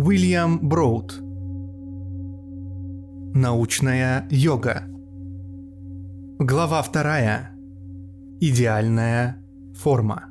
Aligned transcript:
Уильям 0.00 0.60
Броуд. 0.60 1.18
Научная 3.34 4.28
йога. 4.30 4.84
Глава 6.38 6.82
вторая. 6.82 7.50
Идеальная 8.40 9.42
форма. 9.74 10.26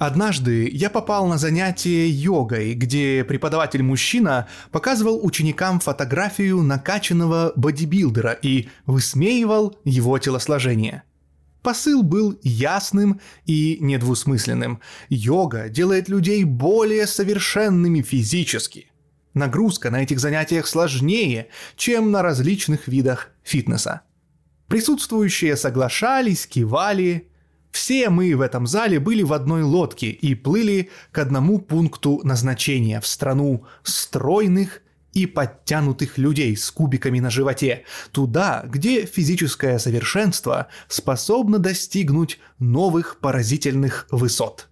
Однажды 0.00 0.68
я 0.72 0.90
попал 0.90 1.28
на 1.28 1.38
занятие 1.38 2.10
йогой, 2.10 2.74
где 2.74 3.22
преподаватель-мужчина 3.22 4.48
показывал 4.72 5.24
ученикам 5.24 5.78
фотографию 5.78 6.62
накачанного 6.62 7.52
бодибилдера 7.54 8.32
и 8.32 8.68
высмеивал 8.86 9.78
его 9.84 10.18
телосложение. 10.18 11.04
Посыл 11.66 12.04
был 12.04 12.38
ясным 12.44 13.20
и 13.44 13.78
недвусмысленным. 13.80 14.80
Йога 15.08 15.68
делает 15.68 16.08
людей 16.08 16.44
более 16.44 17.08
совершенными 17.08 18.02
физически. 18.02 18.92
Нагрузка 19.34 19.90
на 19.90 20.04
этих 20.04 20.20
занятиях 20.20 20.68
сложнее, 20.68 21.48
чем 21.74 22.12
на 22.12 22.22
различных 22.22 22.86
видах 22.86 23.32
фитнеса. 23.42 24.02
Присутствующие 24.68 25.56
соглашались, 25.56 26.46
кивали, 26.46 27.32
все 27.72 28.10
мы 28.10 28.36
в 28.36 28.42
этом 28.42 28.68
зале 28.68 29.00
были 29.00 29.24
в 29.24 29.32
одной 29.32 29.64
лодке 29.64 30.10
и 30.10 30.36
плыли 30.36 30.90
к 31.10 31.18
одному 31.18 31.58
пункту 31.58 32.20
назначения 32.22 33.00
в 33.00 33.08
страну 33.08 33.64
стройных 33.82 34.82
и 35.16 35.24
подтянутых 35.24 36.18
людей 36.18 36.54
с 36.54 36.70
кубиками 36.70 37.20
на 37.20 37.30
животе, 37.30 37.84
туда, 38.12 38.64
где 38.68 39.06
физическое 39.06 39.78
совершенство 39.78 40.66
способно 40.88 41.58
достигнуть 41.58 42.38
новых 42.58 43.18
поразительных 43.20 44.06
высот. 44.10 44.68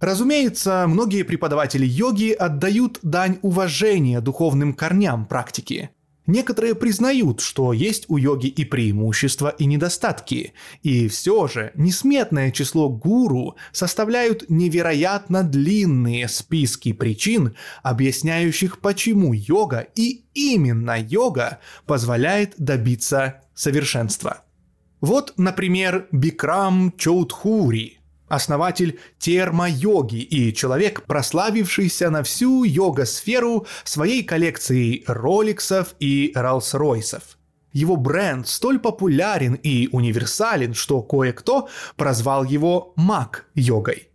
Разумеется, 0.00 0.86
многие 0.88 1.22
преподаватели 1.22 1.86
йоги 1.86 2.32
отдают 2.32 2.98
дань 3.02 3.38
уважения 3.42 4.20
духовным 4.20 4.74
корням 4.74 5.24
практики. 5.24 5.90
Некоторые 6.26 6.74
признают, 6.74 7.40
что 7.40 7.72
есть 7.72 8.04
у 8.08 8.16
йоги 8.16 8.46
и 8.46 8.64
преимущества, 8.64 9.48
и 9.48 9.64
недостатки, 9.64 10.52
и 10.82 11.08
все 11.08 11.48
же 11.48 11.72
несметное 11.74 12.50
число 12.50 12.88
гуру 12.88 13.56
составляют 13.72 14.48
невероятно 14.48 15.42
длинные 15.42 16.28
списки 16.28 16.92
причин, 16.92 17.56
объясняющих, 17.82 18.80
почему 18.80 19.32
йога 19.32 19.86
и 19.96 20.24
именно 20.34 20.96
йога 21.00 21.58
позволяет 21.86 22.54
добиться 22.58 23.42
совершенства. 23.54 24.42
Вот, 25.00 25.32
например, 25.36 26.06
Бикрам 26.12 26.92
Чоудхури– 26.96 27.96
основатель 28.30 28.98
термо-йоги 29.18 30.20
и 30.20 30.54
человек, 30.54 31.02
прославившийся 31.06 32.10
на 32.10 32.22
всю 32.22 32.64
йога-сферу 32.64 33.66
своей 33.84 34.22
коллекцией 34.22 35.04
роликсов 35.06 35.94
и 35.98 36.32
Роллс-Ройсов. 36.34 37.22
Его 37.72 37.96
бренд 37.96 38.48
столь 38.48 38.78
популярен 38.78 39.54
и 39.54 39.88
универсален, 39.92 40.74
что 40.74 41.02
кое-кто 41.02 41.68
прозвал 41.96 42.44
его 42.44 42.92
маг-йогой. 42.96 44.08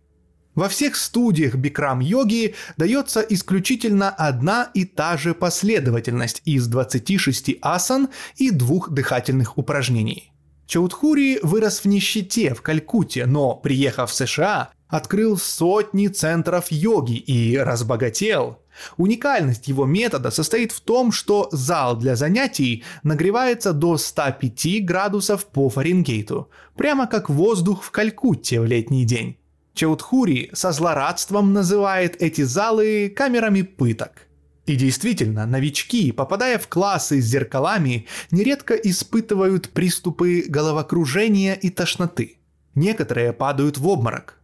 Во 0.54 0.68
всех 0.68 0.96
студиях 0.96 1.54
бикрам-йоги 1.54 2.54
дается 2.78 3.20
исключительно 3.20 4.08
одна 4.08 4.70
и 4.72 4.86
та 4.86 5.18
же 5.18 5.34
последовательность 5.34 6.40
из 6.46 6.66
26 6.66 7.56
асан 7.60 8.08
и 8.36 8.50
двух 8.50 8.90
дыхательных 8.90 9.58
упражнений– 9.58 10.32
Чаудхури 10.66 11.38
вырос 11.42 11.80
в 11.80 11.84
нищете 11.86 12.52
в 12.52 12.60
Калькутте, 12.62 13.26
но, 13.26 13.54
приехав 13.54 14.10
в 14.10 14.14
США, 14.14 14.70
открыл 14.88 15.36
сотни 15.36 16.08
центров 16.08 16.70
йоги 16.70 17.14
и 17.14 17.56
разбогател. 17.56 18.58
Уникальность 18.96 19.68
его 19.68 19.86
метода 19.86 20.30
состоит 20.30 20.72
в 20.72 20.80
том, 20.80 21.12
что 21.12 21.48
зал 21.52 21.96
для 21.96 22.16
занятий 22.16 22.84
нагревается 23.02 23.72
до 23.72 23.96
105 23.96 24.84
градусов 24.84 25.46
по 25.46 25.68
Фаренгейту, 25.68 26.50
прямо 26.76 27.06
как 27.06 27.30
воздух 27.30 27.82
в 27.82 27.90
Калькутте 27.90 28.60
в 28.60 28.66
летний 28.66 29.04
день. 29.04 29.38
Чаудхури 29.74 30.50
со 30.52 30.72
злорадством 30.72 31.52
называет 31.52 32.20
эти 32.20 32.42
залы 32.42 33.12
камерами 33.14 33.62
пыток. 33.62 34.25
И 34.66 34.74
действительно, 34.74 35.46
новички, 35.46 36.10
попадая 36.10 36.58
в 36.58 36.66
классы 36.66 37.20
с 37.20 37.24
зеркалами, 37.24 38.06
нередко 38.32 38.74
испытывают 38.74 39.70
приступы 39.70 40.44
головокружения 40.48 41.54
и 41.54 41.70
тошноты. 41.70 42.38
Некоторые 42.74 43.32
падают 43.32 43.78
в 43.78 43.86
обморок. 43.86 44.40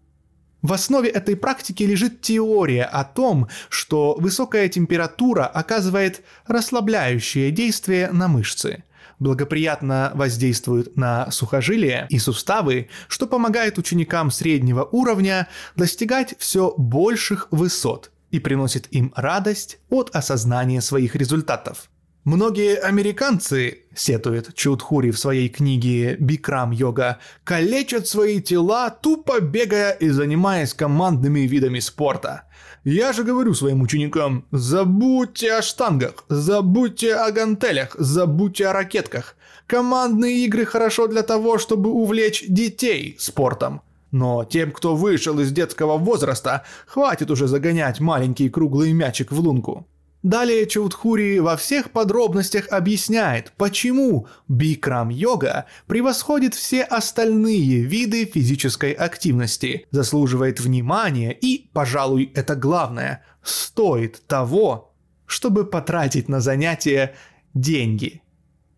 В 0.63 0.73
основе 0.73 1.09
этой 1.09 1.35
практики 1.35 1.83
лежит 1.83 2.21
теория 2.21 2.85
о 2.85 3.03
том, 3.03 3.49
что 3.69 4.15
высокая 4.17 4.69
температура 4.69 5.45
оказывает 5.45 6.23
расслабляющее 6.47 7.51
действие 7.51 8.13
на 8.13 8.29
мышцы, 8.29 8.85
благоприятно 9.19 10.13
воздействует 10.15 10.97
на 10.97 11.33
сухожилия 11.33 12.07
и 12.11 12.21
суставы, 12.21 12.89
что 13.09 13.27
помогает 13.27 13.77
ученикам 13.77 14.31
среднего 14.31 14.85
уровня 14.85 15.49
достигать 15.75 16.37
все 16.39 16.73
больших 16.77 17.49
высот 17.51 18.13
и 18.33 18.41
приносит 18.41 18.89
им 18.91 19.13
радость 19.15 19.79
от 19.91 20.11
осознания 20.17 20.81
своих 20.81 21.15
результатов. 21.15 21.89
Многие 22.25 22.77
американцы, 22.77 23.81
сетует 23.95 24.55
Чудхури 24.55 25.11
в 25.11 25.19
своей 25.19 25.49
книге 25.49 26.17
«Бикрам 26.21 26.71
йога», 26.71 27.19
калечат 27.43 28.07
свои 28.07 28.41
тела, 28.41 28.91
тупо 28.91 29.41
бегая 29.41 29.91
и 29.91 30.09
занимаясь 30.09 30.73
командными 30.73 31.41
видами 31.41 31.81
спорта. 31.81 32.45
Я 32.85 33.13
же 33.13 33.25
говорю 33.25 33.55
своим 33.55 33.83
ученикам, 33.83 34.47
забудьте 34.53 35.53
о 35.55 35.63
штангах, 35.63 36.25
забудьте 36.29 37.17
о 37.17 37.31
гантелях, 37.33 37.97
забудьте 37.99 38.69
о 38.69 38.73
ракетках. 38.73 39.37
Командные 39.67 40.45
игры 40.45 40.65
хорошо 40.65 41.09
для 41.09 41.23
того, 41.23 41.59
чтобы 41.59 41.91
увлечь 41.91 42.45
детей 42.49 43.17
спортом– 43.19 43.83
но 44.13 44.45
тем, 44.45 44.71
кто 44.71 44.95
вышел 44.95 45.41
из 45.41 45.51
детского 45.51 45.97
возраста, 45.97 46.63
хватит 46.87 47.31
уже 47.31 47.49
загонять 47.49 47.99
маленький 47.99 48.49
круглый 48.49 48.93
мячик 48.93 49.33
в 49.33 49.41
лунку. 49.41 49.89
Далее 50.23 50.67
Чаудхури 50.67 51.41
во 51.41 51.57
всех 51.57 51.91
подробностях 51.91 52.69
объясняет, 52.69 53.53
почему 53.57 54.29
бикрам-йога 54.47 55.65
превосходит 55.89 56.55
все 56.55 56.83
остальные 56.83 57.83
виды 57.83 58.25
физической 58.25 58.93
активности, 58.93 59.87
заслуживает 59.91 60.61
внимания 60.61 61.33
и, 61.33 61.69
пожалуй, 61.73 62.31
это 62.37 62.55
главное, 62.55 63.25
стоит 63.43 64.25
того, 64.29 64.95
чтобы 65.27 65.65
потратить 65.65 66.29
на 66.29 66.39
занятия 66.39 67.17
деньги. 67.53 68.23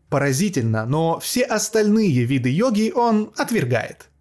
Поразительно, 0.08 0.86
но 0.86 1.18
все 1.18 1.42
остальные 1.42 2.24
виды 2.24 2.48
йоги 2.48 2.90
он 2.94 3.32
отвергает– 3.36 4.08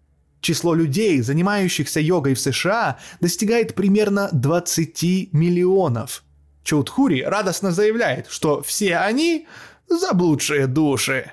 Число 0.44 0.74
людей, 0.74 1.22
занимающихся 1.22 2.00
йогой 2.00 2.34
в 2.34 2.38
США, 2.38 2.98
достигает 3.18 3.74
примерно 3.74 4.28
20 4.32 5.32
миллионов. 5.32 6.22
Чаудхури 6.62 7.22
радостно 7.22 7.72
заявляет, 7.72 8.26
что 8.28 8.60
все 8.60 8.98
они– 8.98 9.46
заблудшие 9.88 10.66
души. 10.66 11.32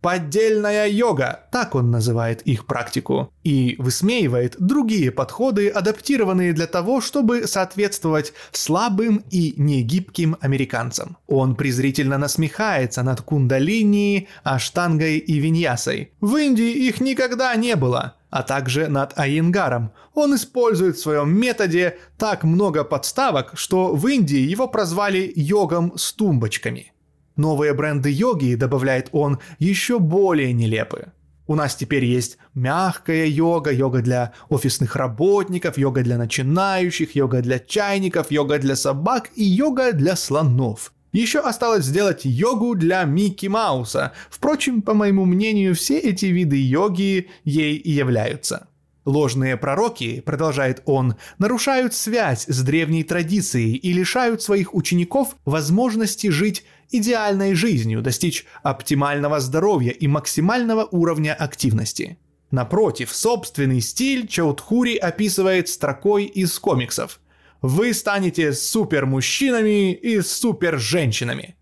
Поддельная 0.00 0.86
йога, 0.86 1.40
так 1.50 1.74
он 1.74 1.90
называет 1.90 2.42
их 2.42 2.66
практику, 2.66 3.32
и 3.42 3.74
высмеивает 3.78 4.54
другие 4.60 5.10
подходы, 5.10 5.68
адаптированные 5.68 6.52
для 6.52 6.68
того, 6.68 7.00
чтобы 7.00 7.48
соответствовать 7.48 8.32
слабым 8.52 9.24
и 9.30 9.54
негибким 9.56 10.36
американцам. 10.40 11.16
Он 11.26 11.56
презрительно 11.56 12.16
насмехается 12.16 13.02
над 13.02 13.22
кундалини, 13.22 14.28
аштангой 14.44 15.18
и 15.18 15.38
виньясой. 15.40 16.12
В 16.20 16.36
Индии 16.36 16.86
их 16.86 17.00
никогда 17.00 17.54
не 17.56 17.74
было, 17.74 18.14
а 18.30 18.44
также 18.44 18.86
над 18.86 19.18
Айенгаром. 19.18 19.90
Он 20.14 20.36
использует 20.36 20.96
в 20.96 21.00
своем 21.00 21.36
методе 21.36 21.98
так 22.18 22.44
много 22.44 22.84
подставок, 22.84 23.50
что 23.54 23.94
в 23.96 24.06
Индии 24.06 24.38
его 24.38 24.68
прозвали 24.68 25.32
йогом 25.34 25.94
с 25.96 26.12
тумбочками– 26.12 26.92
Новые 27.38 27.72
бренды 27.72 28.10
йоги, 28.10 28.56
добавляет 28.56 29.10
он, 29.12 29.38
еще 29.60 30.00
более 30.00 30.52
нелепы. 30.52 31.12
У 31.46 31.54
нас 31.54 31.76
теперь 31.76 32.04
есть 32.04 32.36
мягкая 32.52 33.26
йога, 33.26 33.70
йога 33.70 34.02
для 34.02 34.32
офисных 34.48 34.96
работников, 34.96 35.78
йога 35.78 36.02
для 36.02 36.18
начинающих, 36.18 37.14
йога 37.14 37.40
для 37.40 37.60
чайников, 37.60 38.32
йога 38.32 38.58
для 38.58 38.74
собак 38.74 39.30
и 39.36 39.44
йога 39.44 39.92
для 39.92 40.16
слонов. 40.16 40.92
Еще 41.12 41.38
осталось 41.38 41.84
сделать 41.84 42.24
йогу 42.24 42.74
для 42.74 43.04
Микки 43.04 43.46
Мауса. 43.46 44.12
Впрочем, 44.30 44.82
по 44.82 44.92
моему 44.92 45.24
мнению, 45.24 45.76
все 45.76 45.96
эти 45.96 46.26
виды 46.26 46.60
йоги 46.60 47.28
ей 47.44 47.76
и 47.76 47.90
являются. 47.92 48.66
Ложные 49.08 49.56
пророки, 49.56 50.20
продолжает 50.20 50.82
он, 50.84 51.14
нарушают 51.38 51.94
связь 51.94 52.44
с 52.46 52.62
древней 52.62 53.04
традицией 53.04 53.74
и 53.74 53.92
лишают 53.94 54.42
своих 54.42 54.74
учеников 54.74 55.36
возможности 55.46 56.26
жить 56.26 56.66
идеальной 56.90 57.54
жизнью, 57.54 58.02
достичь 58.02 58.46
оптимального 58.62 59.40
здоровья 59.40 59.90
и 59.90 60.06
максимального 60.06 60.84
уровня 60.84 61.34
активности. 61.34 62.18
Напротив, 62.50 63.14
собственный 63.14 63.80
стиль 63.80 64.26
Чаудхури 64.26 64.96
описывает 64.96 65.68
строкой 65.68 66.24
из 66.24 66.58
комиксов. 66.58 67.20
вы 67.60 67.92
станете 67.92 68.52
супермужчинами 68.52 69.92
и 69.92 70.20
суперженщинами. 70.20 71.56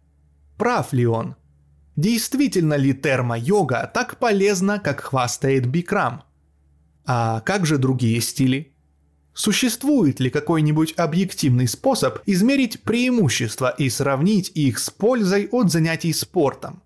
Прав 0.58 0.92
ли 0.92 1.06
он? 1.06 1.36
Действительно 1.96 2.74
ли 2.74 2.92
термо-йога 2.92 3.90
так 3.92 4.18
полезна, 4.18 4.78
как 4.78 5.00
хвастает 5.00 5.66
Бикрам? 5.66 6.22
А 7.06 7.40
как 7.40 7.64
же 7.64 7.78
другие 7.78 8.20
стили? 8.20 8.75
Существует 9.36 10.18
ли 10.18 10.30
какой-нибудь 10.30 10.94
объективный 10.96 11.68
способ 11.68 12.20
измерить 12.24 12.80
преимущества 12.80 13.68
и 13.76 13.90
сравнить 13.90 14.50
их 14.54 14.78
с 14.78 14.88
пользой 14.88 15.46
от 15.52 15.70
занятий 15.70 16.14
спортом? 16.14 16.82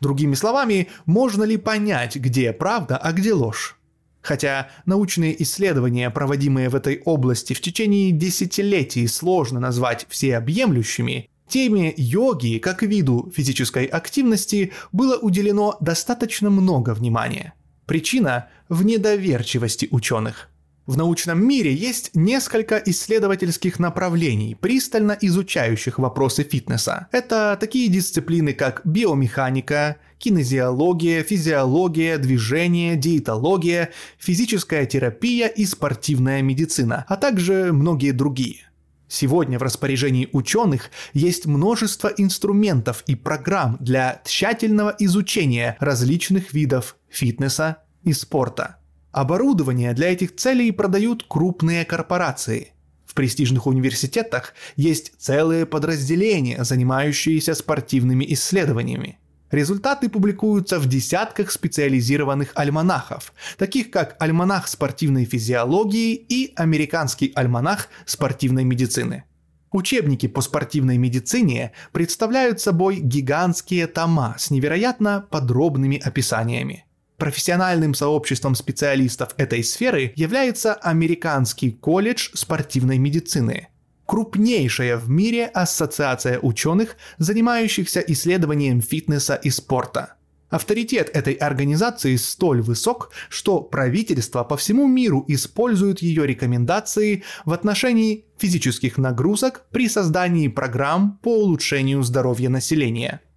Другими 0.00 0.34
словами, 0.34 0.88
можно 1.04 1.44
ли 1.44 1.58
понять, 1.58 2.16
где 2.16 2.54
правда, 2.54 2.96
а 2.96 3.12
где 3.12 3.34
ложь? 3.34 3.76
Хотя 4.22 4.70
научные 4.86 5.40
исследования, 5.42 6.08
проводимые 6.08 6.70
в 6.70 6.74
этой 6.74 7.02
области 7.04 7.52
в 7.52 7.60
течение 7.60 8.12
десятилетий, 8.12 9.06
сложно 9.06 9.60
назвать 9.60 10.06
всеобъемлющими, 10.08 11.28
теме 11.48 11.92
йоги 11.98 12.60
как 12.60 12.82
виду 12.82 13.30
физической 13.36 13.84
активности 13.84 14.72
было 14.92 15.18
уделено 15.18 15.76
достаточно 15.82 16.48
много 16.48 16.94
внимания. 16.94 17.52
Причина 17.84 18.48
в 18.70 18.86
недоверчивости 18.86 19.86
ученых. 19.90 20.48
В 20.86 20.98
научном 20.98 21.42
мире 21.42 21.72
есть 21.72 22.10
несколько 22.12 22.76
исследовательских 22.76 23.78
направлений, 23.78 24.54
пристально 24.54 25.16
изучающих 25.18 25.98
вопросы 25.98 26.42
фитнеса. 26.42 27.08
Это 27.10 27.56
такие 27.58 27.88
дисциплины, 27.88 28.52
как 28.52 28.82
биомеханика, 28.84 29.96
кинезиология, 30.18 31.22
физиология, 31.22 32.18
движение, 32.18 32.96
диетология, 32.96 33.92
физическая 34.18 34.84
терапия 34.84 35.48
и 35.48 35.64
спортивная 35.64 36.42
медицина, 36.42 37.06
а 37.08 37.16
также 37.16 37.72
многие 37.72 38.10
другие. 38.10 38.68
Сегодня 39.08 39.58
в 39.58 39.62
распоряжении 39.62 40.28
ученых 40.32 40.90
есть 41.14 41.46
множество 41.46 42.08
инструментов 42.08 43.04
и 43.06 43.14
программ 43.14 43.78
для 43.80 44.20
тщательного 44.26 44.94
изучения 44.98 45.78
различных 45.80 46.52
видов 46.52 46.96
фитнеса 47.08 47.78
и 48.02 48.12
спорта. 48.12 48.76
Оборудование 49.14 49.92
для 49.92 50.12
этих 50.12 50.34
целей 50.34 50.72
продают 50.72 51.24
крупные 51.28 51.84
корпорации. 51.84 52.72
В 53.06 53.14
престижных 53.14 53.68
университетах 53.68 54.54
есть 54.74 55.12
целые 55.18 55.66
подразделения, 55.66 56.64
занимающиеся 56.64 57.54
спортивными 57.54 58.24
исследованиями. 58.30 59.20
Результаты 59.52 60.08
публикуются 60.08 60.80
в 60.80 60.88
десятках 60.88 61.52
специализированных 61.52 62.50
альманахов, 62.56 63.32
таких 63.56 63.92
как 63.92 64.16
Альманах 64.18 64.66
спортивной 64.66 65.26
физиологии 65.26 66.14
и 66.14 66.52
Американский 66.56 67.30
альманах 67.36 67.90
спортивной 68.06 68.64
медицины. 68.64 69.22
Учебники 69.70 70.26
по 70.26 70.40
спортивной 70.40 70.98
медицине 70.98 71.70
представляют 71.92 72.60
собой 72.60 72.96
гигантские 72.96 73.86
тома 73.86 74.34
с 74.38 74.50
невероятно 74.50 75.24
подробными 75.30 76.00
описаниями. 76.04 76.84
Профессиональным 77.18 77.94
сообществом 77.94 78.56
специалистов 78.56 79.34
этой 79.36 79.62
сферы 79.62 80.12
является 80.16 80.74
Американский 80.74 81.70
колледж 81.70 82.30
спортивной 82.34 82.98
медицины, 82.98 83.68
крупнейшая 84.06 84.96
в 84.96 85.08
мире 85.08 85.46
ассоциация 85.46 86.40
ученых, 86.40 86.96
занимающихся 87.18 88.00
исследованием 88.00 88.80
фитнеса 88.80 89.36
и 89.36 89.50
спорта. 89.50 90.14
Авторитет 90.50 91.10
этой 91.14 91.34
организации 91.34 92.16
столь 92.16 92.62
высок, 92.62 93.10
что 93.28 93.60
правительства 93.60 94.44
по 94.44 94.56
всему 94.56 94.86
миру 94.86 95.24
используют 95.28 96.02
ее 96.02 96.26
рекомендации 96.26 97.22
в 97.44 97.52
отношении 97.52 98.24
физических 98.38 98.98
нагрузок 98.98 99.66
при 99.70 99.88
создании 99.88 100.48
программ 100.48 101.18
по 101.22 101.36
улучшению 101.38 102.02
здоровья 102.02 102.48
населения– 102.48 103.20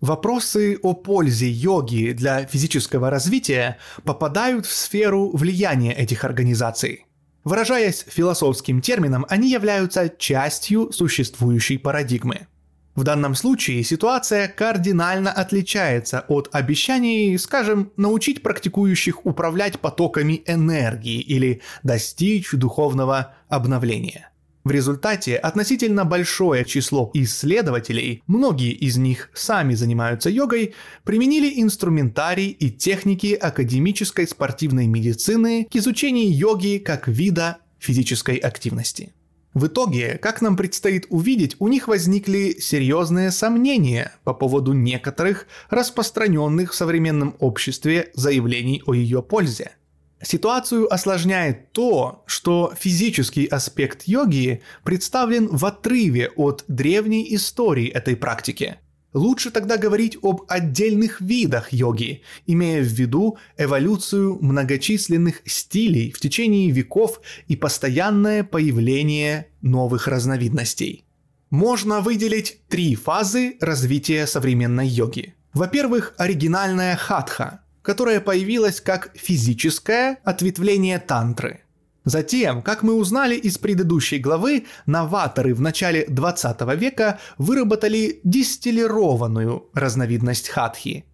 Вопросы 0.00 0.78
о 0.82 0.94
пользе 0.94 1.50
йоги 1.50 2.12
для 2.12 2.46
физического 2.46 3.10
развития 3.10 3.76
попадают 4.04 4.64
в 4.64 4.72
сферу 4.72 5.30
влияния 5.36 5.92
этих 5.92 6.24
организаций. 6.24 7.04
Выражаясь 7.44 8.06
философским 8.08 8.80
термином, 8.80 9.26
они 9.28 9.50
являются 9.50 10.08
частью 10.08 10.90
существующей 10.92 11.76
парадигмы. 11.76 12.46
В 12.94 13.04
данном 13.04 13.34
случае 13.34 13.84
ситуация 13.84 14.48
кардинально 14.48 15.32
отличается 15.32 16.24
от 16.28 16.48
обещаний, 16.52 17.38
скажем, 17.38 17.92
научить 17.98 18.42
практикующих 18.42 19.26
управлять 19.26 19.80
потоками 19.80 20.42
энергии 20.46 21.20
или 21.20 21.60
достичь 21.82 22.52
духовного 22.52 23.34
обновления. 23.48 24.29
В 24.62 24.70
результате 24.70 25.36
относительно 25.36 26.04
большое 26.04 26.66
число 26.66 27.10
исследователей, 27.14 28.22
многие 28.26 28.72
из 28.72 28.98
них 28.98 29.30
сами 29.32 29.74
занимаются 29.74 30.28
йогой, 30.28 30.74
применили 31.02 31.62
инструментарий 31.62 32.48
и 32.48 32.70
техники 32.70 33.32
академической 33.32 34.28
спортивной 34.28 34.86
медицины 34.86 35.66
к 35.70 35.76
изучению 35.76 36.36
йоги 36.36 36.76
как 36.76 37.08
вида 37.08 37.58
физической 37.78 38.36
активности. 38.36 39.14
В 39.54 39.66
итоге, 39.66 40.18
как 40.20 40.42
нам 40.42 40.56
предстоит 40.56 41.06
увидеть, 41.08 41.56
у 41.58 41.68
них 41.68 41.88
возникли 41.88 42.56
серьезные 42.60 43.30
сомнения 43.30 44.12
по 44.24 44.34
поводу 44.34 44.74
некоторых 44.74 45.46
распространенных 45.70 46.72
в 46.72 46.76
современном 46.76 47.34
обществе 47.40 48.10
заявлений 48.14 48.82
о 48.84 48.92
ее 48.92 49.22
пользе– 49.22 49.72
Ситуацию 50.22 50.92
осложняет 50.92 51.72
то, 51.72 52.24
что 52.26 52.74
физический 52.78 53.46
аспект 53.46 54.02
йоги 54.04 54.60
представлен 54.84 55.48
в 55.48 55.64
отрыве 55.64 56.30
от 56.36 56.64
древней 56.68 57.34
истории 57.34 57.88
этой 57.88 58.16
практики. 58.16 58.76
Лучше 59.12 59.50
тогда 59.50 59.76
говорить 59.76 60.18
об 60.22 60.42
отдельных 60.46 61.20
видах 61.20 61.72
йоги, 61.72 62.22
имея 62.46 62.82
в 62.82 62.86
виду 62.86 63.38
эволюцию 63.56 64.38
многочисленных 64.40 65.42
стилей 65.46 66.12
в 66.12 66.20
течение 66.20 66.70
веков 66.70 67.20
и 67.48 67.56
постоянное 67.56 68.44
появление 68.44 69.48
новых 69.62 70.06
разновидностей. 70.06 71.04
Можно 71.48 72.00
выделить 72.00 72.60
три 72.68 72.94
фазы 72.94 73.56
развития 73.60 74.26
современной 74.26 74.86
йоги. 74.86 75.34
Во-первых, 75.54 76.14
оригинальная 76.16 76.94
хатха, 76.94 77.62
которое 77.82 78.20
появилось 78.20 78.80
как 78.80 79.10
физическое 79.14 80.18
ответвление 80.24 80.98
тантры. 80.98 81.60
Затем, 82.04 82.62
как 82.62 82.82
мы 82.82 82.94
узнали 82.94 83.36
из 83.36 83.58
предыдущей 83.58 84.18
главы, 84.18 84.66
новаторы 84.86 85.54
в 85.54 85.60
начале 85.60 86.06
20 86.08 86.60
века 86.76 87.18
выработали 87.36 88.20
дистиллированную 88.24 89.68
разновидность 89.74 90.48
хатхи. 90.48 91.04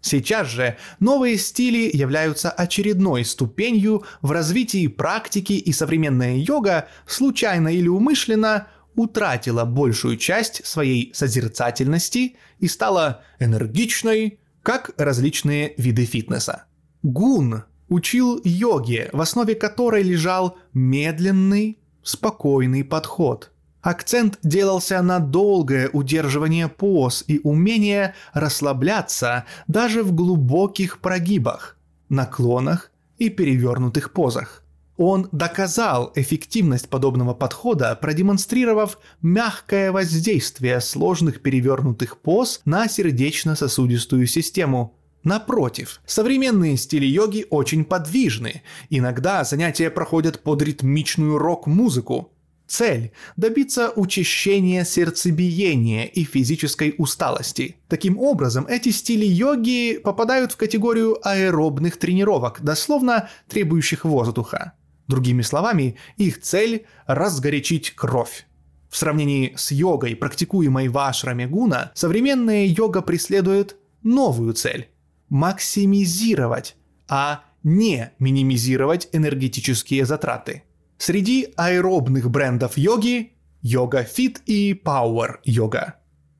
Сейчас 0.00 0.48
же 0.48 0.76
новые 1.00 1.36
стили 1.36 1.90
являются 1.96 2.50
очередной 2.50 3.24
ступенью 3.24 4.04
в 4.20 4.30
развитии 4.30 4.86
практики 4.88 5.54
и 5.54 5.72
современная 5.72 6.36
йога 6.36 6.88
случайно 7.06 7.68
или 7.68 7.88
умышленно 7.88 8.68
утратила 8.94 9.64
большую 9.64 10.16
часть 10.16 10.64
своей 10.64 11.12
созерцательности 11.14 12.36
и 12.58 12.68
стала 12.68 13.22
энергичной, 13.38 14.38
как 14.66 14.90
различные 14.96 15.74
виды 15.76 16.06
фитнеса. 16.06 16.64
Гун 17.04 17.62
учил 17.88 18.40
йоге, 18.42 19.10
в 19.12 19.20
основе 19.20 19.54
которой 19.54 20.02
лежал 20.02 20.58
медленный, 20.72 21.78
спокойный 22.02 22.82
подход. 22.82 23.52
Акцент 23.80 24.40
делался 24.42 25.00
на 25.02 25.20
долгое 25.20 25.88
удерживание 25.92 26.66
поз 26.66 27.22
и 27.28 27.40
умение 27.44 28.16
расслабляться 28.32 29.44
даже 29.68 30.02
в 30.02 30.12
глубоких 30.12 30.98
прогибах, 30.98 31.78
наклонах 32.08 32.90
и 33.18 33.28
перевернутых 33.28 34.12
позах. 34.12 34.64
Он 34.96 35.28
доказал 35.30 36.12
эффективность 36.14 36.88
подобного 36.88 37.34
подхода, 37.34 37.94
продемонстрировав 38.00 38.98
мягкое 39.20 39.92
воздействие 39.92 40.80
сложных 40.80 41.42
перевернутых 41.42 42.18
поз 42.18 42.62
на 42.64 42.88
сердечно-сосудистую 42.88 44.26
систему. 44.26 44.94
Напротив, 45.22 46.00
современные 46.06 46.76
стили 46.76 47.04
йоги 47.04 47.46
очень 47.50 47.84
подвижны. 47.84 48.62
Иногда 48.90 49.44
занятия 49.44 49.90
проходят 49.90 50.42
под 50.42 50.62
ритмичную 50.62 51.36
рок-музыку. 51.36 52.32
Цель– 52.66 53.12
добиться 53.36 53.92
учащения 53.94 54.84
сердцебиения 54.84 56.04
и 56.04 56.24
физической 56.24 56.94
усталости. 56.98 57.76
Таким 57.88 58.18
образом, 58.18 58.66
эти 58.68 58.88
стили 58.88 59.24
йоги 59.24 59.98
попадают 60.02 60.52
в 60.52 60.56
категорию 60.56 61.18
аэробных 61.22 61.96
тренировок, 61.96 62.62
дословно 62.62 63.28
требующих 63.48 64.04
воздуха. 64.04 64.72
Другими 65.08 65.42
словами, 65.42 65.96
их 66.16 66.40
цель– 66.40 66.86
разгорячить 67.06 67.92
кровь. 67.92 68.46
В 68.88 68.96
сравнении 68.96 69.54
с 69.56 69.72
йогой, 69.72 70.16
практикуемой 70.16 70.88
в 70.88 70.98
ашраме 70.98 71.46
гуна, 71.46 71.92
современная 71.94 72.66
йога 72.66 73.02
преследует 73.02 73.76
новую 74.02 74.54
цель– 74.54 74.88
максимизировать, 75.28 76.76
а 77.08 77.44
не 77.62 78.12
минимизировать 78.18 79.08
энергетические 79.12 80.06
затраты. 80.06 80.62
Среди 80.98 81.52
аэробных 81.56 82.30
брендов 82.30 82.78
йоги– 82.78 83.32
йога 83.62 84.04
фит 84.04 84.40
и 84.46 84.72
Power 84.72 85.36
йога. 85.44 85.96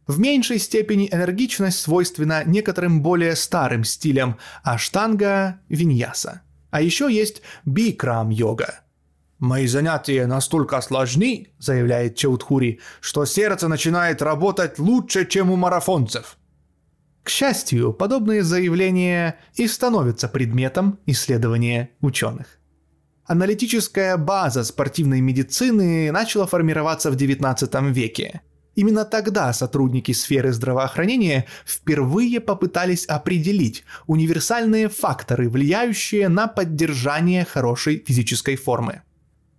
В 0.07 0.21
меньшей 0.21 0.59
степени 0.61 1.09
энергичность 1.11 1.81
свойственна 1.81 2.45
некоторым 2.45 3.03
более 3.03 3.35
старым 3.35 3.83
стилям 3.83 4.39
аштанга, 4.63 5.61
виньяса. 5.69 6.43
А 6.77 6.83
еще 6.83 7.11
есть 7.11 7.41
бикрам 7.65 8.29
йога. 8.29 8.81
«Мои 9.39 9.67
занятия 9.67 10.27
настолько 10.27 10.83
сложны»,— 10.83 11.47
заявляет 11.59 12.17
Чаудхури, 12.17 12.81
«что 13.01 13.25
сердце 13.25 13.69
начинает 13.69 14.21
работать 14.21 14.79
лучше, 14.79 15.25
чем 15.25 15.51
у 15.51 15.57
марафонцев». 15.57 16.37
К 17.23 17.31
счастью, 17.31 17.95
подобные 17.95 18.43
заявления 18.43 19.39
и 19.55 19.67
становятся 19.69 20.29
предметом 20.29 20.99
исследования 21.07 21.93
ученых. 22.03 22.59
Аналитическая 23.25 24.19
база 24.19 24.63
спортивной 24.63 25.23
медицины 25.23 26.13
начала 26.13 26.47
формироваться 26.47 27.11
в 27.11 27.17
XIX 27.17 27.91
веке. 27.91 28.43
Именно 28.77 29.05
тогда 29.07 29.53
сотрудники 29.53 30.13
сферы 30.13 30.53
здравоохранения 30.53 31.47
впервые 31.67 32.41
попытались 32.41 33.07
определить 33.07 33.85
универсальные 34.07 34.89
факторы, 34.89 35.49
влияющие 35.49 36.29
на 36.29 36.47
поддержание 36.47 37.45
хорошей 37.45 38.05
физической 38.07 38.55
формы. 38.57 39.03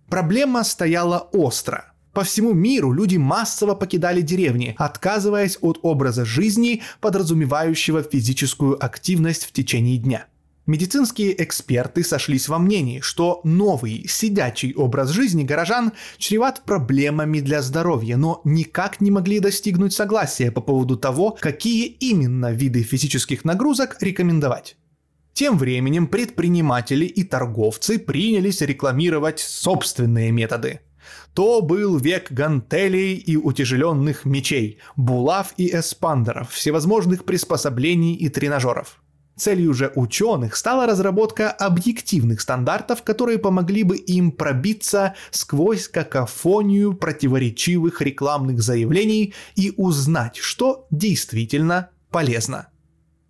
Проблема 0.08 0.64
стояла 0.64 1.18
остро– 1.32 1.84
по 2.18 2.24
всему 2.24 2.52
миру 2.52 2.92
люди 2.92 3.16
массово 3.16 3.76
покидали 3.76 4.22
деревни, 4.22 4.74
отказываясь 4.76 5.56
от 5.60 5.78
образа 5.82 6.24
жизни, 6.24 6.82
подразумевающего 7.00 8.02
физическую 8.02 8.82
активность 8.84 9.44
в 9.44 9.52
течение 9.52 9.98
дня. 9.98 10.26
Медицинские 10.68 11.42
эксперты 11.42 12.04
сошлись 12.04 12.46
во 12.46 12.58
мнении, 12.58 13.00
что 13.00 13.40
новый 13.42 14.04
сидячий 14.06 14.74
образ 14.74 15.08
жизни 15.08 15.42
горожан 15.42 15.92
чреват 16.18 16.62
проблемами 16.66 17.40
для 17.40 17.62
здоровья, 17.62 18.18
но 18.18 18.42
никак 18.44 19.00
не 19.00 19.10
могли 19.10 19.40
достигнуть 19.40 19.94
согласия 19.94 20.52
по 20.52 20.60
поводу 20.60 20.98
того, 20.98 21.38
какие 21.40 21.86
именно 21.86 22.52
виды 22.52 22.82
физических 22.82 23.46
нагрузок 23.46 23.96
рекомендовать. 24.02 24.76
Тем 25.32 25.56
временем 25.56 26.06
предприниматели 26.06 27.06
и 27.06 27.24
торговцы 27.24 27.98
принялись 27.98 28.60
рекламировать 28.60 29.40
собственные 29.40 30.32
методы– 30.32 30.80
то 31.32 31.62
был 31.62 31.96
век 31.96 32.32
гантелей 32.32 33.14
и 33.14 33.36
утяжеленных 33.36 34.24
мечей, 34.24 34.78
булав 34.96 35.54
и 35.56 35.74
эспандеров, 35.74 36.50
всевозможных 36.50 37.24
приспособлений 37.24 38.14
и 38.14 38.28
тренажеров. 38.28 39.00
Целью 39.38 39.72
же 39.72 39.92
ученых 39.94 40.56
стала 40.56 40.86
разработка 40.86 41.52
объективных 41.52 42.40
стандартов, 42.40 43.04
которые 43.04 43.38
помогли 43.38 43.84
бы 43.84 43.96
им 43.96 44.32
пробиться 44.32 45.14
сквозь 45.30 45.86
какофонию 45.86 46.94
противоречивых 46.94 48.02
рекламных 48.02 48.60
заявлений 48.60 49.34
и 49.54 49.72
узнать, 49.76 50.36
что 50.38 50.88
действительно 50.90 51.90
полезно. 52.10 52.68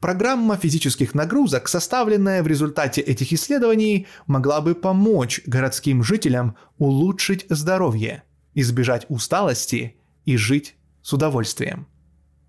Программа 0.00 0.56
физических 0.56 1.14
нагрузок, 1.14 1.68
составленная 1.68 2.42
в 2.42 2.46
результате 2.46 3.02
этих 3.02 3.32
исследований, 3.34 4.06
могла 4.26 4.62
бы 4.62 4.74
помочь 4.74 5.42
городским 5.44 6.02
жителям 6.02 6.56
улучшить 6.78 7.44
здоровье, 7.50 8.22
избежать 8.54 9.04
усталости 9.10 9.96
и 10.24 10.38
жить 10.38 10.76
с 11.02 11.12
удовольствием. 11.12 11.86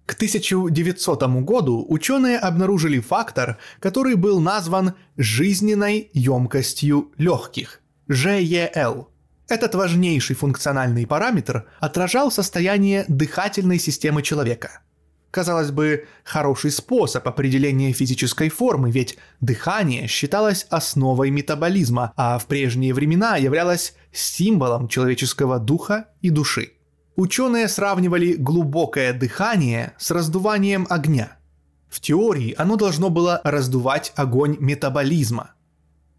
К 0.10 0.16
1900 0.16 1.24
году 1.44 1.86
ученые 1.88 2.39
обнаружили 2.39 3.00
фактор, 3.00 3.60
который 3.80 4.16
был 4.16 4.39
назван 4.39 4.96
жизненной 5.18 6.10
емкостью 6.13 7.12
легких– 7.20 7.80
ЖЕЛ. 8.10 9.08
Этот 9.48 9.75
важнейший 9.75 10.36
функциональный 10.36 11.06
параметр 11.06 11.68
отражал 11.80 12.32
состояние 12.32 13.06
дыхательной 13.08 13.78
системы 13.78 14.24
человека– 14.24 14.82
Казалось 15.32 15.70
бы, 15.70 16.08
хороший 16.24 16.72
способ 16.72 17.28
определения 17.28 17.94
физической 17.94 18.50
формы, 18.50 18.89
ведь 18.89 19.20
дыхание 19.42 20.08
считалось 20.08 20.66
основой 20.72 21.30
метаболизма, 21.30 22.13
а 22.16 22.39
в 22.39 22.48
прежние 22.48 22.96
времена 22.96 23.38
являлось 23.38 23.94
символом 24.12 24.88
человеческого 24.88 25.60
духа 25.60 26.08
и 26.22 26.32
души. 26.32 26.78
Ученые 27.19 27.67
сравнивали 27.67 28.35
глубокое 28.35 29.11
дыхание 29.11 29.91
с 29.97 30.09
раздуванием 30.09 30.88
огня. 30.89 31.33
В 31.89 31.99
теории 31.99 32.55
оно 32.57 32.77
должно 32.77 33.09
было 33.09 33.41
раздувать 33.43 34.13
огонь 34.15 34.55
метаболизма– 34.59 35.51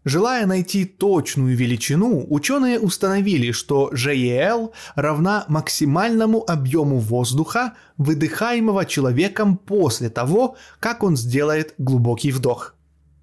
Желая 0.03 0.47
найти 0.47 0.85
точную 0.85 1.55
величину, 1.55 2.25
ученые 2.27 2.79
установили, 2.79 3.51
что 3.51 3.91
GEL 3.93 4.71
равна 4.95 5.45
максимальному 5.47 6.43
объему 6.49 6.97
воздуха, 6.97 7.73
выдыхаемого 7.97 8.85
человеком 8.85 9.57
после 9.57 10.09
того, 10.09 10.55
как 10.79 11.03
он 11.03 11.15
сделает 11.15 11.75
глубокий 11.77 12.31
вдох. 12.31 12.73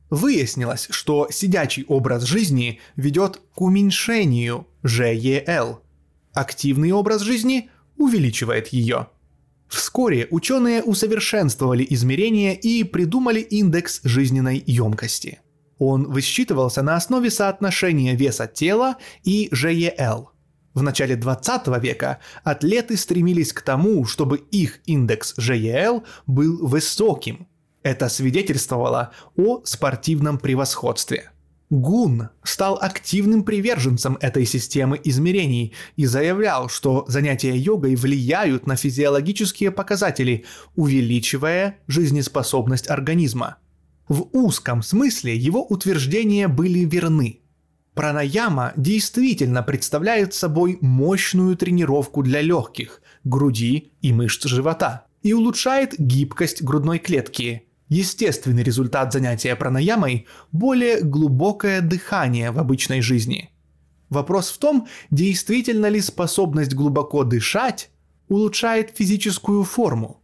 Выяснилось, 0.08 0.86
что 0.90 1.26
сидячий 1.32 1.84
образ 1.88 2.22
жизни 2.22 2.78
ведет 2.94 3.40
к 3.56 3.60
уменьшению 3.60 4.68
GEL. 4.84 5.78
Активный 6.38 6.92
образ 6.92 7.22
жизни 7.22 7.70
увеличивает 7.96 8.68
ее. 8.68 9.08
Вскоре 9.68 10.28
ученые 10.30 10.82
усовершенствовали 10.82 11.86
измерения 11.90 12.54
и 12.54 12.84
придумали 12.84 13.40
индекс 13.40 14.00
жизненной 14.04 14.62
емкости– 14.66 15.40
он 15.78 16.10
высчитывался 16.10 16.82
на 16.82 16.96
основе 16.96 17.30
соотношения 17.30 18.14
веса 18.14 18.46
тела 18.46 18.96
и 19.24 19.48
ЖЕЛ. 19.52 20.30
В 20.74 20.82
начале 20.82 21.16
20 21.16 21.68
века 21.82 22.18
атлеты 22.44 22.96
стремились 22.96 23.52
к 23.52 23.62
тому, 23.62 24.04
чтобы 24.04 24.38
их 24.38 24.80
индекс 24.86 25.34
ЖЕЛ 25.36 26.04
был 26.26 26.66
высоким. 26.66 27.48
Это 27.82 28.08
свидетельствовало 28.08 29.12
о 29.36 29.62
спортивном 29.64 30.38
превосходстве. 30.38 31.30
Гун 31.70 32.30
стал 32.42 32.78
активным 32.80 33.44
приверженцем 33.44 34.16
этой 34.20 34.46
системы 34.46 34.98
измерений 35.04 35.74
и 35.96 36.06
заявлял, 36.06 36.68
что 36.68 37.04
занятия 37.08 37.56
йогой 37.56 37.94
влияют 37.94 38.66
на 38.66 38.76
физиологические 38.76 39.70
показатели, 39.70 40.44
увеличивая 40.76 41.78
жизнеспособность 41.86 42.88
организма– 42.88 43.56
в 44.08 44.30
узком 44.32 44.82
смысле 44.82 45.36
его 45.36 45.64
утверждения 45.64 46.48
были 46.48 46.80
верны. 46.80 47.40
Пранаяма 47.94 48.72
действительно 48.76 49.62
представляет 49.62 50.32
собой 50.32 50.78
мощную 50.80 51.56
тренировку 51.56 52.22
для 52.22 52.40
легких, 52.40 53.02
груди 53.24 53.92
и 54.00 54.12
мышц 54.12 54.46
живота 54.46 55.06
и 55.22 55.34
улучшает 55.34 55.94
гибкость 55.98 56.62
грудной 56.62 57.00
клетки. 57.00 57.67
Естественный 57.88 58.62
результат 58.62 59.12
занятия 59.12 59.56
пранаямой– 59.56 60.26
более 60.52 61.00
глубокое 61.00 61.80
дыхание 61.80 62.50
в 62.50 62.58
обычной 62.58 63.00
жизни. 63.00 63.50
Вопрос 64.10 64.50
в 64.50 64.58
том, 64.58 64.88
действительно 65.10 65.86
ли 65.86 66.00
способность 66.00 66.74
глубоко 66.74 67.24
дышать 67.24 67.90
улучшает 68.28 68.96
физическую 68.96 69.64
форму. 69.64 70.22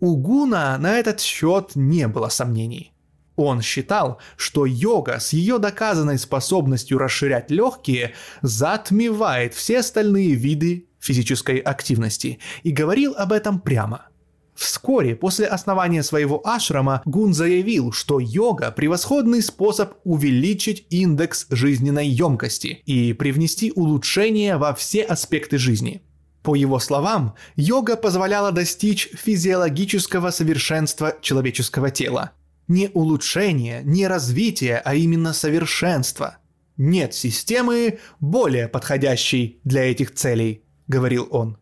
У 0.00 0.16
Гуна 0.16 0.76
на 0.78 0.94
этот 0.98 1.20
счет 1.20 1.72
не 1.74 2.08
было 2.08 2.28
сомнений– 2.28 2.92
он 3.38 3.62
считал, 3.62 4.18
что 4.36 4.66
йога 4.66 5.20
с 5.20 5.32
ее 5.32 5.58
доказанной 5.58 6.18
способностью 6.18 6.98
расширять 6.98 7.52
легкие 7.52 8.14
затмевает 8.42 9.54
все 9.54 9.78
остальные 9.78 10.34
виды 10.34 10.88
физической 10.98 11.58
активности 11.58 12.40
и 12.64 12.72
говорил 12.72 13.14
об 13.16 13.32
этом 13.32 13.60
прямо. 13.60 14.07
Вскоре 14.58 15.14
после 15.14 15.46
основания 15.46 16.02
своего 16.02 16.44
ашрама 16.44 17.00
Гун 17.04 17.32
заявил, 17.32 17.92
что 17.92 18.18
йога– 18.18 18.72
превосходный 18.76 19.40
способ 19.40 19.92
увеличить 20.02 20.84
индекс 20.90 21.46
жизненной 21.48 22.08
емкости 22.08 22.82
и 22.84 23.12
привнести 23.12 23.70
улучшения 23.76 24.56
во 24.56 24.74
все 24.74 25.04
аспекты 25.04 25.58
жизни. 25.58 26.02
По 26.42 26.56
его 26.56 26.80
словам, 26.80 27.36
йога 27.54 27.94
позволяла 27.94 28.50
достичь 28.50 29.08
физиологического 29.14 30.32
совершенства 30.32 31.14
человеческого 31.20 31.92
тела, 31.92 32.32
не 32.66 32.90
улучшение, 32.92 33.82
не 33.84 34.08
развитие, 34.08 34.78
а 34.84 34.96
именно 34.96 35.34
совершенство. 35.34 36.38
Нет 36.76 37.14
системы, 37.14 38.00
более 38.18 38.66
подходящей 38.66 39.60
для 39.62 39.88
этих 39.88 40.14
целей, 40.14 40.64
говорил 40.88 41.28
он. 41.30 41.58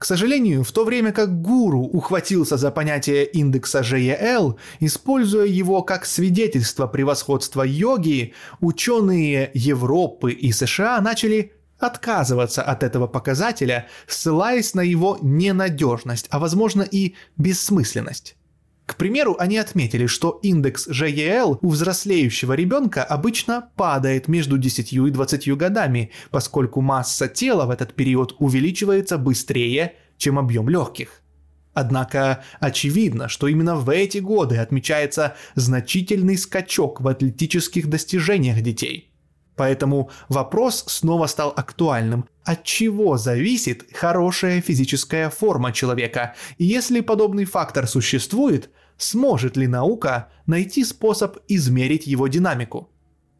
К 0.00 0.06
сожалению, 0.06 0.64
в 0.64 0.72
то 0.72 0.86
время 0.86 1.12
как 1.12 1.42
гуру 1.42 1.80
ухватился 1.80 2.56
за 2.56 2.70
понятие 2.70 3.26
индекса 3.26 3.80
GEL, 3.80 4.56
используя 4.80 5.44
его 5.44 5.82
как 5.82 6.06
свидетельство 6.06 6.86
превосходства 6.86 7.62
йоги, 7.62 8.32
ученые 8.60 9.50
Европы 9.52 10.32
и 10.32 10.52
США 10.52 11.02
начали 11.02 11.52
отказываться 11.78 12.62
от 12.62 12.82
этого 12.82 13.08
показателя, 13.08 13.88
ссылаясь 14.06 14.72
на 14.72 14.80
его 14.80 15.18
ненадежность, 15.20 16.28
а 16.30 16.38
возможно 16.38 16.80
и 16.80 17.14
бессмысленность. 17.36 18.36
К 18.90 18.96
примеру, 18.96 19.36
они 19.38 19.56
отметили, 19.56 20.06
что 20.06 20.40
индекс 20.42 20.88
ЖЕЛ 20.88 21.60
у 21.62 21.68
взрослеющего 21.68 22.54
ребенка 22.54 23.04
обычно 23.04 23.70
падает 23.76 24.26
между 24.26 24.58
10 24.58 24.92
и 24.92 24.98
20 24.98 25.56
годами, 25.56 26.10
поскольку 26.32 26.80
масса 26.80 27.28
тела 27.28 27.66
в 27.66 27.70
этот 27.70 27.94
период 27.94 28.34
увеличивается 28.40 29.16
быстрее, 29.16 29.94
чем 30.18 30.40
объем 30.40 30.68
легких. 30.68 31.22
Однако 31.72 32.42
очевидно, 32.58 33.28
что 33.28 33.46
именно 33.46 33.76
в 33.76 33.88
эти 33.90 34.18
годы 34.18 34.56
отмечается 34.56 35.36
значительный 35.54 36.36
скачок 36.36 37.00
в 37.00 37.06
атлетических 37.06 37.88
достижениях 37.88 38.60
детей. 38.60 39.10
Поэтому 39.54 40.10
вопрос 40.28 40.84
снова 40.88 41.26
стал 41.26 41.52
актуальным. 41.54 42.24
От 42.44 42.64
чего 42.64 43.18
зависит 43.18 43.94
хорошая 43.94 44.60
физическая 44.60 45.30
форма 45.30 45.70
человека? 45.70 46.34
И 46.58 46.64
если 46.64 47.00
подобный 47.00 47.44
фактор 47.44 47.86
существует, 47.86 48.70
сможет 49.00 49.56
ли 49.56 49.66
наука 49.66 50.28
найти 50.46 50.84
способ 50.84 51.38
измерить 51.48 52.06
его 52.06 52.28
динамику? 52.28 52.90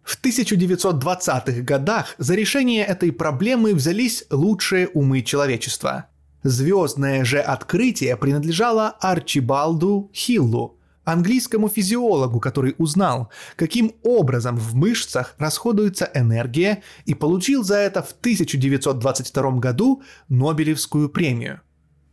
В 0.03 0.21
1920-х 0.23 1.61
годах 1.61 2.15
за 2.19 2.35
решение 2.35 2.85
этой 2.85 3.13
проблемы 3.13 3.75
взялись 3.75 4.25
лучшие 4.31 4.89
умы 4.89 5.23
человечества. 5.23 6.07
Звездное 6.43 7.25
же 7.25 7.39
открытие 7.39 8.17
принадлежало 8.17 8.89
Арчибалду 9.01 10.11
Хиллу, 10.15 10.79
английскому 11.05 11.69
физиологу, 11.69 12.41
который 12.41 12.75
узнал, 12.79 13.31
каким 13.57 13.93
образом 14.03 14.57
в 14.57 14.75
мышцах 14.75 15.35
расходуется 15.39 16.11
энергия 16.15 16.83
и 17.05 17.15
получил 17.15 17.63
за 17.63 17.77
это 17.77 18.03
в 18.03 18.13
1922 18.13 19.51
году 19.59 20.03
Нобелевскую 20.29 21.11
премию– 21.11 21.61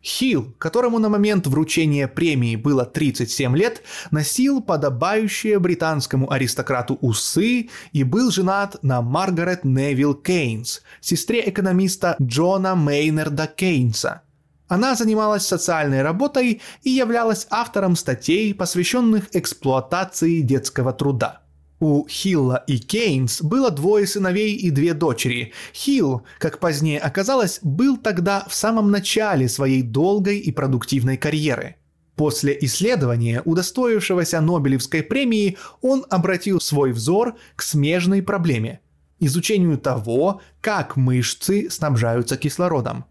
Хилл, 0.07 0.53
которому 0.57 0.99
на 0.99 1.09
момент 1.09 1.47
вручения 1.47 2.07
премии 2.07 2.55
было 2.55 2.85
37 2.85 3.57
лет, 3.57 3.83
носил 4.09 4.61
подобающие 4.61 5.59
британскому 5.59 6.31
аристократу 6.31 6.97
усы 7.01 7.69
и 7.91 8.03
был 8.03 8.31
женат 8.31 8.81
на 8.81 9.01
Маргарет 9.01 9.65
Невилл 9.65 10.13
Кейнс, 10.13 10.81
сестре 11.01 11.49
экономиста 11.49 12.15
Джона 12.21 12.75
Мейнерда 12.75 13.47
Кейнса. 13.47 14.21
Она 14.69 14.95
занималась 14.95 15.45
социальной 15.45 16.01
работой 16.03 16.61
и 16.83 16.89
являлась 16.89 17.45
автором 17.49 17.97
статей, 17.97 18.53
посвященных 18.53 19.35
эксплуатации 19.35 20.39
детского 20.39 20.93
труда– 20.93 21.41
у 21.79 22.07
Хилла 22.07 22.63
и 22.67 22.77
Кейнс 22.77 23.41
было 23.41 23.69
двое 23.69 24.07
сыновей 24.07 24.55
и 24.55 24.69
две 24.71 24.93
дочери. 24.93 25.53
Хилл, 25.73 26.23
как 26.39 26.59
позднее 26.59 26.99
оказалось, 26.99 27.59
был 27.61 27.97
тогда 27.97 28.45
в 28.49 28.53
самом 28.53 28.91
начале 28.91 29.47
своей 29.47 29.83
долгой 29.83 30.39
и 30.39 30.51
продуктивной 30.51 31.17
карьеры. 31.17 31.75
После 32.15 32.57
исследования, 32.61 33.43
удостоившегося 33.45 34.41
Нобелевской 34.41 35.03
премии, 35.03 35.57
он 35.81 36.03
обратил 36.09 36.59
свой 36.59 36.91
взор 36.91 37.35
к 37.55 37.61
смежной 37.61 38.23
проблеме– 38.23 38.79
изучению 39.19 39.77
того, 39.77 40.41
как 40.61 40.95
мышцы 40.95 41.69
снабжаются 41.69 42.37
кислородом. 42.37 43.05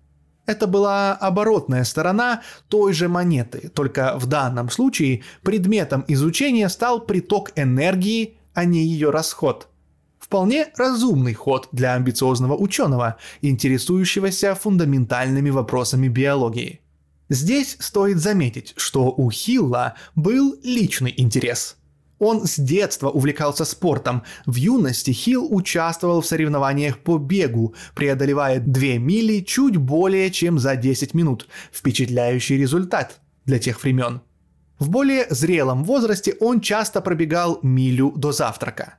Это 0.46 0.68
была 0.68 1.14
оборотная 1.14 1.82
сторона 1.84 2.42
той 2.68 2.92
же 2.92 3.08
монеты, 3.08 3.68
только 3.68 4.16
в 4.16 4.26
данном 4.26 4.70
случае 4.70 5.24
предметом 5.42 6.04
изучения 6.06 6.68
стал 6.68 7.00
приток 7.00 7.50
энергии 7.56 8.38
а 8.56 8.64
не 8.64 8.82
ее 8.82 9.10
расход. 9.10 9.68
Вполне 10.18 10.68
разумный 10.76 11.34
ход 11.34 11.68
для 11.72 11.92
амбициозного 11.92 12.56
ученого, 12.56 13.18
интересующегося 13.42 14.54
фундаментальными 14.54 15.50
вопросами 15.50 16.08
биологии. 16.08 16.80
Здесь 17.28 17.76
стоит 17.78 18.16
заметить, 18.16 18.72
что 18.76 19.12
у 19.14 19.30
Хилла 19.30 19.94
был 20.14 20.58
личный 20.64 21.12
интерес. 21.16 21.76
Он 22.18 22.46
с 22.46 22.58
детства 22.58 23.10
увлекался 23.10 23.66
спортом. 23.66 24.22
В 24.46 24.54
юности 24.54 25.10
Хилл 25.10 25.54
участвовал 25.54 26.22
в 26.22 26.26
соревнованиях 26.26 26.98
по 26.98 27.18
бегу, 27.18 27.74
преодолевая 27.94 28.58
2 28.60 28.80
мили 28.96 29.40
чуть 29.40 29.76
более 29.76 30.30
чем 30.30 30.58
за 30.58 30.76
10 30.76 31.12
минут. 31.12 31.46
Впечатляющий 31.70 32.56
результат 32.56 33.20
для 33.44 33.58
тех 33.58 33.82
времен. 33.82 34.22
В 34.78 34.90
более 34.90 35.26
зрелом 35.30 35.84
возрасте 35.84 36.36
он 36.40 36.60
часто 36.60 37.00
пробегал 37.00 37.58
милю 37.62 38.12
до 38.16 38.32
завтрака. 38.32 38.98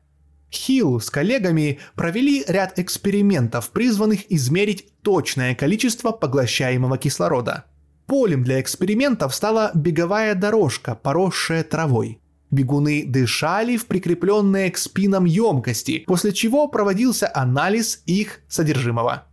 Хилл 0.51 0.99
с 0.99 1.09
коллегами 1.09 1.79
провели 1.95 2.43
ряд 2.47 2.79
экспериментов, 2.79 3.69
призванных 3.71 4.31
измерить 4.31 4.91
точное 5.01 5.53
количество 5.55 6.11
поглощаемого 6.11 6.97
кислорода. 6.97 7.65
Полем 8.07 8.43
для 8.43 8.61
экспериментов 8.61 9.35
стала 9.35 9.71
беговая 9.75 10.33
дорожка, 10.33 10.95
поросшая 10.95 11.63
травой. 11.63 12.21
Бегуны 12.49 13.03
дышали 13.05 13.75
в 13.75 13.87
прикрепленные 13.87 14.71
к 14.71 14.77
спинам 14.77 15.25
емкости, 15.25 16.05
после 16.07 16.31
чего 16.31 16.69
проводился 16.69 17.29
анализ 17.33 18.01
их 18.05 18.39
содержимого. 18.47 19.26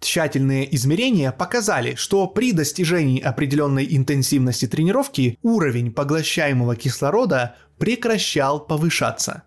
Тщательные 0.00 0.74
измерения 0.74 1.30
показали, 1.30 1.94
что 1.94 2.26
при 2.26 2.52
достижении 2.52 3.20
определенной 3.20 3.86
интенсивности 3.90 4.66
тренировки 4.66 5.38
уровень 5.42 5.92
поглощаемого 5.92 6.74
кислорода 6.74 7.56
прекращал 7.78 8.60
повышаться. 8.60 9.42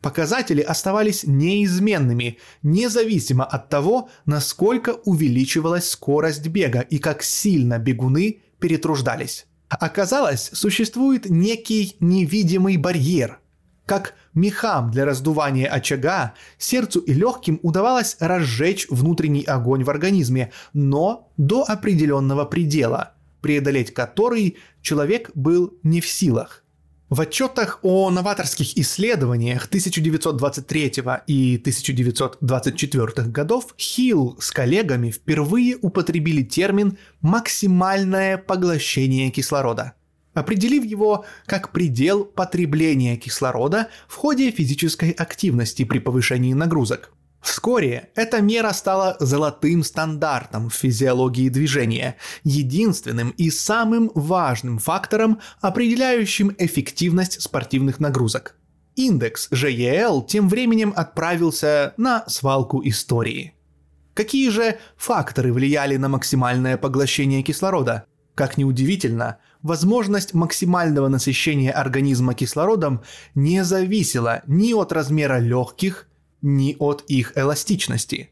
Показатели 0.00 0.60
оставались 0.60 1.24
неизменными, 1.24 2.38
независимо 2.62 3.44
от 3.44 3.68
того, 3.68 4.08
насколько 4.26 4.90
увеличивалась 5.04 5.88
скорость 5.90 6.46
бега 6.46 6.80
и 6.80 6.98
как 6.98 7.24
сильно 7.24 7.78
бегуны 7.78 8.42
перетруждались. 8.60 9.46
Оказалось, 9.68 10.50
существует 10.52 11.28
некий 11.28 11.96
невидимый 11.98 12.76
барьер– 12.76 13.40
как 13.86 14.14
мехам 14.36 14.92
для 14.92 15.04
раздувания 15.04 15.66
очага, 15.66 16.34
сердцу 16.58 17.00
и 17.00 17.12
легким 17.12 17.58
удавалось 17.62 18.16
разжечь 18.20 18.86
внутренний 18.88 19.42
огонь 19.42 19.82
в 19.82 19.90
организме, 19.90 20.52
но 20.72 21.32
до 21.36 21.64
определенного 21.64 22.44
предела, 22.44 23.14
преодолеть 23.40 23.92
который 23.92 24.56
человек 24.82 25.32
был 25.34 25.74
не 25.82 26.00
в 26.00 26.06
силах. 26.06 26.62
В 27.08 27.20
отчетах 27.20 27.78
о 27.82 28.10
новаторских 28.10 28.76
исследованиях 28.76 29.66
1923 29.66 30.92
и 31.28 31.56
1924 31.56 33.28
годов 33.28 33.74
Хилл 33.78 34.36
с 34.40 34.50
коллегами 34.50 35.12
впервые 35.12 35.76
употребили 35.80 36.42
термин 36.42 36.98
«максимальное 37.20 38.38
поглощение 38.38 39.30
кислорода» 39.30 39.94
определив 40.36 40.84
его 40.84 41.24
как 41.46 41.72
предел 41.72 42.24
потребления 42.24 43.16
кислорода 43.16 43.88
в 44.06 44.14
ходе 44.16 44.50
физической 44.50 45.10
активности 45.10 45.84
при 45.84 45.98
повышении 45.98 46.52
нагрузок. 46.52 47.12
Вскоре 47.40 48.10
эта 48.14 48.40
мера 48.40 48.72
стала 48.72 49.16
золотым 49.18 49.82
стандартом 49.82 50.68
в 50.68 50.74
физиологии 50.74 51.48
движения, 51.48 52.16
единственным 52.44 53.30
и 53.30 53.50
самым 53.50 54.10
важным 54.14 54.78
фактором, 54.78 55.40
определяющим 55.60 56.54
эффективность 56.58 57.40
спортивных 57.40 57.98
нагрузок. 57.98 58.56
Индекс 58.94 59.48
ЖЕЛ 59.50 60.22
тем 60.22 60.48
временем 60.48 60.92
отправился 60.96 61.94
на 61.96 62.24
свалку 62.28 62.82
истории. 62.84 63.54
Какие 64.12 64.50
же 64.50 64.78
факторы 64.96 65.52
влияли 65.52 65.96
на 65.96 66.08
максимальное 66.08 66.76
поглощение 66.76 67.42
кислорода? 67.42 68.06
Как 68.34 68.58
ни 68.58 68.64
удивительно, 68.64 69.38
возможность 69.66 70.32
максимального 70.32 71.08
насыщения 71.08 71.72
организма 71.72 72.34
кислородом 72.34 73.02
не 73.34 73.64
зависела 73.64 74.42
ни 74.46 74.72
от 74.72 74.92
размера 74.92 75.38
легких, 75.38 76.08
ни 76.40 76.76
от 76.78 77.04
их 77.08 77.36
эластичности. 77.36 78.30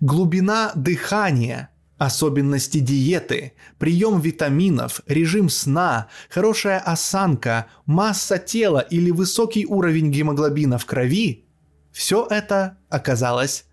Глубина 0.00 0.72
дыхания, 0.74 1.70
особенности 1.98 2.78
диеты, 2.78 3.52
прием 3.78 4.20
витаминов, 4.20 5.02
режим 5.06 5.48
сна, 5.48 6.06
хорошая 6.30 6.78
осанка, 6.78 7.66
масса 7.84 8.38
тела 8.38 8.78
или 8.78 9.10
высокий 9.10 9.66
уровень 9.66 10.10
гемоглобина 10.10 10.78
в 10.78 10.86
крови– 10.86 11.44
все 11.92 12.26
это 12.30 12.78
оказалось 12.88 13.64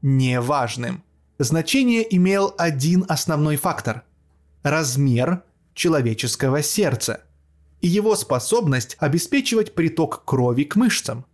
неважным. 0.00 1.02
Значение 1.38 2.02
имел 2.16 2.54
один 2.56 3.04
основной 3.08 3.56
фактор– 3.56 4.04
размер 4.62 5.42
человеческого 5.74 6.62
сердца 6.62 7.24
и 7.80 7.88
его 7.88 8.16
способность 8.16 8.96
обеспечивать 8.98 9.74
приток 9.74 10.24
крови 10.24 10.64
к 10.64 10.76
мышцам. 10.76 11.26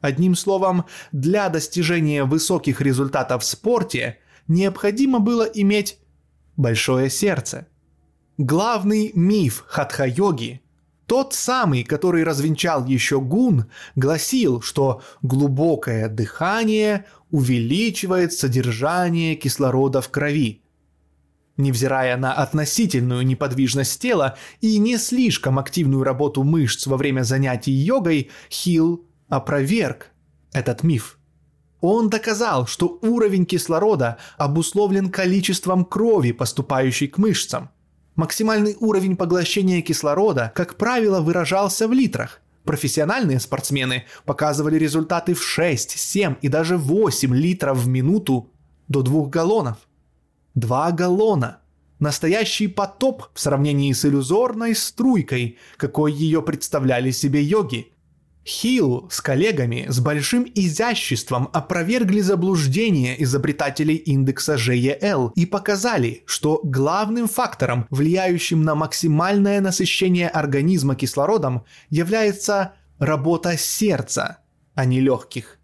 Одним 0.00 0.34
словом, 0.34 0.86
для 1.12 1.48
достижения 1.48 2.24
высоких 2.24 2.80
результатов 2.80 3.42
в 3.42 3.46
спорте 3.46 4.18
необходимо 4.48 5.20
было 5.20 5.42
иметь 5.42 5.98
большое 6.56 7.10
сердце. 7.10 7.68
Главный 8.38 9.12
миф 9.14 9.64
хатха-йоги, 9.68 10.62
тот 11.06 11.34
самый, 11.34 11.84
который 11.84 12.24
развенчал 12.24 12.86
еще 12.86 13.20
Гун, 13.20 13.66
гласил, 13.94 14.62
что 14.62 15.02
глубокое 15.20 16.08
дыхание 16.08 17.04
увеличивает 17.30 18.32
содержание 18.32 19.34
кислорода 19.34 20.00
в 20.00 20.08
крови– 20.08 20.61
Невзирая 21.56 22.16
на 22.16 22.32
относительную 22.32 23.26
неподвижность 23.26 24.00
тела 24.00 24.36
и 24.60 24.78
не 24.78 24.96
слишком 24.96 25.58
активную 25.58 26.02
работу 26.02 26.44
мышц 26.44 26.86
во 26.86 26.96
время 26.96 27.22
занятий 27.22 27.72
йогой, 27.72 28.30
Хилл 28.50 29.04
опроверг 29.28 30.10
этот 30.52 30.82
миф. 30.82 31.18
Он 31.82 32.08
доказал, 32.08 32.66
что 32.66 32.98
уровень 33.02 33.44
кислорода 33.44 34.16
обусловлен 34.38 35.10
количеством 35.10 35.84
крови, 35.84 36.32
поступающей 36.32 37.08
к 37.08 37.18
мышцам. 37.18 37.70
Максимальный 38.14 38.76
уровень 38.78 39.16
поглощения 39.16 39.82
кислорода, 39.82 40.52
как 40.54 40.76
правило, 40.76 41.20
выражался 41.20 41.88
в 41.88 41.92
литрах. 41.92 42.40
Профессиональные 42.64 43.40
спортсмены 43.40 44.04
показывали 44.24 44.76
результаты 44.76 45.34
в 45.34 45.42
6, 45.42 45.98
7 45.98 46.36
и 46.40 46.48
даже 46.48 46.76
8 46.76 47.34
литров 47.34 47.78
в 47.78 47.88
минуту 47.88 48.50
до 48.88 49.02
2 49.02 49.26
галлонов. 49.26 49.78
2 50.54 50.92
галлона. 50.92 51.58
Настоящий 51.98 52.66
потоп 52.66 53.24
в 53.32 53.40
сравнении 53.40 53.92
с 53.92 54.04
иллюзорной 54.04 54.74
струйкой, 54.74 55.58
какой 55.76 56.12
ее 56.12 56.42
представляли 56.42 57.10
себе 57.10 57.42
йоги– 57.42 57.88
Хилл 58.44 59.08
с 59.08 59.20
коллегами 59.20 59.86
с 59.88 60.00
большим 60.00 60.50
изяществом 60.52 61.48
опровергли 61.52 62.20
заблуждение 62.20 63.22
изобретателей 63.22 63.94
индекса 63.94 64.56
GEL 64.56 65.32
и 65.36 65.46
показали, 65.46 66.24
что 66.26 66.60
главным 66.64 67.28
фактором, 67.28 67.86
влияющим 67.90 68.62
на 68.62 68.74
максимальное 68.74 69.60
насыщение 69.60 70.28
организма 70.28 70.96
кислородом, 70.96 71.64
является 71.88 72.72
работа 72.98 73.56
сердца, 73.56 74.38
а 74.74 74.86
не 74.86 75.00
легких. 75.00 75.60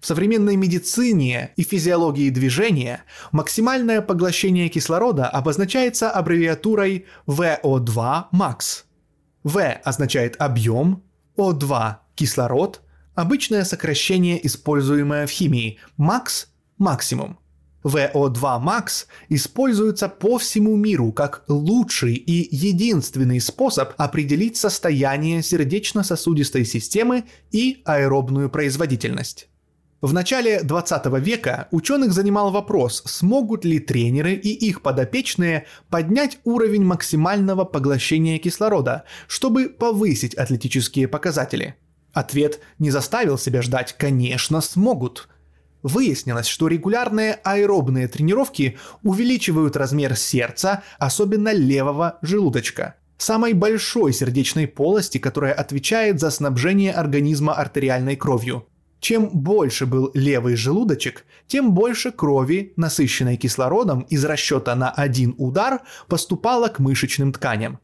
В 0.00 0.06
современной 0.06 0.56
медицине 0.56 1.52
и 1.56 1.62
физиологии 1.62 2.30
движения 2.30 3.04
максимальное 3.32 4.00
поглощение 4.00 4.70
кислорода 4.70 5.28
обозначается 5.28 6.10
аббревиатурой 6.10 7.04
VO2 7.26 8.24
max. 8.32 8.84
V 9.44 9.80
означает 9.84 10.36
объем, 10.38 11.02
O2 11.36 11.96
Кислород– 12.14 12.80
обычное 13.14 13.64
сокращение, 13.64 14.44
используемое 14.46 15.26
в 15.26 15.30
химии. 15.30 15.78
Макс– 15.98 16.48
максимум. 16.78 17.38
VO2 17.84 18.40
max 18.62 19.06
используется 19.28 20.08
по 20.08 20.38
всему 20.38 20.76
миру 20.76 21.12
как 21.12 21.44
лучший 21.46 22.14
и 22.14 22.54
единственный 22.54 23.40
способ 23.40 23.92
определить 23.98 24.56
состояние 24.56 25.42
сердечно-сосудистой 25.42 26.64
системы 26.64 27.24
и 27.50 27.82
аэробную 27.84 28.48
производительность. 28.48 29.49
В 30.00 30.12
начале 30.12 30.62
20 30.62 31.06
века 31.20 31.68
ученых 31.70 32.12
занимал 32.12 32.50
вопрос, 32.50 33.02
смогут 33.04 33.64
ли 33.64 33.78
тренеры 33.78 34.32
и 34.32 34.48
их 34.48 34.80
подопечные 34.80 35.66
поднять 35.90 36.38
уровень 36.44 36.84
максимального 36.84 37.64
поглощения 37.64 38.38
кислорода, 38.38 39.04
чтобы 39.28 39.68
повысить 39.68 40.34
атлетические 40.34 41.06
показатели– 41.06 41.74
Ответ 42.12 42.60
не 42.78 42.90
заставил 42.90 43.38
себя 43.38 43.62
ждать, 43.62 43.94
конечно, 43.96 44.60
смогут. 44.60 45.28
Выяснилось, 45.82 46.46
что 46.46 46.68
регулярные 46.68 47.34
аэробные 47.44 48.08
тренировки 48.08 48.78
увеличивают 49.02 49.76
размер 49.76 50.16
сердца, 50.16 50.82
особенно 50.98 51.52
левого 51.52 52.18
желудочка, 52.20 52.96
самой 53.16 53.54
большой 53.54 54.12
сердечной 54.12 54.66
полости, 54.66 55.18
которая 55.18 55.54
отвечает 55.54 56.20
за 56.20 56.30
снабжение 56.30 56.92
организма 56.92 57.54
артериальной 57.54 58.16
кровью. 58.16 58.66
Чем 59.00 59.30
больше 59.30 59.86
был 59.86 60.10
левый 60.14 60.56
желудочек, 60.56 61.24
тем 61.46 61.72
больше 61.72 62.12
крови, 62.12 62.74
насыщенной 62.76 63.36
кислородом 63.36 64.02
из 64.02 64.24
расчета 64.24 64.74
на 64.74 64.90
один 64.90 65.34
удар, 65.38 65.80
поступало 66.06 66.68
к 66.68 66.78
мышечным 66.78 67.32
тканям. 67.32 67.80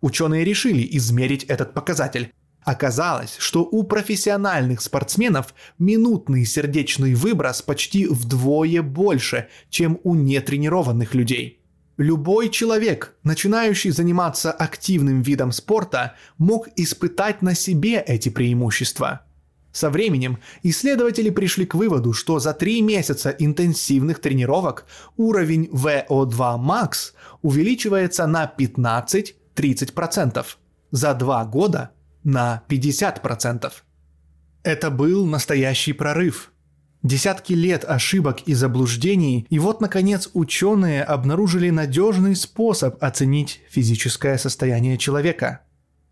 Ученые 0.00 0.44
решили 0.44 0.86
измерить 0.96 1.44
этот 1.44 1.74
показатель, 1.74 2.32
Оказалось, 2.64 3.36
что 3.38 3.62
у 3.62 3.82
профессиональных 3.82 4.80
спортсменов 4.80 5.54
минутный 5.78 6.46
сердечный 6.46 7.14
выброс 7.14 7.60
почти 7.60 8.06
вдвое 8.06 8.80
больше, 8.80 9.48
чем 9.68 10.00
у 10.02 10.14
нетренированных 10.14 11.14
людей. 11.14 11.60
Любой 11.98 12.48
человек, 12.48 13.16
начинающий 13.22 13.90
заниматься 13.90 14.50
активным 14.50 15.20
видом 15.20 15.52
спорта, 15.52 16.14
мог 16.38 16.68
испытать 16.76 17.42
на 17.42 17.54
себе 17.54 18.00
эти 18.00 18.30
преимущества. 18.30 19.26
Со 19.74 19.90
временем 19.90 20.38
исследователи 20.62 21.30
пришли 21.30 21.66
к 21.66 21.74
выводу, 21.74 22.12
что 22.12 22.38
за 22.38 22.54
три 22.54 22.80
месяца 22.80 23.30
интенсивных 23.30 24.20
тренировок 24.20 24.86
уровень 25.16 25.64
VO2 25.64 26.60
max 26.60 27.12
увеличивается 27.42 28.28
на 28.28 28.50
15-30%. 28.56 30.46
За 30.92 31.14
два 31.14 31.44
года 31.44 31.90
на 32.22 32.62
50%. 32.68 33.72
Это 34.62 34.90
был 34.92 35.26
настоящий 35.26 35.92
прорыв. 35.92 36.52
Десятки 37.02 37.52
лет 37.52 37.84
ошибок 37.84 38.42
и 38.46 38.54
заблуждений, 38.54 39.44
и 39.50 39.58
вот, 39.58 39.80
наконец, 39.80 40.30
ученые 40.34 41.02
обнаружили 41.02 41.70
надежный 41.70 42.36
способ 42.36 43.02
оценить 43.02 43.60
физическое 43.68 44.38
состояние 44.38 44.98
человека. 44.98 45.62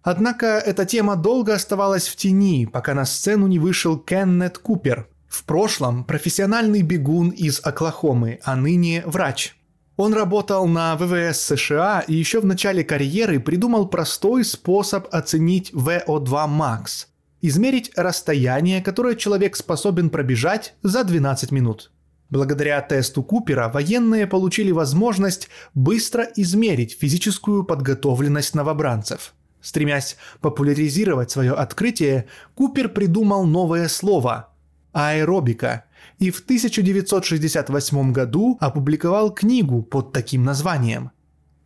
Однако 0.02 0.46
эта 0.46 0.84
тема 0.84 1.16
долго 1.16 1.54
оставалась 1.54 2.08
в 2.08 2.16
тени, 2.16 2.66
пока 2.66 2.94
на 2.94 3.04
сцену 3.04 3.46
не 3.46 3.58
вышел 3.58 3.98
Кеннет 3.98 4.58
Купер. 4.58 5.08
В 5.28 5.44
прошлом 5.44 6.04
профессиональный 6.04 6.82
бегун 6.82 7.30
из 7.30 7.60
Оклахомы, 7.64 8.40
а 8.44 8.56
ныне 8.56 9.02
врач– 9.06 9.56
он 9.96 10.14
работал 10.14 10.66
на 10.66 10.96
ВВС 10.96 11.38
США 11.38 12.00
и 12.00 12.14
еще 12.14 12.40
в 12.40 12.46
начале 12.46 12.82
карьеры 12.82 13.40
придумал 13.40 13.86
простой 13.86 14.44
способ 14.44 15.06
оценить 15.14 15.70
VO2 15.72 16.48
max– 16.48 17.06
измерить 17.42 17.92
расстояние, 17.94 18.82
которое 18.82 19.16
человек 19.16 19.54
способен 19.54 20.08
пробежать 20.08 20.74
за 20.82 21.04
12 21.04 21.52
минут. 21.52 21.92
Благодаря 22.30 22.80
тесту 22.80 23.22
Купера 23.22 23.68
военные 23.68 24.26
получили 24.26 24.70
возможность 24.70 25.50
быстро 25.74 26.26
измерить 26.36 26.96
физическую 26.98 27.62
подготовленность 27.62 28.54
новобранцев. 28.54 29.34
Стремясь 29.62 30.16
популяризировать 30.40 31.30
свое 31.30 31.52
открытие, 31.52 32.26
Купер 32.54 32.88
придумал 32.88 33.46
новое 33.46 33.88
слово– 33.88 34.50
аэробика– 34.92 35.84
и 36.18 36.30
в 36.30 36.40
1968 36.40 38.12
году 38.12 38.56
опубликовал 38.60 39.32
книгу 39.32 39.82
под 39.82 40.12
таким 40.12 40.44
названием. 40.44 41.10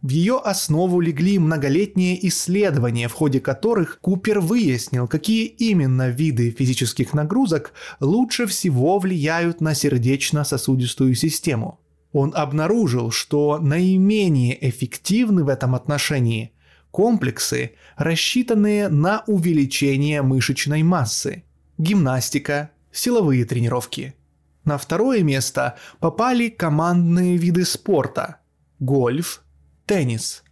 В 0.03 0.11
ее 0.11 0.39
основу 0.39 1.01
легли 1.01 1.39
многолетние 1.39 2.27
исследования, 2.29 3.09
в 3.09 3.13
ходе 3.13 3.41
которых 3.41 3.99
Купер 4.01 4.41
выяснил, 4.41 5.09
какие 5.09 5.47
именно 5.47 6.09
виды 6.09 6.51
физических 6.51 7.13
нагрузок 7.13 7.73
лучше 7.99 8.47
всего 8.47 8.99
влияют 8.99 9.61
на 9.61 9.75
сердечно-сосудистую 9.75 11.15
систему. 11.15 11.81
Он 12.13 12.33
обнаружил, 12.35 13.11
что 13.11 13.59
наименее 13.59 14.57
эффективны 14.69 15.45
в 15.45 15.49
этом 15.49 15.75
отношении 15.75 16.53
комплексы, 16.91 17.73
рассчитанные 17.97 18.89
на 18.89 19.23
увеличение 19.27 20.23
мышечной 20.23 20.83
массы, 20.83 21.45
гимнастика, 21.79 22.71
силовые 22.93 23.45
тренировки– 23.45 24.15
на 24.67 24.79
второе 24.79 25.23
место 25.23 25.77
попали 26.01 26.49
командные 26.49 27.37
виды 27.37 27.65
спорта– 27.65 28.39
гольф, 28.81 29.43
теннис. 29.87 30.43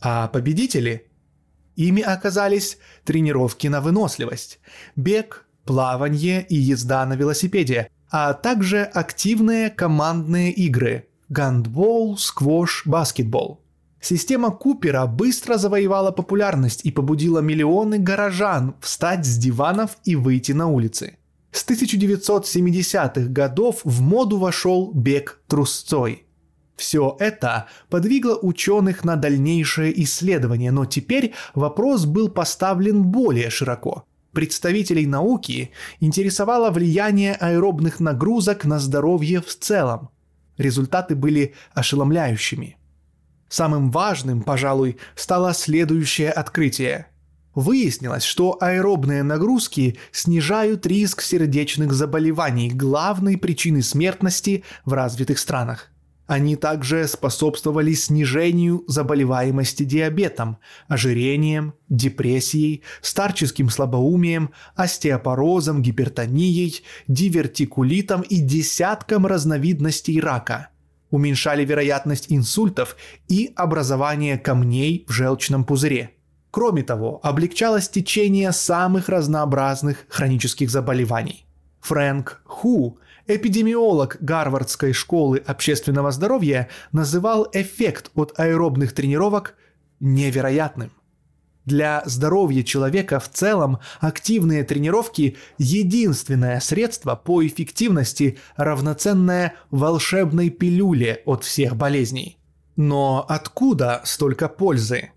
А 0.00 0.26
победители? 0.26 1.06
Ими 1.76 2.02
оказались 2.02 2.78
тренировки 3.04 3.68
на 3.68 3.80
выносливость, 3.80 4.58
бег, 4.96 5.46
плавание 5.64 6.44
и 6.44 6.56
езда 6.56 7.06
на 7.06 7.14
велосипеде, 7.14 7.88
а 8.10 8.32
также 8.34 8.82
активные 8.82 9.70
командные 9.70 10.50
игры– 10.50 11.06
гандбол, 11.28 12.18
сквош, 12.18 12.84
баскетбол. 12.84 13.60
Система 14.08 14.52
Купера 14.52 15.04
быстро 15.06 15.58
завоевала 15.58 16.12
популярность 16.12 16.82
и 16.84 16.92
побудила 16.92 17.40
миллионы 17.40 17.98
горожан 17.98 18.76
встать 18.80 19.26
с 19.26 19.36
диванов 19.36 19.96
и 20.04 20.14
выйти 20.14 20.52
на 20.52 20.68
улицы– 20.68 21.18
с 21.50 21.66
1970-х 21.66 23.28
годов 23.30 23.80
в 23.82 24.00
моду 24.02 24.38
вошел 24.38 24.92
бег 24.92 25.40
трусцой. 25.48 26.24
Все 26.76 27.16
это 27.18 27.66
подвигло 27.88 28.38
ученых 28.40 29.02
на 29.04 29.16
дальнейшее 29.16 30.00
исследование, 30.04 30.70
но 30.70 30.84
теперь 30.84 31.34
вопрос 31.54 32.04
был 32.04 32.28
поставлен 32.28 33.02
более 33.02 33.50
широко. 33.50 34.04
Представителей 34.30 35.06
науки 35.06 35.72
интересовало 35.98 36.70
влияние 36.70 37.34
аэробных 37.34 37.98
нагрузок 37.98 38.66
на 38.66 38.78
здоровье 38.78 39.40
в 39.40 39.52
целом. 39.56 40.10
Результаты 40.58 41.16
были 41.16 41.54
ошеломляющими. 41.74 42.76
Самым 43.48 43.90
важным, 43.90 44.42
пожалуй, 44.42 44.96
стало 45.14 45.54
следующее 45.54 46.30
открытие– 46.30 47.06
Выяснилось, 47.56 48.22
что 48.22 48.58
аэробные 48.60 49.22
нагрузки 49.22 49.96
снижают 50.12 50.86
риск 50.86 51.22
сердечных 51.22 51.94
заболеваний, 51.94 52.68
главной 52.68 53.38
причиной 53.38 53.82
смертности 53.82 54.62
в 54.84 54.92
развитых 54.92 55.38
странах. 55.38 55.90
Они 56.26 56.54
также 56.54 57.08
способствовали 57.08 57.94
снижению 57.94 58.84
заболеваемости 58.88 59.84
диабетом, 59.84 60.58
ожирением, 60.86 61.72
депрессией, 61.88 62.82
старческим 63.00 63.70
слабоумием, 63.70 64.50
остеопорозом, 64.74 65.80
гипертонией, 65.80 66.82
дивертикулитом 67.08 68.20
и 68.20 68.36
десяткам 68.36 69.24
разновидностей 69.24 70.20
рака. 70.20 70.68
Уменьшали 71.16 71.64
вероятность 71.64 72.26
инсультов 72.28 72.94
и 73.26 73.50
образование 73.56 74.36
камней 74.36 75.06
в 75.08 75.12
желчном 75.12 75.64
пузыре. 75.64 76.10
Кроме 76.50 76.82
того, 76.82 77.20
облегчалось 77.22 77.88
течение 77.88 78.52
самых 78.52 79.08
разнообразных 79.08 80.04
хронических 80.10 80.68
заболеваний. 80.68 81.46
Фрэнк 81.80 82.42
Ху 82.44 82.98
эпидемиолог 83.26 84.18
Гарвардской 84.20 84.92
школы 84.92 85.38
общественного 85.38 86.10
здоровья 86.10 86.68
называл 86.92 87.48
эффект 87.54 88.10
от 88.14 88.38
аэробных 88.38 88.92
тренировок 88.92 89.54
невероятным. 90.00 90.92
Для 91.66 92.04
здоровья 92.06 92.62
человека 92.62 93.18
в 93.18 93.28
целом 93.28 93.80
активные 94.00 94.62
тренировки– 94.62 95.36
единственное 95.58 96.60
средство 96.60 97.16
по 97.16 97.44
эффективности, 97.44 98.38
равноценное 98.56 99.54
волшебной 99.72 100.50
пилюле 100.50 101.22
от 101.26 101.42
всех 101.42 101.76
болезней. 101.76 102.38
Но 102.76 103.26
откуда 103.28 104.00
столько 104.04 104.48
пользы? 104.48 105.10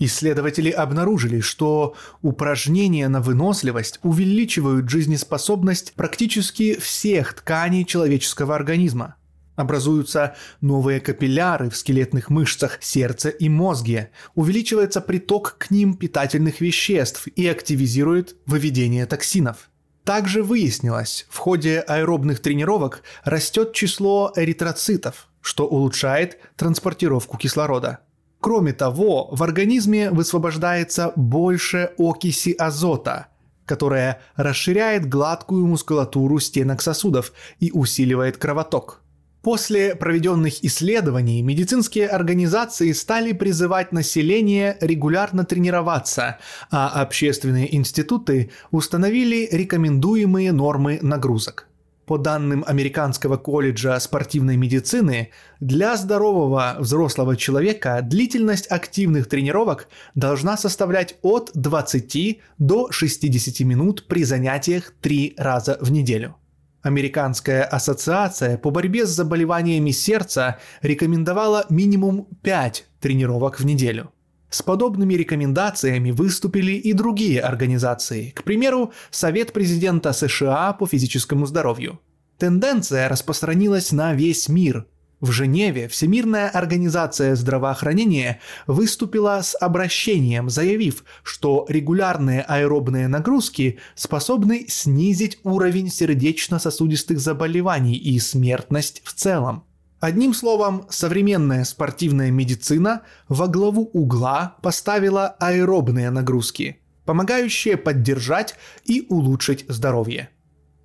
Исследователи 0.00 0.70
обнаружили, 0.70 1.38
что 1.38 1.94
упражнения 2.22 3.06
на 3.06 3.20
выносливость 3.20 4.00
увеличивают 4.02 4.90
жизнеспособность 4.90 5.92
практически 5.94 6.76
всех 6.80 7.34
тканей 7.34 7.84
человеческого 7.84 8.56
организма. 8.56 9.14
Образуются 9.56 10.34
новые 10.60 11.00
капилляры 11.00 11.68
в 11.68 11.76
скелетных 11.76 12.30
мышцах 12.30 12.78
сердца 12.80 13.28
и 13.28 13.48
мозге, 13.48 14.10
увеличивается 14.34 15.00
приток 15.00 15.56
к 15.58 15.70
ним 15.70 15.94
питательных 15.94 16.60
веществ 16.60 17.26
и 17.26 17.46
активизирует 17.46 18.36
выведение 18.46 19.06
токсинов. 19.06 19.68
Также 20.04 20.42
выяснилось, 20.42 21.26
в 21.28 21.38
ходе 21.38 21.80
аэробных 21.80 22.40
тренировок 22.40 23.02
растет 23.24 23.72
число 23.72 24.32
эритроцитов, 24.34 25.28
что 25.40 25.66
улучшает 25.66 26.38
транспортировку 26.56 27.36
кислорода– 27.36 28.00
Кроме 28.42 28.72
того, 28.72 29.28
в 29.30 29.40
организме 29.44 30.10
высвобождается 30.10 31.12
больше 31.14 31.92
окиси 31.96 32.52
азота, 32.58 33.28
которая 33.66 34.20
расширяет 34.34 35.08
гладкую 35.08 35.64
мускулатуру 35.64 36.40
стенок 36.40 36.82
сосудов 36.82 37.32
и 37.60 37.70
усиливает 37.70 38.38
кровоток. 38.38 39.01
После 39.42 39.96
проведенных 39.96 40.64
исследований 40.64 41.42
медицинские 41.42 42.06
организации 42.06 42.92
стали 42.92 43.32
призывать 43.32 43.90
население 43.90 44.76
регулярно 44.80 45.44
тренироваться, 45.44 46.38
а 46.70 46.88
общественные 47.02 47.74
институты 47.74 48.52
установили 48.70 49.48
рекомендуемые 49.50 50.52
нормы 50.52 51.00
нагрузок. 51.02 51.66
По 52.06 52.18
данным 52.18 52.62
Американского 52.66 53.36
колледжа 53.36 53.98
спортивной 53.98 54.56
медицины, 54.56 55.30
для 55.58 55.96
здорового 55.96 56.76
взрослого 56.78 57.36
человека 57.36 58.00
длительность 58.00 58.70
активных 58.70 59.28
тренировок 59.28 59.88
должна 60.14 60.56
составлять 60.56 61.16
от 61.22 61.50
20 61.54 62.40
до 62.58 62.92
60 62.92 63.60
минут 63.66 64.06
при 64.06 64.22
занятиях 64.22 64.92
3 65.00 65.34
раза 65.36 65.78
в 65.80 65.90
неделю. 65.90 66.36
Американская 66.82 67.64
ассоциация 67.64 68.58
по 68.58 68.70
борьбе 68.70 69.06
с 69.06 69.10
заболеваниями 69.10 69.90
сердца 69.90 70.58
рекомендовала 70.82 71.64
минимум 71.70 72.26
5 72.42 72.86
тренировок 73.00 73.60
в 73.60 73.64
неделю– 73.64 74.12
с 74.52 74.60
подобными 74.60 75.14
рекомендациями 75.14 76.10
выступили 76.10 76.72
и 76.72 76.92
другие 76.92 77.40
организации, 77.40 78.34
к 78.36 78.44
примеру, 78.44 78.92
Совет 79.10 79.54
президента 79.54 80.12
США 80.12 80.74
по 80.74 80.86
физическому 80.86 81.46
здоровью. 81.46 82.00
Тенденция 82.36 83.08
распространилась 83.08 83.92
на 83.92 84.12
весь 84.12 84.50
мир. 84.50 84.86
В 85.22 85.30
Женеве 85.30 85.86
Всемирная 85.86 86.48
организация 86.48 87.36
здравоохранения 87.36 88.40
выступила 88.66 89.40
с 89.40 89.56
обращением, 89.56 90.50
заявив, 90.50 91.04
что 91.22 91.64
регулярные 91.68 92.42
аэробные 92.42 93.06
нагрузки 93.06 93.78
способны 93.94 94.66
снизить 94.66 95.38
уровень 95.44 95.90
сердечно-сосудистых 95.90 97.20
заболеваний 97.20 97.94
и 97.94 98.18
смертность 98.18 99.00
в 99.04 99.12
целом. 99.12 99.62
Одним 100.00 100.34
словом, 100.34 100.86
современная 100.90 101.62
спортивная 101.62 102.32
медицина 102.32 103.02
во 103.28 103.46
главу 103.46 103.90
угла 103.92 104.56
поставила 104.60 105.28
аэробные 105.38 106.10
нагрузки, 106.10 106.80
помогающие 107.04 107.76
поддержать 107.76 108.56
и 108.84 109.06
улучшить 109.08 109.66
здоровье. 109.68 110.30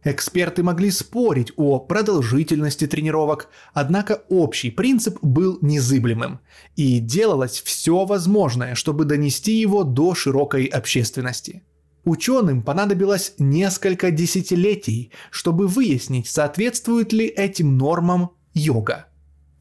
Эксперты 0.10 0.64
могли 0.64 0.90
спорить 0.90 1.52
о 1.58 1.80
продолжительности 1.80 2.88
тренировок, 2.88 3.50
однако 3.74 4.24
общий 4.30 4.72
принцип 4.72 5.18
был 5.22 5.60
незыблемым, 5.62 6.40
и 6.78 7.00
делалось 7.00 7.62
все 7.62 8.06
возможное, 8.06 8.76
чтобы 8.76 9.04
донести 9.04 9.60
его 9.60 9.84
до 9.84 10.16
широкой 10.16 10.64
общественности. 10.64 11.64
Ученым 12.06 12.62
понадобилось 12.62 13.34
несколько 13.38 14.10
десятилетий, 14.10 15.12
чтобы 15.30 15.68
выяснить, 15.68 16.30
соответствует 16.30 17.12
ли 17.12 17.26
этим 17.26 17.78
нормам 17.78 18.30
йога. 18.54 19.08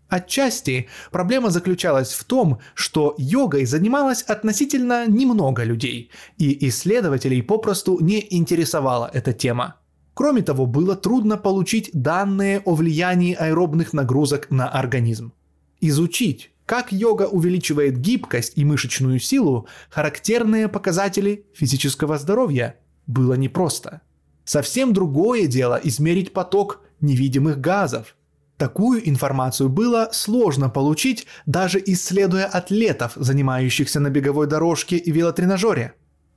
Отчасти 0.09 0.87
проблема 1.11 1.51
заключалась 1.51 2.13
в 2.13 2.23
том, 2.23 2.61
что 2.75 3.17
йогой 3.19 3.67
занималось 3.67 4.23
относительно 4.23 5.09
немного 5.09 5.65
людей, 5.65 6.13
и 6.39 6.69
исследователей 6.69 7.43
попросту 7.43 7.99
не 7.99 8.25
интересовала 8.31 9.11
эта 9.13 9.33
тема. 9.33 9.81
Кроме 10.17 10.41
того, 10.41 10.65
было 10.65 10.97
трудно 10.97 11.37
получить 11.37 11.91
данные 11.93 12.63
о 12.65 12.75
влиянии 12.75 13.35
аэробных 13.35 13.93
нагрузок 13.93 14.51
на 14.51 14.67
организм. 14.67 15.35
Изучить, 15.83 16.53
как 16.65 16.91
йога 16.91 17.25
увеличивает 17.25 17.99
гибкость 18.01 18.55
и 18.57 18.65
мышечную 18.65 19.21
силу, 19.21 19.69
характерные 19.91 20.69
показатели 20.69 21.45
физического 21.55 22.17
здоровья, 22.17 22.77
было 23.07 23.35
непросто. 23.35 24.01
Совсем 24.47 24.95
другое 24.95 25.47
дело 25.49 25.79
измерить 25.85 26.33
поток 26.33 26.81
невидимых 27.01 27.61
газов, 27.61 28.17
Такую 28.57 29.07
информацию 29.07 29.69
было 29.69 30.09
сложно 30.13 30.71
получить, 30.71 31.27
даже 31.45 31.79
исследуя 31.85 32.47
атлетов, 32.47 33.13
занимающихся 33.17 34.01
на 34.01 34.09
беговой 34.09 34.47
дорожке 34.47 34.97
и 34.97 35.11
велотренажере. 35.11 35.93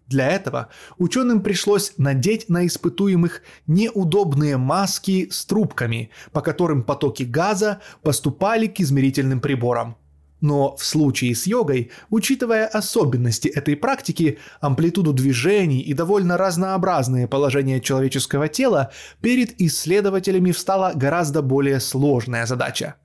Для 0.10 0.28
этого 0.32 0.70
ученым 0.98 1.42
пришлось 1.42 1.94
надеть 1.98 2.50
на 2.50 2.66
испытуемых 2.66 3.44
неудобные 3.68 4.58
маски 4.58 5.30
с 5.30 5.46
трубками, 5.46 6.10
по 6.32 6.42
которым 6.42 6.82
потоки 6.82 7.22
газа 7.22 7.80
поступали 8.02 8.66
к 8.66 8.80
измерительным 8.80 9.40
приборам. 9.40 9.98
Но 10.42 10.76
в 10.78 10.84
случае 10.84 11.36
с 11.36 11.46
йогой, 11.46 11.92
учитывая 12.10 12.66
особенности 12.66 13.50
этой 13.50 13.76
практики, 13.76 14.40
амплитуду 14.62 15.14
движений 15.14 15.82
и 15.82 15.94
довольно 15.94 16.38
разнообразные 16.38 17.28
положения 17.28 17.80
человеческого 17.80 18.48
тела, 18.48 18.92
перед 19.22 19.62
исследователями 19.62 20.52
встала 20.52 20.94
гораздо 20.96 21.44
более 21.44 21.80
сложная 21.80 22.48
задача. 22.48 22.96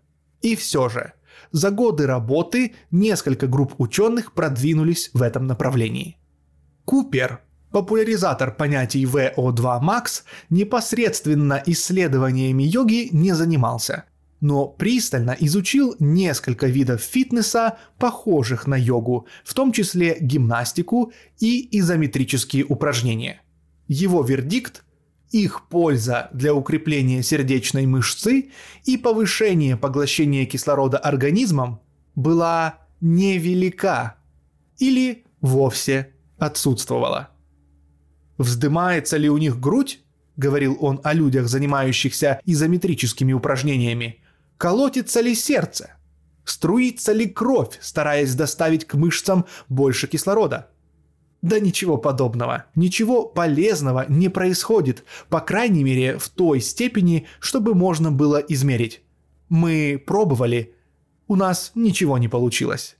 И 0.41 0.57
все 0.57 0.89
же, 0.89 1.13
за 1.53 1.71
годы 1.71 2.07
работы 2.07 2.75
несколько 2.91 3.47
групп 3.47 3.75
ученых 3.79 4.33
продвинулись 4.33 5.11
в 5.13 5.21
этом 5.21 5.47
направлении. 5.47 6.17
Купер, 6.85 7.41
популяризатор 7.71 8.55
понятий 8.55 9.05
VO2 9.05 9.81
Max, 9.81 10.23
непосредственно 10.51 11.63
исследованиями 11.67 12.63
йоги 12.63 13.09
не 13.13 13.35
занимался– 13.35 14.05
но 14.45 14.67
пристально 14.67 15.35
изучил 15.41 15.97
несколько 15.99 16.67
видов 16.67 17.01
фитнеса, 17.01 17.79
похожих 17.99 18.67
на 18.67 18.75
йогу, 18.75 19.27
в 19.43 19.55
том 19.55 19.73
числе 19.73 20.19
гимнастику 20.21 21.15
и 21.41 21.67
изометрические 21.79 22.67
упражнения. 22.67 23.41
Его 23.89 24.23
вердикт– 24.23 24.85
их 25.31 25.67
польза 25.69 26.29
для 26.35 26.55
укрепления 26.55 27.23
сердечной 27.23 27.87
мышцы 27.87 28.51
и 28.85 28.99
повышения 28.99 29.79
поглощения 29.79 30.45
кислорода 30.45 30.99
организмом 30.99 31.81
была 32.15 32.81
невелика 33.01 34.17
или 34.79 35.25
вовсе 35.41 36.14
отсутствовала. 36.39 37.31
Вздымается 38.39 39.17
ли 39.17 39.29
у 39.29 39.39
них 39.39 39.61
грудь? 39.61 40.01
говорил 40.37 40.77
он 40.81 41.01
о 41.05 41.13
людях, 41.13 41.49
занимающихся 41.49 42.41
изометрическими 42.45 43.33
упражнениями, 43.33 44.25
Колотится 44.57 45.21
ли 45.21 45.35
сердце? 45.35 45.91
Струится 46.45 47.13
ли 47.13 47.27
кровь, 47.27 47.79
стараясь 47.81 48.35
доставить 48.35 48.87
к 48.87 48.95
мышцам 48.95 49.47
больше 49.69 50.07
кислорода? 50.07 50.71
Да 51.43 51.59
ничего 51.59 51.99
подобного, 51.99 52.67
ничего 52.75 53.27
полезного 53.27 54.07
не 54.09 54.29
происходит, 54.29 55.05
по 55.29 55.41
крайней 55.41 55.85
мере 55.85 56.19
в 56.19 56.29
той 56.29 56.61
степени, 56.61 57.27
чтобы 57.41 57.75
можно 57.75 58.11
было 58.11 58.39
измерить. 58.39 59.03
Мы 59.49 60.03
пробовали, 60.07 60.75
у 61.29 61.37
нас 61.37 61.73
ничего 61.75 62.17
не 62.17 62.29
получилось. 62.29 62.97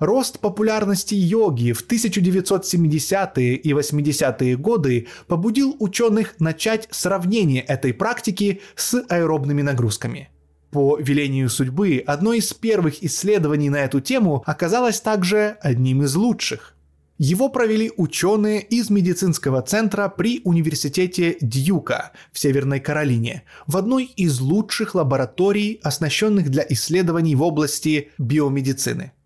Рост 0.00 0.38
популярности 0.38 1.14
йоги 1.14 1.72
в 1.72 1.86
1970-е 1.86 3.54
и 3.54 3.72
80-е 3.72 4.56
годы 4.56 5.08
побудил 5.26 5.76
ученых 5.78 6.40
начать 6.40 6.88
сравнение 6.90 7.60
этой 7.60 7.92
практики 7.92 8.62
с 8.76 9.04
аэробными 9.10 9.60
нагрузками. 9.60 10.30
По 10.70 10.96
велению 10.98 11.50
судьбы, 11.50 12.02
одно 12.06 12.32
из 12.32 12.54
первых 12.54 13.04
исследований 13.04 13.68
на 13.68 13.76
эту 13.76 14.00
тему 14.00 14.42
оказалось 14.46 15.02
также 15.02 15.58
одним 15.60 16.02
из 16.02 16.14
лучших. 16.14 16.76
Его 17.18 17.50
провели 17.50 17.92
ученые 17.98 18.62
из 18.62 18.88
медицинского 18.88 19.60
центра 19.60 20.08
при 20.08 20.40
университете 20.44 21.36
Дьюка 21.42 22.12
в 22.32 22.38
Северной 22.38 22.80
Каролине, 22.80 23.42
в 23.66 23.76
одной 23.76 24.04
из 24.04 24.40
лучших 24.40 24.94
лабораторий, 24.94 25.78
оснащенных 25.82 26.48
для 26.48 26.64
исследований 26.70 27.34
в 27.34 27.42
области 27.42 28.12
биомедицины– 28.16 29.12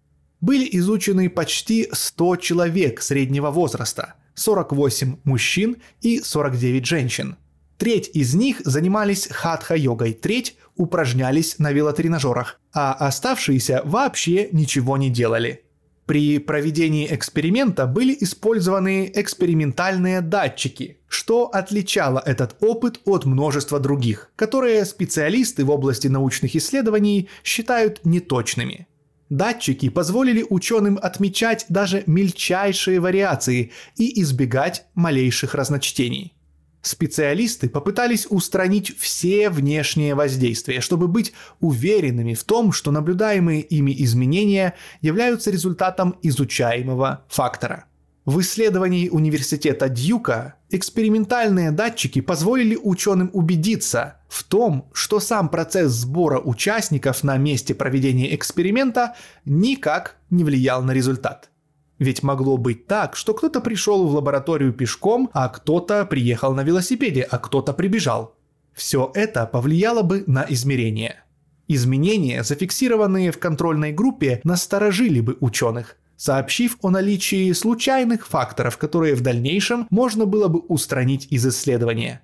были 0.44 0.68
изучены 0.78 1.30
почти 1.30 1.88
100 1.90 2.36
человек 2.36 3.00
среднего 3.00 3.50
возраста, 3.50 4.14
48 4.34 5.16
мужчин 5.24 5.76
и 6.02 6.20
49 6.20 6.84
женщин. 6.84 7.36
Треть 7.78 8.10
из 8.12 8.34
них 8.34 8.60
занимались 8.64 9.26
хатха-йогой, 9.28 10.12
треть 10.12 10.56
упражнялись 10.76 11.58
на 11.58 11.72
велотренажерах, 11.72 12.60
а 12.72 12.92
оставшиеся 12.92 13.82
вообще 13.84 14.48
ничего 14.52 14.96
не 14.96 15.10
делали. 15.10 15.62
При 16.06 16.38
проведении 16.38 17.08
эксперимента 17.10 17.86
были 17.86 18.14
использованы 18.20 19.10
экспериментальные 19.14 20.20
датчики, 20.20 20.98
что 21.08 21.46
отличало 21.46 22.22
этот 22.24 22.56
опыт 22.60 23.00
от 23.06 23.24
множества 23.24 23.80
других, 23.80 24.30
которые 24.36 24.84
специалисты 24.84 25.64
в 25.64 25.70
области 25.70 26.08
научных 26.08 26.54
исследований 26.54 27.30
считают 27.42 28.04
неточными– 28.04 28.86
Датчики 29.34 29.88
позволили 29.88 30.46
ученым 30.48 30.96
отмечать 31.02 31.66
даже 31.68 32.04
мельчайшие 32.06 33.00
вариации 33.00 33.72
и 33.96 34.22
избегать 34.22 34.86
малейших 34.94 35.56
разночтений. 35.56 36.34
Специалисты 36.82 37.68
попытались 37.68 38.28
устранить 38.30 38.96
все 38.96 39.50
внешние 39.50 40.14
воздействия, 40.14 40.80
чтобы 40.80 41.08
быть 41.08 41.32
уверенными 41.58 42.34
в 42.34 42.44
том, 42.44 42.70
что 42.70 42.92
наблюдаемые 42.92 43.60
ими 43.62 43.92
изменения 44.04 44.74
являются 45.00 45.50
результатом 45.50 46.14
изучаемого 46.22 47.24
фактора– 47.28 47.86
в 48.24 48.40
исследовании 48.40 49.10
университета 49.10 49.90
Дьюка 49.90 50.54
экспериментальные 50.70 51.70
датчики 51.72 52.22
позволили 52.22 52.74
ученым 52.74 53.28
убедиться 53.34 54.16
в 54.28 54.44
том, 54.44 54.88
что 54.94 55.20
сам 55.20 55.50
процесс 55.50 55.92
сбора 55.92 56.40
участников 56.40 57.22
на 57.22 57.36
месте 57.36 57.74
проведения 57.74 58.34
эксперимента 58.34 59.14
никак 59.44 60.16
не 60.30 60.42
влиял 60.42 60.82
на 60.82 60.92
результат. 60.92 61.50
Ведь 61.98 62.22
могло 62.22 62.56
быть 62.56 62.86
так, 62.86 63.14
что 63.14 63.34
кто-то 63.34 63.60
пришел 63.60 64.06
в 64.06 64.14
лабораторию 64.14 64.72
пешком, 64.72 65.28
а 65.34 65.48
кто-то 65.48 66.06
приехал 66.06 66.54
на 66.54 66.62
велосипеде, 66.62 67.22
а 67.22 67.38
кто-то 67.38 67.74
прибежал. 67.74 68.34
Все 68.72 69.12
это 69.14 69.46
повлияло 69.46 70.02
бы 70.02 70.24
на 70.26 70.46
измерения. 70.48 71.24
Изменения, 71.68 72.42
зафиксированные 72.42 73.30
в 73.30 73.38
контрольной 73.38 73.92
группе, 73.92 74.40
насторожили 74.44 75.20
бы 75.20 75.36
ученых, 75.40 75.96
сообщив 76.16 76.78
о 76.82 76.90
наличии 76.90 77.52
случайных 77.52 78.26
факторов, 78.26 78.78
которые 78.78 79.14
в 79.14 79.20
дальнейшем 79.20 79.86
можно 79.90 80.26
было 80.26 80.48
бы 80.48 80.60
устранить 80.60 81.26
из 81.30 81.46
исследования. 81.46 82.22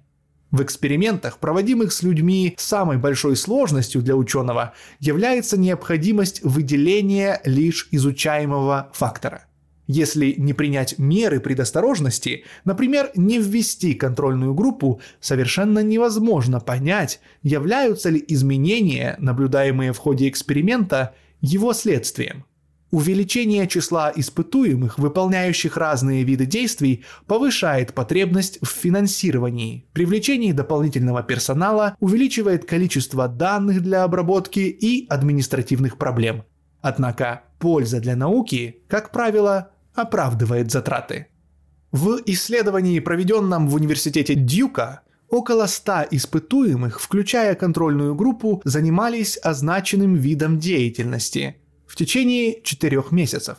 В 0.50 0.62
экспериментах, 0.62 1.38
проводимых 1.38 1.92
с 1.92 2.02
людьми, 2.02 2.54
самой 2.58 2.98
большой 2.98 3.36
сложностью 3.36 4.02
для 4.02 4.16
ученого 4.16 4.74
является 4.98 5.56
необходимость 5.56 6.42
выделения 6.42 7.40
лишь 7.44 7.86
изучаемого 7.92 8.90
фактора. 8.92 9.46
Если 9.86 10.34
не 10.36 10.52
принять 10.52 10.98
меры 10.98 11.40
предосторожности, 11.40 12.44
например, 12.64 13.10
не 13.14 13.38
ввести 13.38 13.94
контрольную 13.94 14.54
группу, 14.54 15.00
совершенно 15.20 15.80
невозможно 15.80 16.60
понять, 16.60 17.20
являются 17.42 18.08
ли 18.08 18.24
изменения, 18.28 19.16
наблюдаемые 19.18 19.92
в 19.92 19.98
ходе 19.98 20.28
эксперимента, 20.28 21.14
его 21.40 21.72
следствием. 21.72 22.44
Увеличение 22.90 23.68
числа 23.68 24.12
испытуемых, 24.14 24.98
выполняющих 24.98 25.76
разные 25.76 26.24
виды 26.24 26.44
действий, 26.44 27.04
повышает 27.26 27.94
потребность 27.94 28.58
в 28.62 28.66
финансировании, 28.66 29.86
привлечении 29.92 30.50
дополнительного 30.50 31.22
персонала, 31.22 31.96
увеличивает 32.00 32.64
количество 32.64 33.28
данных 33.28 33.82
для 33.82 34.02
обработки 34.02 34.58
и 34.58 35.06
административных 35.08 35.98
проблем. 35.98 36.42
Однако 36.80 37.44
польза 37.60 38.00
для 38.00 38.16
науки, 38.16 38.82
как 38.88 39.12
правило, 39.12 39.70
оправдывает 39.94 40.72
затраты. 40.72 41.28
В 41.92 42.20
исследовании, 42.26 42.98
проведенном 42.98 43.68
в 43.68 43.74
университете 43.74 44.34
Дьюка, 44.34 45.02
около 45.28 45.66
100 45.66 46.06
испытуемых, 46.10 47.00
включая 47.00 47.54
контрольную 47.54 48.16
группу, 48.16 48.62
занимались 48.64 49.38
означенным 49.40 50.16
видом 50.16 50.58
деятельности– 50.58 51.54
в 51.90 51.96
течение 51.96 52.62
четырех 52.62 53.10
месяцев. 53.10 53.58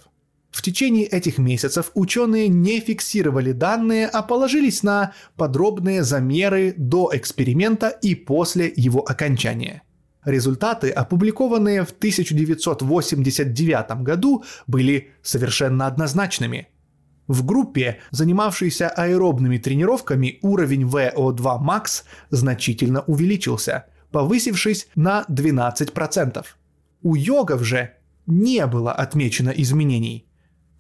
В 0.52 0.62
течение 0.62 1.06
этих 1.06 1.38
месяцев 1.38 1.91
ученые 1.96 2.48
не 2.48 2.80
фиксировали 2.80 3.52
данные, 3.52 4.08
а 4.08 4.24
положились 4.24 4.84
на 4.84 5.12
подробные 5.36 6.04
замеры 6.04 6.74
до 6.78 7.10
эксперимента 7.12 7.89
и 7.89 8.15
после 8.15 8.72
его 8.74 9.02
окончания. 9.02 9.84
Результаты, 10.24 10.91
опубликованные 10.91 11.84
в 11.84 11.91
1989 11.91 14.02
году, 14.02 14.46
были 14.65 15.12
совершенно 15.22 15.88
однозначными. 15.88 16.70
В 17.28 17.46
группе, 17.46 18.00
занимавшейся 18.12 18.88
аэробными 18.88 19.58
тренировками, 19.58 20.39
уровень 20.41 20.88
VO2 20.88 21.62
max 21.62 22.04
значительно 22.30 23.02
увеличился, 23.02 23.88
повысившись 24.12 24.88
на 24.96 25.26
12%. 25.28 26.46
У 27.04 27.15
йогов 27.15 27.63
же 27.63 27.96
не 28.28 28.66
было 28.68 28.92
отмечено 28.92 29.50
изменений. 29.50 30.28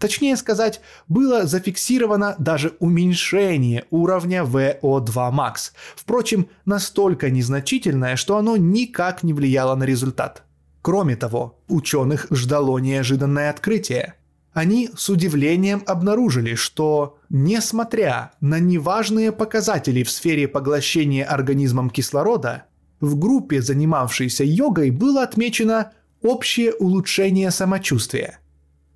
Точнее 0.01 0.35
сказать, 0.35 0.81
было 1.07 1.45
зафиксировано 1.45 2.35
даже 2.39 2.73
уменьшение 2.79 3.85
уровня 3.91 4.41
VO2 4.41 5.13
max, 5.31 5.73
впрочем, 5.95 6.47
настолько 6.65 7.29
незначительное, 7.29 8.15
что 8.15 8.37
оно 8.37 8.57
никак 8.57 9.21
не 9.21 9.33
влияло 9.33 9.75
на 9.75 9.83
результат. 9.83 10.43
Кроме 10.81 11.15
того, 11.15 11.59
ученых 11.67 12.25
ждало 12.31 12.79
неожиданное 12.79 13.51
открытие. 13.51 14.15
Они 14.53 14.89
с 14.97 15.07
удивлением 15.07 15.83
обнаружили, 15.85 16.55
что, 16.55 17.19
несмотря 17.29 18.31
на 18.41 18.59
неважные 18.59 19.31
показатели 19.31 20.01
в 20.01 20.09
сфере 20.09 20.47
поглощения 20.47 21.23
организмом 21.23 21.91
кислорода, 21.91 22.65
в 22.99 23.17
группе, 23.17 23.61
занимавшейся 23.61 24.43
йогой, 24.43 24.89
было 24.89 25.23
отмечено 25.23 25.91
общее 26.21 26.73
улучшение 26.73 27.51
самочувствия. 27.51 28.39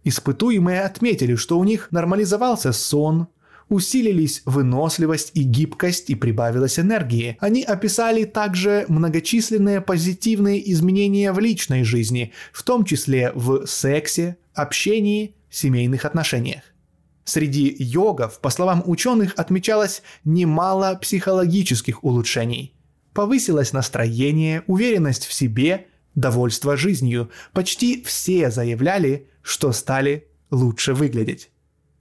Испытуемые 0.03 0.81
отметили, 0.81 1.35
что 1.35 1.57
у 1.57 1.63
них 1.63 1.87
нормализовался 1.91 2.71
сон, 2.71 3.27
усилились 3.69 4.43
выносливость 4.45 5.31
и 5.33 5.41
гибкость 5.41 6.11
и 6.11 6.15
прибавилось 6.15 6.77
энергии. 6.77 7.37
Они 7.39 7.63
описали 7.63 8.25
также 8.25 8.85
многочисленные 8.87 9.81
позитивные 9.81 10.71
изменения 10.71 11.31
в 11.31 11.39
личной 11.39 11.83
жизни, 11.83 12.31
в 12.53 12.61
том 12.61 12.85
числе 12.85 13.31
в 13.33 13.65
сексе, 13.65 14.37
общении, 14.53 15.35
семейных 15.49 16.05
отношениях. 16.05 16.61
Среди 17.23 17.75
йогов, 17.79 18.39
по 18.39 18.51
словам 18.51 18.83
ученых, 18.85 19.33
отмечалось 19.35 20.03
немало 20.23 20.95
психологических 21.01 22.03
улучшений. 22.03 22.75
Повысилось 23.13 23.73
настроение, 23.73 24.61
уверенность 24.67 25.25
в 25.25 25.33
себе– 25.33 25.87
довольство 26.15 26.77
жизнью, 26.77 27.29
почти 27.53 28.03
все 28.03 28.49
заявляли, 28.49 29.29
что 29.41 29.71
стали 29.71 30.27
лучше 30.49 30.93
выглядеть. 30.93 31.51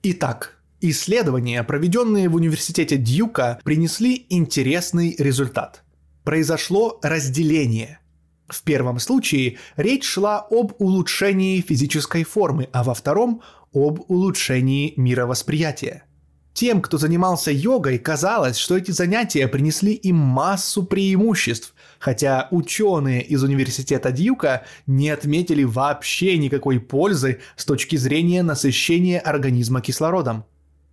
Итак, 0.03 0.59
исследования, 0.81 1.62
проведенные 1.65 2.29
в 2.29 2.37
университете 2.37 2.97
Дьюка, 2.97 3.61
принесли 3.65 4.27
интересный 4.31 5.15
результат. 5.19 5.83
Произошло 6.23 6.99
разделение. 7.03 8.01
В 8.49 8.62
первом 8.62 8.99
случае 8.99 9.59
речь 9.77 10.05
шла 10.05 10.47
об 10.51 10.75
улучшении 10.79 11.61
физической 11.61 12.25
формы, 12.25 12.69
а 12.73 12.85
во 12.85 12.95
втором– 12.95 13.43
об 13.73 14.09
улучшении 14.09 14.95
мировосприятия– 14.97 16.05
тем, 16.55 16.81
кто 16.81 16.99
занимался 16.99 17.51
йогой, 17.51 17.99
казалось, 17.99 18.57
что 18.57 18.77
эти 18.77 18.93
занятия 18.93 19.49
принесли 19.49 19.93
им 19.93 20.17
массу 20.17 20.85
преимуществ, 20.85 21.74
хотя 22.05 22.49
ученые 22.51 23.23
из 23.23 23.43
университета 23.43 24.13
Дьюка 24.13 24.67
не 24.87 25.09
отметили 25.09 25.65
вообще 25.65 26.37
никакой 26.37 26.79
пользы 26.79 27.41
с 27.57 27.65
точки 27.65 27.97
зрения 27.97 28.43
насыщения 28.43 29.19
организма 29.19 29.81
кислородом. 29.81 30.45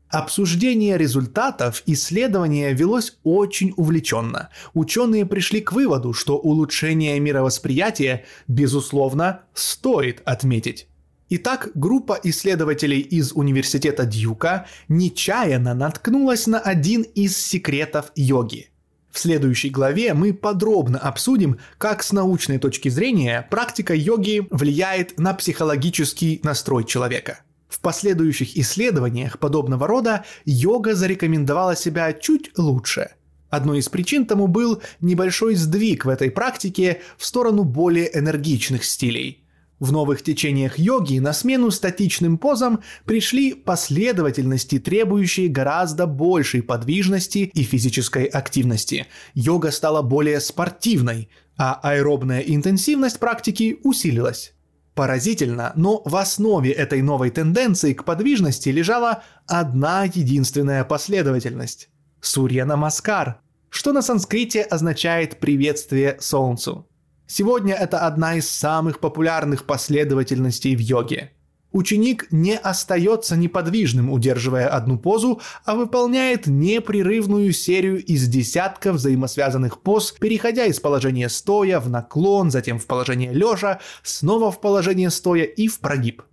Обсуждение 0.07 0.97
результатов 0.97 1.83
исследования 1.85 2.71
велось 2.71 3.17
очень 3.25 3.73
увлеченно. 3.75 4.51
Ученые 4.73 5.25
пришли 5.25 5.59
к 5.59 5.73
выводу, 5.73 6.13
что 6.13 6.37
улучшение 6.37 7.19
мировосприятия, 7.19 8.23
безусловно, 8.47 9.41
стоит 9.53 10.21
отметить. 10.23 10.87
Итак, 11.27 11.71
группа 11.75 12.17
исследователей 12.23 13.01
из 13.01 13.33
университета 13.33 14.05
Дьюка 14.05 14.65
нечаянно 14.87 15.73
наткнулась 15.73 16.47
на 16.47 16.59
один 16.59 17.01
из 17.01 17.35
секретов 17.37 18.13
йоги. 18.15 18.70
В 19.11 19.19
следующей 19.19 19.69
главе 19.69 20.13
мы 20.13 20.33
подробно 20.33 20.97
обсудим, 20.97 21.59
как 21.77 22.01
с 22.01 22.11
научной 22.11 22.59
точки 22.59 22.89
зрения 22.89 23.47
практика 23.49 23.93
йоги 23.93 24.47
влияет 24.49 25.19
на 25.19 25.33
психологический 25.33 26.39
настрой 26.43 26.85
человека– 26.85 27.41
в 27.71 27.79
последующих 27.79 28.57
исследованиях 28.57 29.39
подобного 29.39 29.87
рода 29.87 30.25
йога 30.43 30.93
зарекомендовала 30.93 31.75
себя 31.77 32.11
чуть 32.11 32.51
лучше. 32.57 33.11
Одной 33.49 33.79
из 33.79 33.87
причин 33.87 34.25
тому 34.25 34.47
был 34.47 34.81
небольшой 34.99 35.55
сдвиг 35.55 36.03
в 36.03 36.09
этой 36.09 36.31
практике 36.31 37.01
в 37.17 37.25
сторону 37.25 37.63
более 37.63 38.17
энергичных 38.17 38.83
стилей. 38.83 39.45
В 39.81 39.91
новых 39.91 40.21
течениях 40.21 40.77
йоги 40.77 41.17
на 41.17 41.33
смену 41.33 41.71
статичным 41.71 42.37
позам 42.37 42.83
пришли 43.05 43.55
последовательности, 43.55 44.77
требующие 44.77 45.47
гораздо 45.47 46.05
большей 46.05 46.61
подвижности 46.61 47.49
и 47.51 47.63
физической 47.63 48.25
активности. 48.25 49.07
Йога 49.33 49.71
стала 49.71 50.03
более 50.03 50.39
спортивной, 50.39 51.29
а 51.57 51.79
аэробная 51.81 52.41
интенсивность 52.41 53.17
практики 53.17 53.79
усилилась. 53.83 54.53
Поразительно, 54.93 55.73
но 55.75 56.03
в 56.05 56.15
основе 56.15 56.71
этой 56.71 57.01
новой 57.01 57.31
тенденции 57.31 57.93
к 57.93 58.03
подвижности 58.03 58.69
лежала 58.69 59.23
одна 59.47 60.03
единственная 60.03 60.83
последовательность– 60.83 61.89
Сурья 62.21 62.65
Намаскар, 62.65 63.41
что 63.69 63.93
на 63.93 64.03
санскрите 64.03 64.61
означает 64.61 65.39
«приветствие 65.39 66.17
Солнцу». 66.19 66.85
Сегодня 67.33 67.75
это 67.75 67.99
одна 67.99 68.35
из 68.35 68.49
самых 68.49 68.99
популярных 68.99 69.63
последовательностей 69.63 70.75
в 70.75 70.79
йоге– 70.79 71.31
Ученик 71.71 72.27
не 72.31 72.57
остается 72.57 73.37
неподвижным, 73.37 74.11
удерживая 74.11 74.67
одну 74.67 74.99
позу, 74.99 75.39
а 75.63 75.75
выполняет 75.75 76.45
непрерывную 76.45 77.53
серию 77.53 78.03
из 78.03 78.27
десятков 78.27 78.97
взаимосвязанных 78.97 79.79
поз, 79.79 80.11
переходя 80.11 80.65
из 80.65 80.81
положения 80.81 81.29
стоя 81.29 81.79
в 81.79 81.89
наклон, 81.89 82.51
затем 82.51 82.77
в 82.77 82.87
положение 82.87 83.31
лежа, 83.31 83.79
снова 84.03 84.51
в 84.51 84.59
положение 84.59 85.09
стоя 85.09 85.43
и 85.43 85.69
в 85.69 85.79
прогиб. 85.79 86.23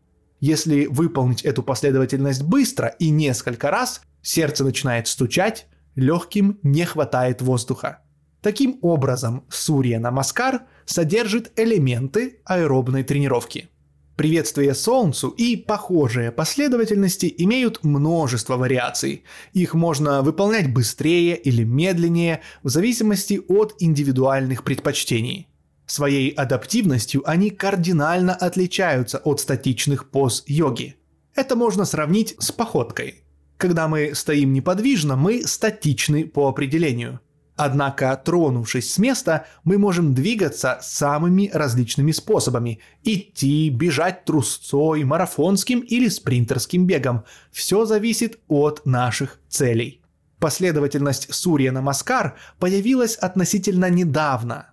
Если 0.40 0.86
выполнить 0.86 1.42
эту 1.42 1.62
последовательность 1.62 2.42
быстро 2.42 2.88
и 2.98 3.10
несколько 3.10 3.70
раз, 3.70 4.00
сердце 4.22 4.64
начинает 4.64 5.06
стучать, 5.06 5.68
легким 5.94 6.58
не 6.64 6.84
хватает 6.84 7.42
воздуха. 7.42 8.00
Таким 8.42 8.78
образом, 8.82 9.44
Сурья 9.48 9.98
Намаскар 9.98 10.62
содержит 10.88 11.52
элементы 11.56 12.40
аэробной 12.44 13.04
тренировки– 13.04 13.68
Приветствие 14.18 14.74
Солнцу 14.74 15.28
и 15.28 15.54
похожие 15.54 16.32
последовательности 16.32 17.32
имеют 17.38 17.84
множество 17.84 18.56
вариаций. 18.56 19.22
Их 19.52 19.74
можно 19.74 20.22
выполнять 20.22 20.74
быстрее 20.74 21.36
или 21.36 21.62
медленнее 21.62 22.40
в 22.64 22.68
зависимости 22.68 23.40
от 23.46 23.76
индивидуальных 23.78 24.64
предпочтений. 24.64 25.46
Своей 25.86 26.30
адаптивностью 26.30 27.22
они 27.30 27.50
кардинально 27.50 28.34
отличаются 28.34 29.18
от 29.18 29.38
статичных 29.38 30.10
поз 30.10 30.42
йоги. 30.48 30.96
Это 31.36 31.54
можно 31.54 31.84
сравнить 31.84 32.34
с 32.40 32.50
походкой. 32.50 33.22
Когда 33.56 33.86
мы 33.86 34.16
стоим 34.16 34.52
неподвижно, 34.52 35.14
мы 35.14 35.46
статичны 35.46 36.26
по 36.26 36.48
определению– 36.48 37.20
Однако, 37.60 38.16
тронувшись 38.24 38.92
с 38.92 38.98
места, 38.98 39.44
мы 39.64 39.78
можем 39.78 40.14
двигаться 40.14 40.78
самыми 40.80 41.50
различными 41.52 42.12
способами. 42.12 42.78
Идти, 43.02 43.68
бежать 43.68 44.24
трусцой, 44.24 45.02
марафонским 45.02 45.80
или 45.80 46.06
спринтерским 46.08 46.86
бегом. 46.86 47.24
Все 47.50 47.84
зависит 47.84 48.38
от 48.46 48.86
наших 48.86 49.40
целей. 49.48 50.00
Последовательность 50.38 51.34
Сурья 51.34 51.72
Намаскар 51.72 52.36
появилась 52.60 53.16
относительно 53.16 53.90
недавно, 53.90 54.70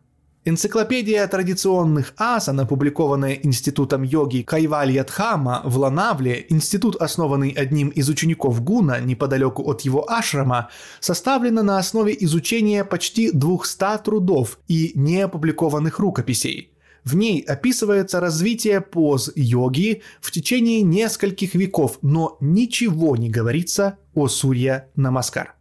Энциклопедия 0.47 1.27
традиционных 1.27 2.13
асан, 2.17 2.59
опубликованная 2.59 3.33
Институтом 3.33 4.03
йоги 4.03 4.43
Кайвалья 4.43 5.03
Дхама 5.03 5.63
в 5.65 5.79
Ланавле, 5.79 6.45
институт, 6.49 6.95
основанный 6.97 7.49
одним 7.49 7.89
из 7.89 8.09
учеников 8.09 8.63
Гуна 8.63 8.99
неподалеку 8.99 9.63
от 9.63 9.81
его 9.81 10.07
ашрама, 10.07 10.69
составлена 10.99 11.63
на 11.63 11.79
основе 11.79 12.15
изучения 12.19 12.85
почти 12.85 13.31
200 13.31 14.03
трудов 14.03 14.59
и 14.67 14.91
неопубликованных 14.93 15.97
рукописей. 15.97 16.69
В 17.03 17.15
ней 17.15 17.41
описывается 17.41 18.19
развитие 18.19 18.81
поз 18.81 19.31
йоги 19.35 20.03
в 20.21 20.29
течение 20.29 20.83
нескольких 20.83 21.55
веков, 21.55 21.97
но 22.03 22.37
ничего 22.39 23.15
не 23.15 23.31
говорится 23.31 23.97
о 24.13 24.27
Сурья 24.27 24.89
Намаскар. 24.95 25.55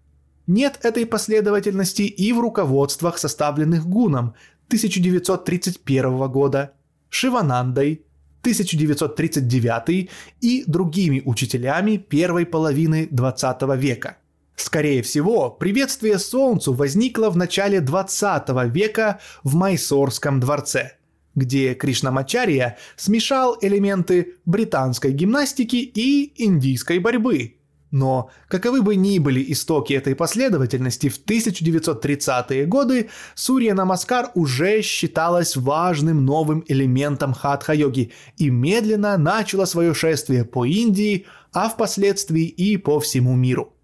Нет 0.47 0.81
этой 0.83 1.07
последовательности 1.07 2.03
и 2.03 2.31
в 2.35 2.39
руководствах, 2.39 3.17
составленных 3.17 3.87
гуном, 3.87 4.35
1931 4.69 6.29
года, 6.29 6.73
Шиванандой 7.09 8.03
1939 8.41 10.11
и 10.41 10.65
другими 10.67 11.23
учителями 11.25 11.97
первой 11.97 12.45
половины 12.45 13.09
20 13.11 13.63
века. 13.77 14.19
Скорее 14.57 15.03
всего, 15.03 15.51
приветствие 15.51 16.19
Солнцу 16.19 16.75
возникло 16.75 17.31
в 17.31 17.37
начале 17.37 17.81
20 17.81 18.49
века 18.73 19.21
в 19.43 19.55
Майсорском 19.55 20.41
дворце, 20.41 20.93
где 21.35 21.75
Кришнамачария 21.75 22.77
смешал 22.97 23.57
элементы 23.61 24.35
британской 24.45 25.13
гимнастики 25.13 25.77
и 25.77 26.33
индийской 26.45 26.99
борьбы– 26.99 27.57
но, 27.95 28.29
каковы 28.49 28.83
бы 28.83 28.97
ни 28.97 29.21
были 29.21 29.53
истоки 29.53 29.93
этой 29.93 30.17
последовательности, 30.17 31.09
в 31.09 31.25
1930-е 31.25 32.67
годы 32.67 33.09
Сурья 33.37 33.73
Намаскар 33.73 34.33
уже 34.35 34.83
считалась 34.83 35.55
важным 35.55 36.25
новым 36.25 36.65
элементом 36.67 37.33
хатха-йоги 37.33 38.11
и 38.37 38.51
медленно 38.51 39.17
начала 39.17 39.65
свое 39.65 39.95
шествие 39.95 40.45
по 40.45 40.65
Индии, 40.65 41.27
а 41.53 41.69
впоследствии 41.69 42.47
и 42.47 42.77
по 42.79 42.99
всему 42.99 43.37
миру. 43.37 43.75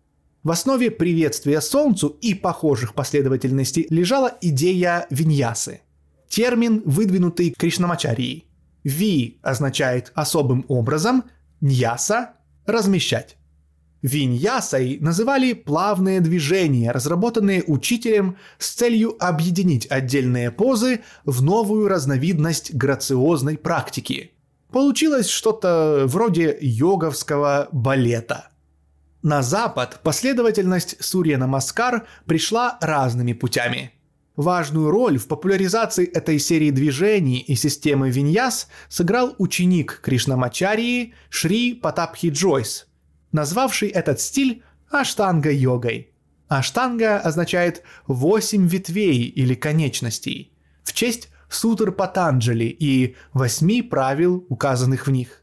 В 0.43 0.51
основе 0.51 0.91
приветствия 0.91 1.61
Солнцу 1.61 2.09
и 2.21 2.35
похожих 2.35 2.95
последовательностей 2.95 3.87
лежала 3.91 4.37
идея 4.41 5.07
виньясы. 5.11 5.83
Термин, 6.29 6.83
выдвинутый 6.85 7.55
Кришнамачарией. 7.57 8.49
Ви 8.83 9.39
означает 9.43 10.11
особым 10.17 10.65
образом, 10.67 11.23
ньяса– 11.61 12.33
размещать. 12.67 13.37
Виньясой 14.03 14.99
называли 15.01 15.53
плавные 15.53 16.21
движения, 16.21 16.91
разработанные 16.91 17.63
учителем 17.67 18.39
с 18.59 18.71
целью 18.71 19.17
объединить 19.23 19.87
отдельные 19.91 20.51
позы 20.51 21.01
в 21.27 21.43
новую 21.43 21.87
разновидность 21.87 22.75
грациозной 22.75 23.59
практики. 23.59 24.33
Получилось 24.73 25.29
что-то 25.29 26.05
вроде 26.07 26.57
йоговского 26.61 27.69
балета. 27.73 28.49
На 29.23 29.43
Запад 29.43 30.01
последовательность 30.03 30.97
Сурья 31.01 31.37
Намаскар 31.37 32.07
пришла 32.25 32.79
разными 32.81 33.35
путями. 33.35 33.93
Важную 34.37 34.91
роль 34.91 35.19
в 35.19 35.27
популяризации 35.29 36.07
этой 36.07 36.39
серии 36.39 36.71
движений 36.71 37.41
и 37.41 37.55
системы 37.55 38.09
виньяс 38.09 38.69
сыграл 38.89 39.35
ученик 39.37 40.01
Кришнамачарии 40.03 41.13
Шри 41.29 41.75
Патапхи 41.75 42.31
Джойс– 42.31 42.87
назвавший 43.33 43.89
этот 43.89 44.21
стиль 44.21 44.63
аштанга-йогой. 44.91 46.11
Аштанга 46.49 47.19
означает 47.19 47.83
«восемь 48.07 48.67
ветвей» 48.67 49.23
или 49.25 49.55
конечностей, 49.55 50.53
в 50.83 50.93
честь 50.93 51.29
сутр 51.49 51.93
Патанджали 51.93 52.65
и 52.65 53.17
восьми 53.33 53.83
правил, 53.83 54.45
указанных 54.49 55.07
в 55.07 55.11
них. 55.11 55.43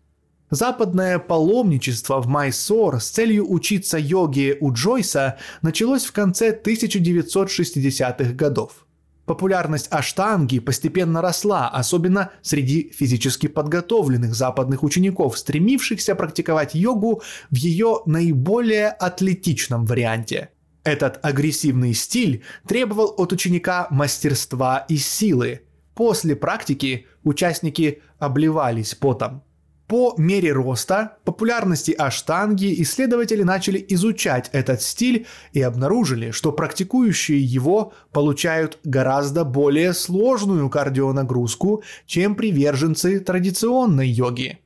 Западное 0.49 1.19
паломничество 1.19 2.21
в 2.21 2.27
Майсор 2.27 3.01
с 3.01 3.09
целью 3.09 3.51
учиться 3.51 3.97
йоге 3.97 4.57
у 4.61 4.71
Джойса 4.71 5.38
началось 5.61 6.05
в 6.05 6.13
конце 6.13 6.57
1960-х 6.57 8.31
годов. 8.33 8.86
Популярность 9.28 9.89
аштанги 9.91 10.59
постепенно 10.59 11.21
росла, 11.21 11.67
особенно 11.67 12.32
среди 12.41 12.93
физически 12.95 13.47
подготовленных 13.47 14.34
западных 14.34 14.84
учеников, 14.84 15.38
стремившихся 15.38 16.15
практиковать 16.15 16.75
йогу 16.75 17.21
в 17.51 17.55
ее 17.55 17.99
наиболее 18.05 18.88
атлетичном 18.88 19.86
варианте. 19.86 20.51
Этот 20.86 21.19
агрессивный 21.23 21.93
стиль 21.93 22.41
требовал 22.65 23.13
от 23.17 23.34
ученика 23.34 23.88
мастерства 23.89 24.86
и 24.88 24.95
силы. 24.95 25.59
После 25.93 26.38
практики 26.38 27.05
участники 27.25 28.01
обливались 28.19 28.95
потом. 28.95 29.43
По 29.88 30.15
мере 30.17 30.51
роста 30.51 31.17
популярности 31.23 31.91
аштанги 31.91 32.81
исследователи 32.81 33.43
начали 33.43 33.83
изучать 33.89 34.49
этот 34.51 34.81
стиль 34.81 35.27
и 35.53 35.61
обнаружили, 35.61 36.31
что 36.31 36.51
практикующие 36.51 37.41
его 37.41 37.93
получают 38.11 38.79
гораздо 38.83 39.45
более 39.45 39.93
сложную 39.93 40.69
кардионагрузку, 40.69 41.83
чем 42.05 42.35
приверженцы 42.35 43.21
традиционной 43.21 44.09
йоги. 44.09 44.59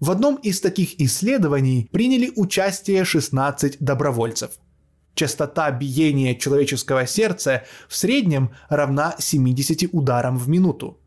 В 0.00 0.10
одном 0.10 0.36
из 0.36 0.62
таких 0.62 0.98
исследований 1.00 1.90
приняли 1.92 2.32
участие 2.34 3.04
16 3.04 3.76
добровольцев. 3.78 4.52
Частота 5.14 5.70
биения 5.70 6.34
человеческого 6.34 7.06
сердца 7.06 7.64
в 7.88 7.94
среднем 7.94 8.52
равна 8.70 9.14
70 9.18 9.90
ударам 9.92 10.38
в 10.38 10.48
минуту. 10.48 10.98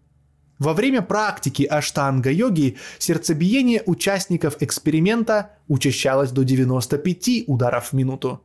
Во 0.60 0.74
время 0.74 1.01
практики 1.01 1.64
аштанга-йоги 1.64 2.78
сердцебиение 2.97 3.84
участников 3.86 4.62
эксперимента 4.62 5.51
учащалось 5.68 6.32
до 6.32 6.43
95 6.43 7.43
ударов 7.47 7.89
в 7.89 7.93
минуту. 7.93 8.41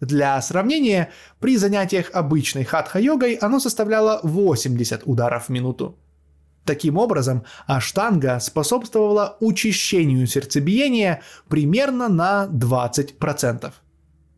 Для 0.00 0.40
сравнения, 0.40 1.10
при 1.40 1.56
занятиях 1.56 2.10
обычной 2.12 2.64
хатха-йогой 2.64 3.34
оно 3.34 3.60
составляло 3.60 4.20
80 4.22 5.02
ударов 5.04 5.46
в 5.46 5.48
минуту. 5.50 5.98
Таким 6.64 6.96
образом, 6.96 7.44
аштанга 7.66 8.40
способствовала 8.40 9.36
учащению 9.40 10.26
сердцебиения 10.26 11.22
примерно 11.48 12.08
на 12.08 12.46
20%. 12.46 13.72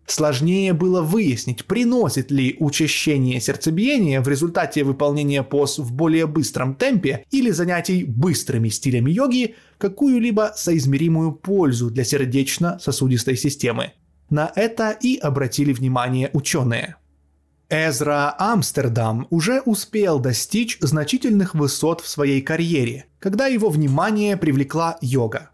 Сложнее 0.07 0.75
было 0.75 1.01
выяснить, 1.01 1.65
приносит 1.65 2.31
ли 2.31 2.57
учащение 2.61 3.41
сердцебиения 3.41 4.21
в 4.21 4.29
результате 4.29 4.85
выполнения 4.85 5.43
поз 5.43 5.79
в 5.79 5.93
более 5.93 6.27
быстром 6.27 6.75
темпе 6.75 7.25
или 7.31 7.51
занятий 7.51 8.05
быстрыми 8.05 8.69
стилями 8.69 9.11
йоги 9.11 9.55
какую-либо 9.79 10.53
соизмеримую 10.55 11.33
пользу 11.33 11.91
для 11.91 12.05
сердечно-сосудистой 12.05 13.37
системы. 13.37 13.93
На 14.29 14.53
это 14.55 14.91
и 14.91 15.17
обратили 15.17 15.73
внимание 15.73 16.31
ученые. 16.35 16.97
Эзра 17.71 18.35
Амстердам 18.39 19.27
уже 19.31 19.63
успел 19.63 20.21
достичь 20.21 20.77
значительных 20.81 21.55
высот 21.55 22.03
в 22.03 22.09
своей 22.09 22.43
карьере, 22.43 23.07
когда 23.19 23.47
его 23.47 23.71
внимание 23.71 24.37
привлекла 24.37 24.99
йога 25.01 25.51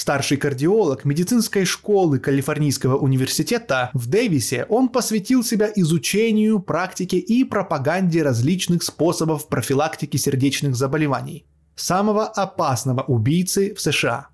Старший 0.00 0.38
кардиолог 0.38 1.04
медицинской 1.04 1.66
школы 1.66 2.18
Калифорнийского 2.18 2.96
университета 2.96 3.90
в 3.92 4.08
Дэвисе, 4.08 4.64
он 4.70 4.88
посвятил 4.88 5.44
себя 5.44 5.70
изучению, 5.76 6.60
практике 6.60 7.18
и 7.18 7.44
пропаганде 7.44 8.22
различных 8.22 8.82
способов 8.82 9.48
профилактики 9.48 10.16
сердечных 10.16 10.74
заболеваний. 10.74 11.44
Самого 11.76 12.26
опасного 12.26 13.02
убийцы 13.02 13.74
в 13.74 13.80
США. 13.82 14.28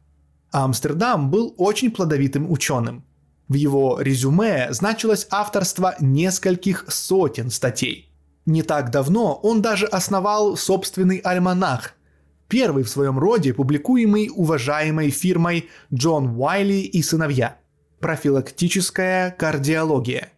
Амстердам 0.52 1.32
был 1.32 1.52
очень 1.58 1.90
плодовитым 1.90 2.48
ученым. 2.48 3.04
В 3.48 3.54
его 3.54 4.00
резюме 4.00 4.68
значилось 4.70 5.26
авторство 5.32 5.96
нескольких 5.98 6.84
сотен 6.86 7.50
статей. 7.50 8.12
Не 8.46 8.62
так 8.62 8.92
давно 8.92 9.34
он 9.42 9.62
даже 9.62 9.86
основал 9.86 10.56
собственный 10.56 11.18
альманах 11.24 11.96
первый 12.48 12.84
в 12.84 12.88
своем 12.88 13.18
роде, 13.18 13.54
публикуемый 13.54 14.30
уважаемой 14.34 15.10
фирмой 15.10 15.68
Джон 15.92 16.36
Уайли 16.38 16.80
и 16.80 17.02
сыновья. 17.02 17.58
Профилактическая 18.00 19.30
кардиология. 19.30 20.32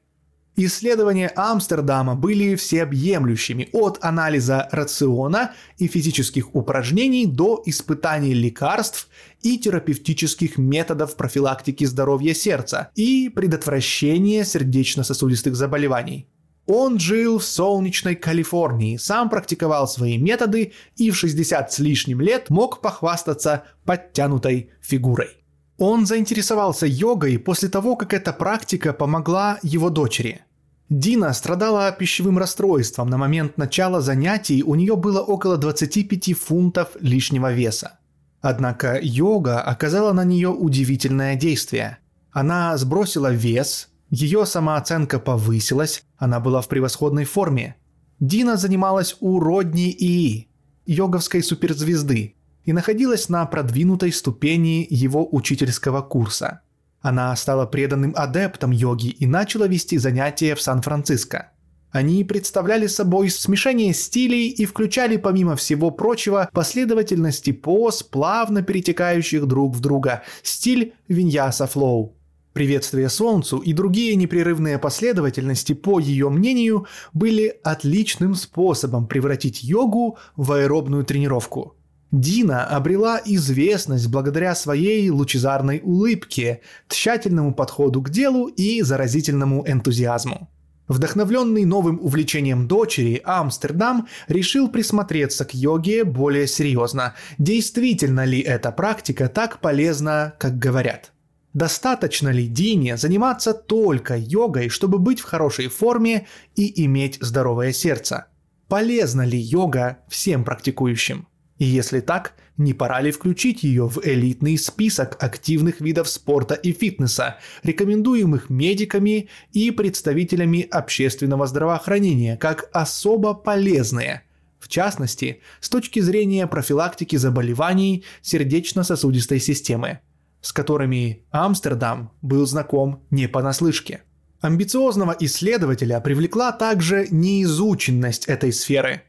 Исследования 0.60 1.30
Амстердама 1.36 2.16
были 2.16 2.56
всеобъемлющими 2.56 3.68
от 3.72 3.98
анализа 4.00 4.68
рациона 4.72 5.52
и 5.76 5.86
физических 5.86 6.52
упражнений 6.52 7.26
до 7.26 7.62
испытаний 7.64 8.34
лекарств 8.34 9.08
и 9.42 9.56
терапевтических 9.56 10.58
методов 10.58 11.14
профилактики 11.14 11.84
здоровья 11.84 12.34
сердца 12.34 12.90
и 12.96 13.28
предотвращения 13.28 14.44
сердечно-сосудистых 14.44 15.54
заболеваний. 15.54 16.26
Он 16.70 16.98
жил 16.98 17.38
в 17.38 17.44
солнечной 17.44 18.14
Калифорнии, 18.14 18.98
сам 18.98 19.30
практиковал 19.30 19.88
свои 19.88 20.18
методы 20.18 20.74
и 20.96 21.10
в 21.10 21.16
60 21.16 21.72
с 21.72 21.78
лишним 21.78 22.20
лет 22.20 22.50
мог 22.50 22.82
похвастаться 22.82 23.64
подтянутой 23.86 24.68
фигурой. 24.82 25.30
Он 25.78 26.04
заинтересовался 26.04 26.84
йогой 26.86 27.38
после 27.38 27.70
того, 27.70 27.96
как 27.96 28.12
эта 28.12 28.34
практика 28.34 28.92
помогла 28.92 29.58
его 29.62 29.88
дочери. 29.88 30.42
Дина 30.90 31.32
страдала 31.32 31.90
пищевым 31.90 32.36
расстройством. 32.36 33.08
На 33.08 33.16
момент 33.16 33.56
начала 33.56 34.02
занятий 34.02 34.62
у 34.62 34.74
нее 34.74 34.94
было 34.94 35.22
около 35.22 35.56
25 35.56 36.36
фунтов 36.36 36.88
лишнего 37.00 37.50
веса. 37.50 37.98
Однако 38.42 38.98
йога 39.00 39.62
оказала 39.62 40.12
на 40.12 40.24
нее 40.24 40.50
удивительное 40.50 41.34
действие. 41.34 41.98
Она 42.30 42.76
сбросила 42.76 43.32
вес, 43.32 43.88
ее 44.10 44.44
самооценка 44.44 45.18
повысилась, 45.18 46.04
она 46.18 46.40
была 46.40 46.60
в 46.60 46.68
превосходной 46.68 47.24
форме. 47.24 47.76
Дина 48.20 48.56
занималась 48.56 49.16
у 49.20 49.38
Родни 49.38 49.90
ИИ, 49.90 50.48
йоговской 50.84 51.42
суперзвезды, 51.42 52.34
и 52.64 52.72
находилась 52.72 53.28
на 53.28 53.46
продвинутой 53.46 54.12
ступени 54.12 54.86
его 54.90 55.26
учительского 55.30 56.02
курса. 56.02 56.60
Она 57.00 57.34
стала 57.36 57.64
преданным 57.64 58.12
адептом 58.16 58.72
йоги 58.72 59.08
и 59.08 59.26
начала 59.26 59.68
вести 59.68 59.96
занятия 59.98 60.56
в 60.56 60.60
Сан-Франциско. 60.60 61.52
Они 61.90 62.22
представляли 62.24 62.86
собой 62.86 63.30
смешение 63.30 63.94
стилей 63.94 64.48
и 64.48 64.66
включали, 64.66 65.16
помимо 65.16 65.56
всего 65.56 65.90
прочего, 65.90 66.50
последовательности 66.52 67.52
поз, 67.52 68.02
плавно 68.02 68.62
перетекающих 68.62 69.46
друг 69.46 69.74
в 69.74 69.80
друга, 69.80 70.22
стиль 70.42 70.92
виньяса 71.06 71.66
флоу– 71.66 72.16
Приветствие 72.58 73.08
Солнцу 73.08 73.58
и 73.58 73.72
другие 73.72 74.16
непрерывные 74.16 74.80
последовательности, 74.80 75.74
по 75.74 76.00
ее 76.00 76.28
мнению, 76.28 76.88
были 77.12 77.54
отличным 77.62 78.34
способом 78.34 79.06
превратить 79.06 79.62
йогу 79.62 80.18
в 80.34 80.50
аэробную 80.50 81.04
тренировку. 81.04 81.76
Дина 82.10 82.66
обрела 82.66 83.22
известность 83.24 84.08
благодаря 84.08 84.56
своей 84.56 85.08
лучезарной 85.08 85.82
улыбке, 85.84 86.62
тщательному 86.88 87.54
подходу 87.54 88.02
к 88.02 88.10
делу 88.10 88.48
и 88.48 88.82
заразительному 88.82 89.62
энтузиазму. 89.64 90.50
Вдохновленный 90.88 91.64
новым 91.64 92.00
увлечением 92.00 92.66
дочери, 92.66 93.22
Амстердам 93.24 94.08
решил 94.26 94.66
присмотреться 94.66 95.44
к 95.44 95.54
йоге 95.54 96.02
более 96.02 96.48
серьезно. 96.48 97.14
Действительно 97.38 98.24
ли 98.24 98.40
эта 98.40 98.72
практика 98.72 99.28
так 99.28 99.60
полезна, 99.60 100.34
как 100.40 100.58
говорят? 100.58 101.12
Достаточно 101.54 102.28
ли 102.28 102.46
Дине 102.46 102.96
заниматься 102.96 103.54
только 103.54 104.16
йогой, 104.16 104.68
чтобы 104.68 104.98
быть 104.98 105.20
в 105.20 105.24
хорошей 105.24 105.68
форме 105.68 106.26
и 106.54 106.84
иметь 106.84 107.18
здоровое 107.20 107.72
сердце? 107.72 108.26
Полезна 108.68 109.22
ли 109.22 109.38
йога 109.38 109.98
всем 110.08 110.44
практикующим? 110.44 111.26
И 111.58 111.64
если 111.64 112.00
так, 112.00 112.34
не 112.56 112.74
пора 112.74 113.00
ли 113.00 113.10
включить 113.10 113.62
ее 113.62 113.88
в 113.88 114.00
элитный 114.04 114.58
список 114.58 115.16
активных 115.22 115.80
видов 115.80 116.08
спорта 116.08 116.54
и 116.54 116.72
фитнеса, 116.72 117.38
рекомендуемых 117.62 118.50
медиками 118.50 119.28
и 119.52 119.70
представителями 119.70 120.68
общественного 120.70 121.46
здравоохранения 121.46 122.36
как 122.36 122.68
особо 122.72 123.34
полезные– 123.34 124.22
в 124.58 124.66
частности, 124.66 125.40
с 125.60 125.68
точки 125.68 126.00
зрения 126.00 126.46
профилактики 126.46 127.16
заболеваний 127.16 128.04
сердечно-сосудистой 128.22 129.38
системы 129.38 130.00
с 130.40 130.52
которыми 130.52 131.24
Амстердам 131.30 132.10
был 132.22 132.46
знаком 132.46 133.02
не 133.10 133.28
понаслышке. 133.28 134.02
Амбициозного 134.40 135.16
исследователя 135.18 136.00
привлекла 136.00 136.52
также 136.52 137.08
неизученность 137.10 138.26
этой 138.26 138.52
сферы. 138.52 139.02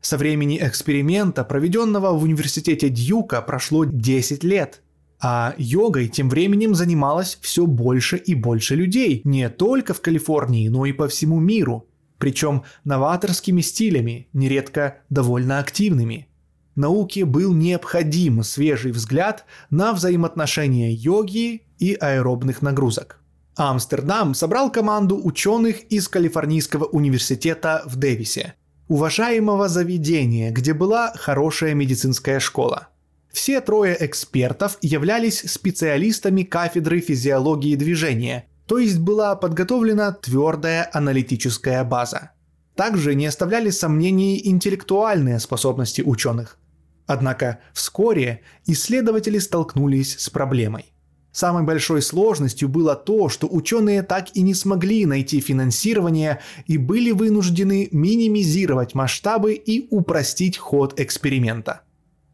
Со 0.00 0.16
времени 0.16 0.58
эксперимента, 0.62 1.42
проведенного 1.42 2.12
в 2.12 2.22
университете 2.22 2.88
Дьюка, 2.88 3.42
прошло 3.42 3.84
10 3.84 4.44
лет, 4.44 4.82
а 5.18 5.54
йогой 5.58 6.06
тем 6.06 6.28
временем 6.28 6.74
занималось 6.74 7.38
все 7.40 7.66
больше 7.66 8.16
и 8.16 8.34
больше 8.34 8.76
людей, 8.76 9.22
не 9.24 9.48
только 9.48 9.92
в 9.92 10.00
Калифорнии, 10.00 10.68
но 10.68 10.86
и 10.86 10.92
по 10.92 11.08
всему 11.08 11.40
миру, 11.40 11.88
причем 12.18 12.62
новаторскими 12.84 13.60
стилями, 13.62 14.28
нередко 14.32 14.98
довольно 15.10 15.58
активными– 15.58 16.28
науке 16.76 17.24
был 17.24 17.52
необходим 17.52 18.42
свежий 18.42 18.92
взгляд 18.92 19.44
на 19.70 19.92
взаимоотношения 19.92 20.92
йоги 20.92 21.62
и 21.78 21.94
аэробных 21.94 22.62
нагрузок. 22.62 23.20
Амстердам 23.56 24.34
собрал 24.34 24.70
команду 24.70 25.18
ученых 25.22 25.84
из 25.84 26.08
Калифорнийского 26.08 26.84
университета 26.84 27.82
в 27.86 27.96
Дэвисе, 27.96 28.54
уважаемого 28.88 29.68
заведения, 29.68 30.50
где 30.50 30.74
была 30.74 31.12
хорошая 31.16 31.74
медицинская 31.74 32.38
школа. 32.38 32.88
Все 33.32 33.60
трое 33.60 33.96
экспертов 34.00 34.78
являлись 34.82 35.40
специалистами 35.40 36.42
кафедры 36.42 37.00
физиологии 37.00 37.76
движения, 37.76 38.46
то 38.66 38.78
есть 38.78 38.98
была 38.98 39.36
подготовлена 39.36 40.12
твердая 40.12 40.88
аналитическая 40.92 41.82
база. 41.84 42.32
Также 42.74 43.14
не 43.14 43.26
оставляли 43.26 43.70
сомнений 43.70 44.40
интеллектуальные 44.44 45.40
способности 45.40 46.02
ученых. 46.02 46.58
Однако 47.06 47.60
вскоре 47.72 48.40
исследователи 48.66 49.38
столкнулись 49.38 50.16
с 50.18 50.28
проблемой. 50.28 50.86
Самой 51.30 51.64
большой 51.64 52.00
сложностью 52.00 52.68
было 52.68 52.96
то, 52.96 53.28
что 53.28 53.46
ученые 53.46 54.02
так 54.02 54.28
и 54.34 54.40
не 54.40 54.54
смогли 54.54 55.04
найти 55.04 55.40
финансирование 55.40 56.40
и 56.66 56.78
были 56.78 57.10
вынуждены 57.10 57.88
минимизировать 57.92 58.94
масштабы 58.94 59.52
и 59.52 59.86
упростить 59.90 60.56
ход 60.56 60.98
эксперимента. 60.98 61.82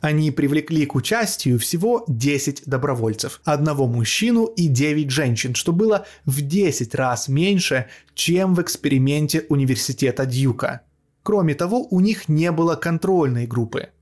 Они 0.01 0.31
привлекли 0.31 0.87
к 0.87 0.95
участию 0.95 1.59
всего 1.59 2.05
10 2.09 2.63
добровольцев, 2.67 3.41
одного 3.45 3.87
мужчину 3.87 4.47
и 4.47 4.69
9 4.69 5.11
женщин, 5.11 5.55
что 5.55 5.73
было 5.73 6.07
в 6.25 6.41
10 6.41 6.95
раз 6.95 7.29
меньше, 7.29 7.87
чем 8.15 8.55
в 8.55 8.63
эксперименте 8.63 9.47
университета 9.49 10.27
Дьюка. 10.27 10.83
Кроме 11.25 11.55
того, 11.55 11.87
у 11.91 12.01
них 12.01 12.29
не 12.29 12.51
было 12.53 12.77
контрольной 12.77 13.47
группы– 13.47 13.89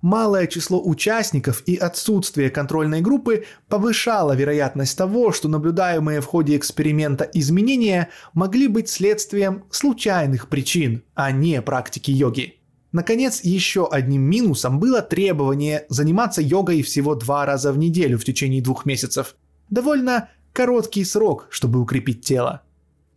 Малое 0.00 0.46
число 0.46 0.80
участников 0.80 1.64
и 1.66 1.74
отсутствие 1.74 2.50
контрольной 2.50 3.00
группы 3.00 3.46
повышало 3.68 4.36
вероятность 4.36 4.96
того, 4.96 5.32
что 5.32 5.48
наблюдаемые 5.48 6.20
в 6.20 6.26
ходе 6.26 6.56
эксперимента 6.56 7.28
изменения 7.34 8.08
могли 8.32 8.68
быть 8.68 8.88
следствием 8.88 9.64
случайных 9.70 10.48
причин, 10.48 11.02
а 11.14 11.32
не 11.32 11.60
практики 11.62 12.12
йоги. 12.12 12.60
Наконец, 12.92 13.42
еще 13.42 13.88
одним 13.90 14.22
минусом 14.22 14.78
было 14.78 15.02
требование 15.02 15.84
заниматься 15.88 16.40
йогой 16.42 16.82
всего 16.82 17.16
два 17.16 17.44
раза 17.44 17.72
в 17.72 17.78
неделю 17.78 18.18
в 18.18 18.24
течение 18.24 18.62
двух 18.62 18.86
месяцев. 18.86 19.34
Довольно 19.68 20.28
короткий 20.52 21.04
срок, 21.04 21.48
чтобы 21.50 21.80
укрепить 21.80 22.24
тело. 22.24 22.62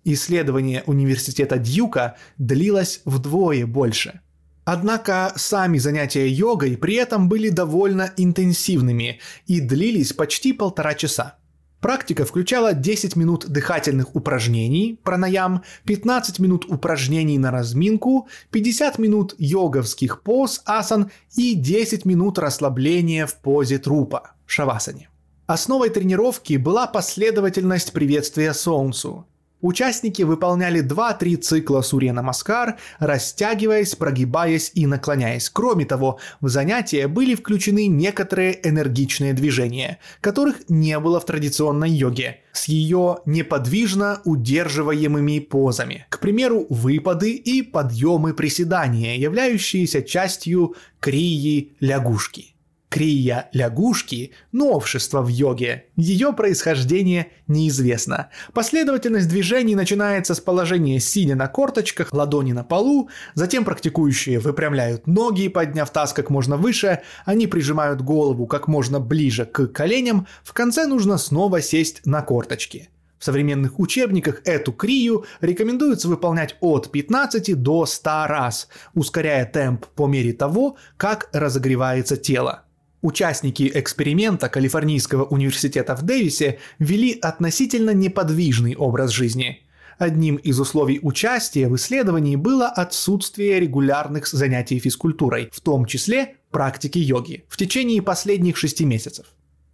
Исследование 0.03 0.83
университета 0.87 1.59
Дьюка 1.59 2.17
длилось 2.39 3.01
вдвое 3.05 3.67
больше– 3.67 4.21
Однако 4.73 5.33
сами 5.35 5.79
занятия 5.79 6.29
йогой 6.29 6.77
при 6.77 6.95
этом 6.95 7.27
были 7.27 7.49
довольно 7.49 8.13
интенсивными 8.15 9.19
и 9.45 9.59
длились 9.59 10.13
почти 10.13 10.53
полтора 10.53 10.93
часа. 10.93 11.35
Практика 11.81 12.23
включала 12.23 12.73
10 12.73 13.17
минут 13.17 13.49
дыхательных 13.49 14.15
упражнений, 14.15 14.97
пранаям, 15.03 15.63
15 15.83 16.39
минут 16.39 16.63
упражнений 16.69 17.37
на 17.37 17.51
разминку, 17.51 18.29
50 18.51 18.97
минут 18.97 19.35
йоговских 19.37 20.21
поз, 20.21 20.61
асан 20.63 21.11
и 21.35 21.53
10 21.53 22.05
минут 22.05 22.39
расслабления 22.39 23.25
в 23.25 23.35
позе 23.41 23.77
трупа, 23.77 24.35
шавасане. 24.45 25.09
Основой 25.47 25.89
тренировки 25.89 26.55
была 26.55 26.87
последовательность 26.87 27.91
приветствия 27.91 28.53
Солнцу. 28.53 29.25
Участники 29.61 30.23
выполняли 30.23 30.83
2-3 30.83 31.37
цикла 31.37 31.81
Сурья 31.81 32.13
Намаскар, 32.13 32.77
растягиваясь, 32.99 33.95
прогибаясь 33.95 34.71
и 34.73 34.87
наклоняясь. 34.87 35.49
Кроме 35.49 35.85
того, 35.85 36.19
в 36.41 36.49
занятия 36.49 37.07
были 37.07 37.35
включены 37.35 37.87
некоторые 37.87 38.67
энергичные 38.67 39.33
движения, 39.33 39.99
которых 40.19 40.69
не 40.69 40.97
было 40.99 41.19
в 41.19 41.25
традиционной 41.25 41.91
йоге, 41.91 42.39
с 42.53 42.65
ее 42.65 43.19
неподвижно 43.25 44.21
удерживаемыми 44.25 45.39
позами. 45.39 46.07
К 46.09 46.19
примеру, 46.19 46.65
выпады 46.69 47.33
и 47.33 47.61
подъемы 47.61 48.33
приседания, 48.33 49.15
являющиеся 49.15 50.01
частью 50.01 50.75
крии 50.99 51.73
лягушки. 51.79 52.55
Крия 52.91 53.49
лягушки– 53.53 54.33
новшество 54.51 55.21
в 55.21 55.29
йоге. 55.29 55.85
Ее 55.95 56.33
происхождение 56.33 57.31
неизвестно. 57.47 58.27
Последовательность 58.53 59.29
движений 59.29 59.75
начинается 59.75 60.35
с 60.35 60.41
положения 60.41 60.99
сидя 60.99 61.35
на 61.35 61.47
корточках, 61.47 62.11
ладони 62.11 62.51
на 62.51 62.65
полу, 62.65 63.07
затем 63.33 63.63
практикующие 63.63 64.39
выпрямляют 64.39 65.07
ноги, 65.07 65.47
подняв 65.47 65.89
таз 65.89 66.11
как 66.11 66.29
можно 66.29 66.57
выше, 66.57 66.99
они 67.23 67.47
прижимают 67.47 68.01
голову 68.01 68.45
как 68.45 68.67
можно 68.67 68.99
ближе 68.99 69.45
к 69.45 69.67
коленям, 69.67 70.27
в 70.43 70.51
конце 70.51 70.85
нужно 70.85 71.17
снова 71.17 71.61
сесть 71.61 72.05
на 72.05 72.21
корточки. 72.21 72.89
В 73.19 73.23
современных 73.23 73.79
учебниках 73.79 74.41
эту 74.43 74.73
крию 74.73 75.23
рекомендуется 75.39 76.09
выполнять 76.09 76.57
от 76.59 76.91
15 76.91 77.55
до 77.55 77.85
100 77.85 78.09
раз, 78.27 78.67
ускоряя 78.95 79.45
темп 79.45 79.85
по 79.95 80.07
мере 80.07 80.33
того, 80.33 80.75
как 80.97 81.29
разогревается 81.31 82.17
тело. 82.17 82.65
Участники 83.01 83.71
эксперимента 83.73 84.47
Калифорнийского 84.47 85.23
университета 85.25 85.95
в 85.95 86.03
Дэвисе 86.03 86.59
вели 86.77 87.17
относительно 87.19 87.91
неподвижный 87.91 88.75
образ 88.75 89.09
жизни. 89.09 89.63
Одним 89.97 90.35
из 90.35 90.59
условий 90.59 90.99
участия 91.01 91.67
в 91.67 91.75
исследовании 91.75 92.35
было 92.35 92.67
отсутствие 92.67 93.59
регулярных 93.59 94.27
занятий 94.27 94.79
физкультурой, 94.79 95.49
в 95.51 95.61
том 95.61 95.85
числе 95.85 96.35
практики 96.51 96.99
йоги, 96.99 97.43
в 97.47 97.57
течение 97.57 98.01
последних 98.03 98.57
шести 98.57 98.85
месяцев. 98.85 99.25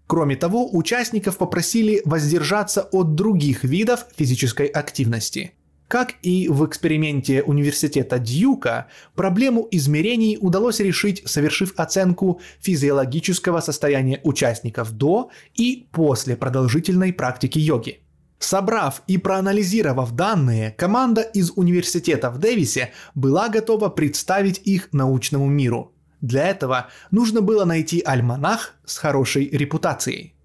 Кроме 0.05 0.38
того, 0.38 0.69
участников 0.73 1.38
попросили 1.38 2.01
воздержаться 2.05 2.82
от 2.82 3.15
других 3.15 3.65
видов 3.65 4.05
физической 4.15 4.67
активности. 4.67 5.51
Как 5.88 6.16
и 6.22 6.50
в 6.50 6.66
эксперименте 6.66 7.44
университета 7.44 8.20
Дьюка, 8.20 8.88
проблему 9.16 9.68
измерений 9.72 10.38
удалось 10.40 10.82
решить, 10.82 11.24
совершив 11.26 11.74
оценку 11.78 12.42
физиологического 12.60 13.62
состояния 13.62 14.20
участников 14.24 14.92
до 14.92 15.32
и 15.56 15.88
после 15.92 16.36
продолжительной 16.36 17.14
практики 17.14 17.60
йоги. 17.60 18.02
Собрав 18.38 19.02
и 19.08 19.18
проанализировав 19.18 20.12
данные, 20.12 20.72
команда 20.72 21.22
из 21.22 21.52
университета 21.56 22.30
в 22.32 22.38
Дэвисе 22.38 22.92
была 23.16 23.48
готова 23.48 23.90
представить 23.90 24.62
их 24.66 24.90
научному 24.92 25.48
миру. 25.48 25.94
Для 26.20 26.48
этого 26.48 26.88
нужно 27.12 27.42
было 27.42 27.64
найти 27.64 28.02
альманах 28.06 28.76
с 28.86 28.98
хорошей 28.98 29.50
репутацией. 29.50 30.36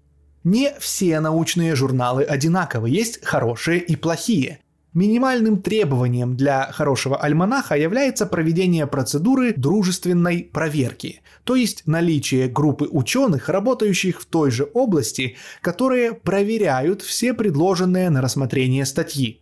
Не 0.43 0.73
все 0.79 1.19
научные 1.19 1.75
журналы 1.75 2.23
одинаковы, 2.23 2.89
есть 2.89 3.23
хорошие 3.23 3.79
и 3.79 3.95
плохие. 3.95 4.62
Минимальным 4.93 5.59
требованием 5.59 6.37
для 6.37 6.71
хорошего 6.71 7.17
альманаха 7.17 7.75
является 7.75 8.27
проведение 8.27 8.85
процедуры 8.85 9.53
дружественной 9.57 10.43
проверки, 10.43 11.21
то 11.43 11.55
есть 11.55 11.87
наличие 11.87 12.47
группы 12.47 12.87
ученых, 12.91 13.49
работающих 13.49 14.21
в 14.21 14.25
той 14.25 14.51
же 14.51 14.69
области, 14.75 15.35
которые 15.61 16.13
проверяют 16.13 17.01
все 17.01 17.33
предложенные 17.33 18.11
на 18.11 18.21
рассмотрение 18.21 18.85
статьи. 18.85 19.41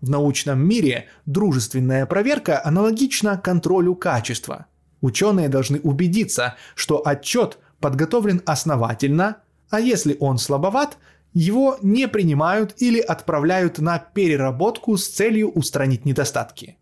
В 0.00 0.10
научном 0.10 0.66
мире 0.66 1.06
дружественная 1.26 2.04
проверка 2.04 2.60
аналогична 2.64 3.36
контролю 3.36 3.94
качества. 3.94 4.66
Ученые 5.00 5.48
должны 5.48 5.78
убедиться, 5.78 6.56
что 6.74 7.06
отчет 7.06 7.58
подготовлен 7.78 8.42
основательно, 8.46 9.36
а 9.70 9.78
если 9.78 10.16
он 10.18 10.38
слабоват, 10.38 10.98
его 11.38 11.78
не 11.82 12.08
принимают 12.08 12.74
или 12.78 12.98
отправляют 12.98 13.78
на 13.78 14.00
переработку 14.00 14.96
с 14.96 15.06
целью 15.06 15.52
устранить 15.52 16.04
недостатки. 16.04 16.78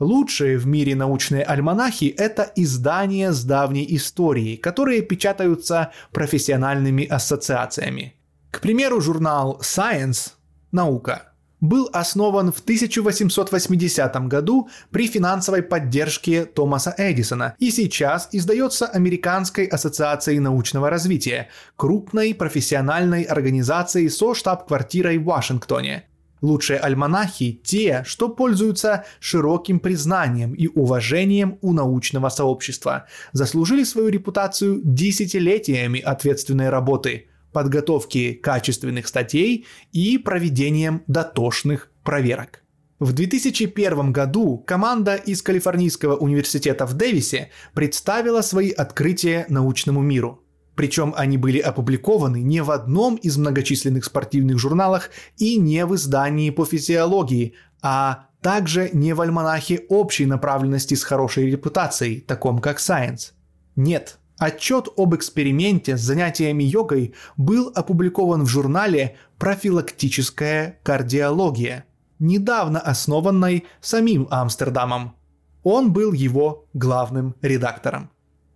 Лучшие 0.00 0.56
в 0.56 0.66
мире 0.66 0.94
научные 0.94 1.42
альманахи– 1.42 2.06
это 2.16 2.50
издания 2.56 3.32
с 3.32 3.44
давней 3.44 3.86
историей, 3.96 4.56
которые 4.56 5.02
печатаются 5.02 5.92
профессиональными 6.10 7.04
ассоциациями. 7.04 8.14
К 8.50 8.62
примеру, 8.62 9.02
журнал 9.02 9.60
Science– 9.62 10.32
наука 10.72 11.27
был 11.60 11.88
основан 11.92 12.52
в 12.52 12.60
1880 12.60 14.28
году 14.28 14.68
при 14.90 15.06
финансовой 15.06 15.62
поддержке 15.62 16.44
Томаса 16.44 16.94
Эдисона 16.96 17.54
и 17.58 17.70
сейчас 17.70 18.28
издается 18.32 18.86
Американской 18.86 19.64
ассоциацией 19.66 20.38
научного 20.38 20.90
развития, 20.90 21.48
крупной 21.76 22.34
профессиональной 22.34 23.22
организацией 23.22 24.08
со 24.08 24.34
штаб-квартирой 24.34 25.18
в 25.18 25.24
Вашингтоне. 25.24 26.04
Лучшие 26.40 26.78
альманахи– 26.78 27.60
те, 27.64 28.04
что 28.06 28.28
пользуются 28.28 29.04
широким 29.18 29.80
признанием 29.80 30.54
и 30.54 30.68
уважением 30.68 31.58
у 31.62 31.72
научного 31.72 32.28
сообщества, 32.28 33.06
заслужили 33.32 33.82
свою 33.82 34.08
репутацию 34.08 34.80
десятилетиями 34.84 35.98
ответственной 35.98 36.70
работы– 36.70 37.26
подготовки 37.52 38.32
качественных 38.32 39.08
статей 39.08 39.66
и 39.92 40.18
проведением 40.18 41.02
дотошных 41.06 41.90
проверок. 42.04 42.62
В 42.98 43.12
2001 43.12 44.12
году 44.12 44.58
команда 44.58 45.14
из 45.14 45.40
Калифорнийского 45.42 46.16
университета 46.16 46.84
в 46.84 46.94
Дэвисе 46.94 47.50
представила 47.72 48.42
свои 48.42 48.70
открытия 48.70 49.46
научному 49.48 50.00
миру. 50.00 50.42
Причем 50.74 51.14
они 51.16 51.38
были 51.38 51.58
опубликованы 51.58 52.40
не 52.40 52.60
в 52.60 52.70
одном 52.70 53.16
из 53.16 53.36
многочисленных 53.36 54.04
спортивных 54.04 54.58
журналах 54.58 55.10
и 55.36 55.58
не 55.58 55.84
в 55.86 55.94
издании 55.94 56.50
по 56.50 56.64
физиологии, 56.64 57.54
а 57.82 58.28
также 58.42 58.90
не 58.92 59.12
в 59.12 59.20
альманахе 59.20 59.84
общей 59.88 60.26
направленности 60.26 60.94
с 60.94 61.02
хорошей 61.02 61.50
репутацией, 61.50 62.20
таком 62.20 62.58
как 62.58 62.78
Science. 62.78 63.32
Нет, 63.76 64.18
Отчет 64.38 64.88
об 64.96 65.16
эксперименте 65.16 65.96
с 65.96 66.00
занятиями 66.00 66.62
йогой 66.62 67.14
был 67.36 67.72
опубликован 67.74 68.44
в 68.44 68.48
журнале 68.48 69.16
«Профилактическая 69.36 70.78
кардиология», 70.84 71.84
недавно 72.20 72.78
основанной 72.78 73.64
самим 73.80 74.28
Амстердамом. 74.30 75.16
Он 75.64 75.92
был 75.92 76.12
его 76.12 76.66
главным 76.72 77.34
редактором. 77.42 78.10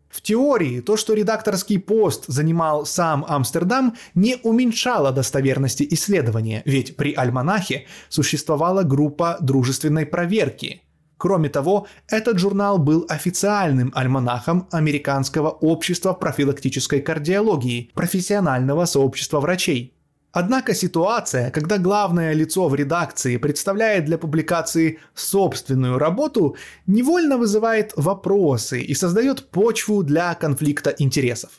В 0.09 0.20
теории 0.20 0.80
то, 0.80 0.97
что 0.97 1.14
редакторский 1.14 1.80
пост 1.80 2.26
занимал 2.28 2.85
сам 2.85 3.24
Амстердам, 3.26 3.95
не 4.14 4.37
уменьшало 4.43 5.11
достоверности 5.11 5.87
исследования, 5.91 6.62
ведь 6.66 6.97
при 6.97 7.14
альманахе 7.14 7.87
существовала 8.11 8.83
группа 8.83 9.39
дружественной 9.41 10.05
проверки. 10.05 10.82
Кроме 11.23 11.49
того, 11.49 11.87
этот 12.09 12.41
журнал 12.41 12.79
был 12.79 13.07
официальным 13.09 13.93
альманахом 13.95 14.66
Американского 14.73 15.51
общества 15.51 16.14
профилактической 16.14 17.01
кардиологии, 17.01 17.91
профессионального 17.95 18.87
сообщества 18.87 19.39
врачей. 19.39 19.95
Однако 20.33 20.75
ситуация, 20.75 21.53
когда 21.53 21.79
главное 21.79 22.33
лицо 22.33 22.68
в 22.68 22.75
редакции 22.75 23.37
представляет 23.37 24.05
для 24.05 24.18
публикации 24.18 24.99
собственную 25.14 25.97
работу, 25.97 26.57
невольно 26.89 27.39
вызывает 27.39 27.93
вопросы 27.95 28.83
и 28.83 28.93
создает 28.93 29.49
почву 29.51 30.03
для 30.03 30.35
конфликта 30.35 30.93
интересов. 30.99 31.51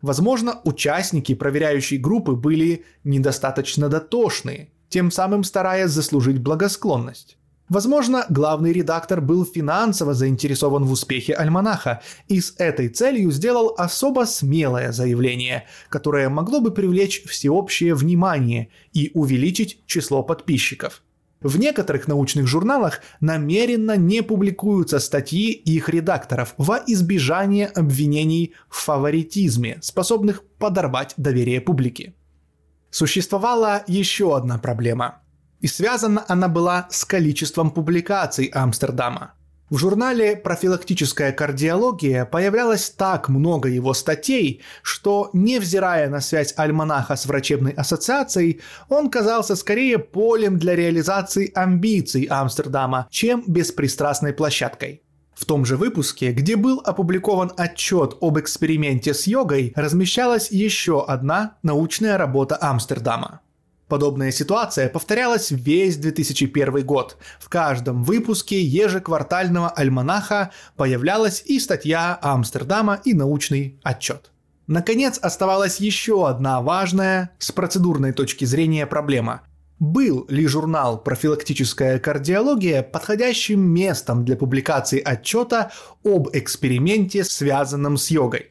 Возможно, 0.00 0.60
участники 0.62 1.34
проверяющей 1.34 1.98
группы 1.98 2.34
были 2.34 2.84
недостаточно 3.02 3.88
дотошны, 3.88 4.70
тем 4.88 5.10
самым 5.10 5.42
стараясь 5.42 5.90
заслужить 5.90 6.38
благосклонность. 6.38 7.37
Возможно, 7.68 8.24
главный 8.30 8.72
редактор 8.72 9.20
был 9.20 9.44
финансово 9.44 10.14
заинтересован 10.14 10.84
в 10.84 10.92
успехе 10.92 11.34
альманаха 11.34 12.00
и 12.26 12.40
с 12.40 12.54
этой 12.56 12.88
целью 12.88 13.30
сделал 13.30 13.74
особо 13.76 14.24
смелое 14.24 14.90
заявление, 14.92 15.66
которое 15.90 16.30
могло 16.30 16.60
бы 16.60 16.70
привлечь 16.70 17.24
всеобщее 17.24 17.94
внимание 17.94 18.70
и 18.94 19.10
увеличить 19.12 19.82
число 19.86 20.22
подписчиков. 20.22 21.02
В 21.42 21.58
некоторых 21.58 22.08
научных 22.08 22.46
журналах 22.46 23.00
намеренно 23.20 23.96
не 23.96 24.22
публикуются 24.22 24.98
статьи 24.98 25.52
их 25.52 25.88
редакторов 25.88 26.54
во 26.56 26.80
избежание 26.86 27.66
обвинений 27.66 28.54
в 28.68 28.78
фаворитизме, 28.78 29.78
способных 29.82 30.42
подорвать 30.58 31.14
доверие 31.16 31.60
публики. 31.60 32.14
Существовала 32.90 33.84
еще 33.86 34.36
одна 34.36 34.58
проблема– 34.58 35.20
и 35.60 35.66
связана 35.66 36.24
она 36.28 36.48
была 36.48 36.88
с 36.90 37.04
количеством 37.04 37.70
публикаций 37.70 38.46
Амстердама. 38.46 39.32
В 39.70 39.76
журнале 39.76 40.34
«Профилактическая 40.34 41.30
кардиология» 41.30 42.24
появлялось 42.24 42.88
так 42.88 43.28
много 43.28 43.68
его 43.68 43.92
статей, 43.92 44.62
что, 44.80 45.28
невзирая 45.34 46.08
на 46.08 46.22
связь 46.22 46.54
альманаха 46.56 47.16
с 47.16 47.26
врачебной 47.26 47.72
ассоциацией, 47.72 48.62
он 48.88 49.10
казался 49.10 49.56
скорее 49.56 49.98
полем 49.98 50.58
для 50.58 50.74
реализации 50.74 51.52
амбиций 51.54 52.24
Амстердама, 52.30 53.08
чем 53.10 53.44
беспристрастной 53.46 54.32
площадкой. 54.32 55.02
В 55.34 55.44
том 55.44 55.66
же 55.66 55.76
выпуске, 55.76 56.32
где 56.32 56.56
был 56.56 56.80
опубликован 56.82 57.52
отчет 57.58 58.16
об 58.22 58.38
эксперименте 58.38 59.12
с 59.12 59.26
йогой, 59.26 59.74
размещалась 59.76 60.50
еще 60.50 61.04
одна 61.04 61.58
научная 61.62 62.16
работа 62.16 62.56
Амстердама– 62.58 63.40
Подобная 63.88 64.30
ситуация 64.32 64.90
повторялась 64.90 65.50
весь 65.50 65.96
2001 65.96 66.84
год. 66.84 67.16
В 67.40 67.48
каждом 67.48 68.04
выпуске 68.04 68.60
ежеквартального 68.60 69.70
альманаха 69.70 70.50
появлялась 70.76 71.42
и 71.46 71.58
статья 71.58 72.18
Амстердама, 72.20 73.00
и 73.04 73.14
научный 73.14 73.80
отчет. 73.82 74.30
Наконец, 74.66 75.18
оставалась 75.18 75.80
еще 75.80 76.28
одна 76.28 76.60
важная 76.60 77.30
с 77.38 77.50
процедурной 77.50 78.12
точки 78.12 78.44
зрения 78.44 78.86
проблема. 78.86 79.40
Был 79.78 80.26
ли 80.28 80.46
журнал 80.46 81.02
«Профилактическая 81.02 81.98
кардиология» 81.98 82.82
подходящим 82.82 83.60
местом 83.60 84.24
для 84.24 84.36
публикации 84.36 85.00
отчета 85.00 85.70
об 86.04 86.28
эксперименте, 86.34 87.24
связанном 87.24 87.96
с 87.96 88.10
йогой? 88.10 88.48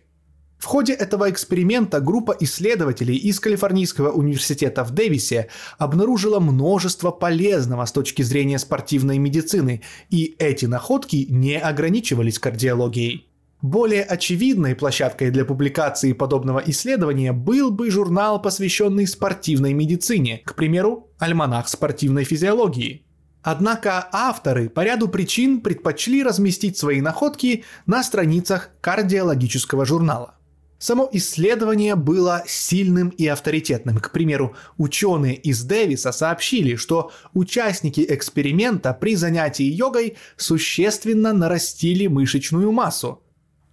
В 0.57 0.65
ходе 0.65 0.93
этого 0.93 1.29
эксперимента 1.29 1.99
группа 1.99 2.35
исследователей 2.39 3.15
из 3.15 3.39
Калифорнийского 3.39 4.11
университета 4.11 4.83
в 4.83 4.91
Дэвисе 4.91 5.49
обнаружила 5.77 6.39
множество 6.39 7.11
полезного 7.11 7.85
с 7.85 7.91
точки 7.91 8.23
зрения 8.23 8.57
спортивной 8.57 9.19
медицины, 9.19 9.83
и 10.09 10.35
эти 10.39 10.65
находки 10.65 11.27
не 11.29 11.59
ограничивались 11.59 12.39
кардиологией. 12.39 13.27
Более 13.61 14.03
очевидной 14.03 14.75
площадкой 14.75 15.31
для 15.31 15.45
публикации 15.45 16.13
подобного 16.13 16.61
исследования 16.65 17.33
был 17.33 17.71
бы 17.71 17.89
журнал, 17.89 18.41
посвященный 18.41 19.07
спортивной 19.07 19.73
медицине, 19.73 20.41
к 20.45 20.55
примеру, 20.55 21.09
«Альманах 21.19 21.67
спортивной 21.67 22.23
физиологии», 22.23 23.03
Однако 23.43 24.09
авторы 24.11 24.67
по 24.67 24.83
ряду 24.83 25.07
причин 25.07 25.61
предпочли 25.61 26.21
разместить 26.21 26.77
свои 26.77 26.99
находки 26.99 27.63
на 27.85 28.03
страницах 28.03 28.71
кардиологического 28.81 29.85
журнала. 29.85 30.36
Само 30.79 31.09
исследование 31.11 31.95
было 31.95 32.43
сильным 32.45 33.09
и 33.09 33.25
авторитетным. 33.25 33.97
К 33.97 34.11
примеру, 34.11 34.55
ученые 34.77 35.35
из 35.35 35.63
Дэвиса 35.63 36.11
сообщили, 36.11 36.75
что 36.75 37.11
участники 37.33 38.05
эксперимента 38.07 38.93
при 38.93 39.15
занятии 39.15 39.65
йогой 39.65 40.17
существенно 40.35 41.33
нарастили 41.33 42.05
мышечную 42.05 42.71
массу. 42.71 43.23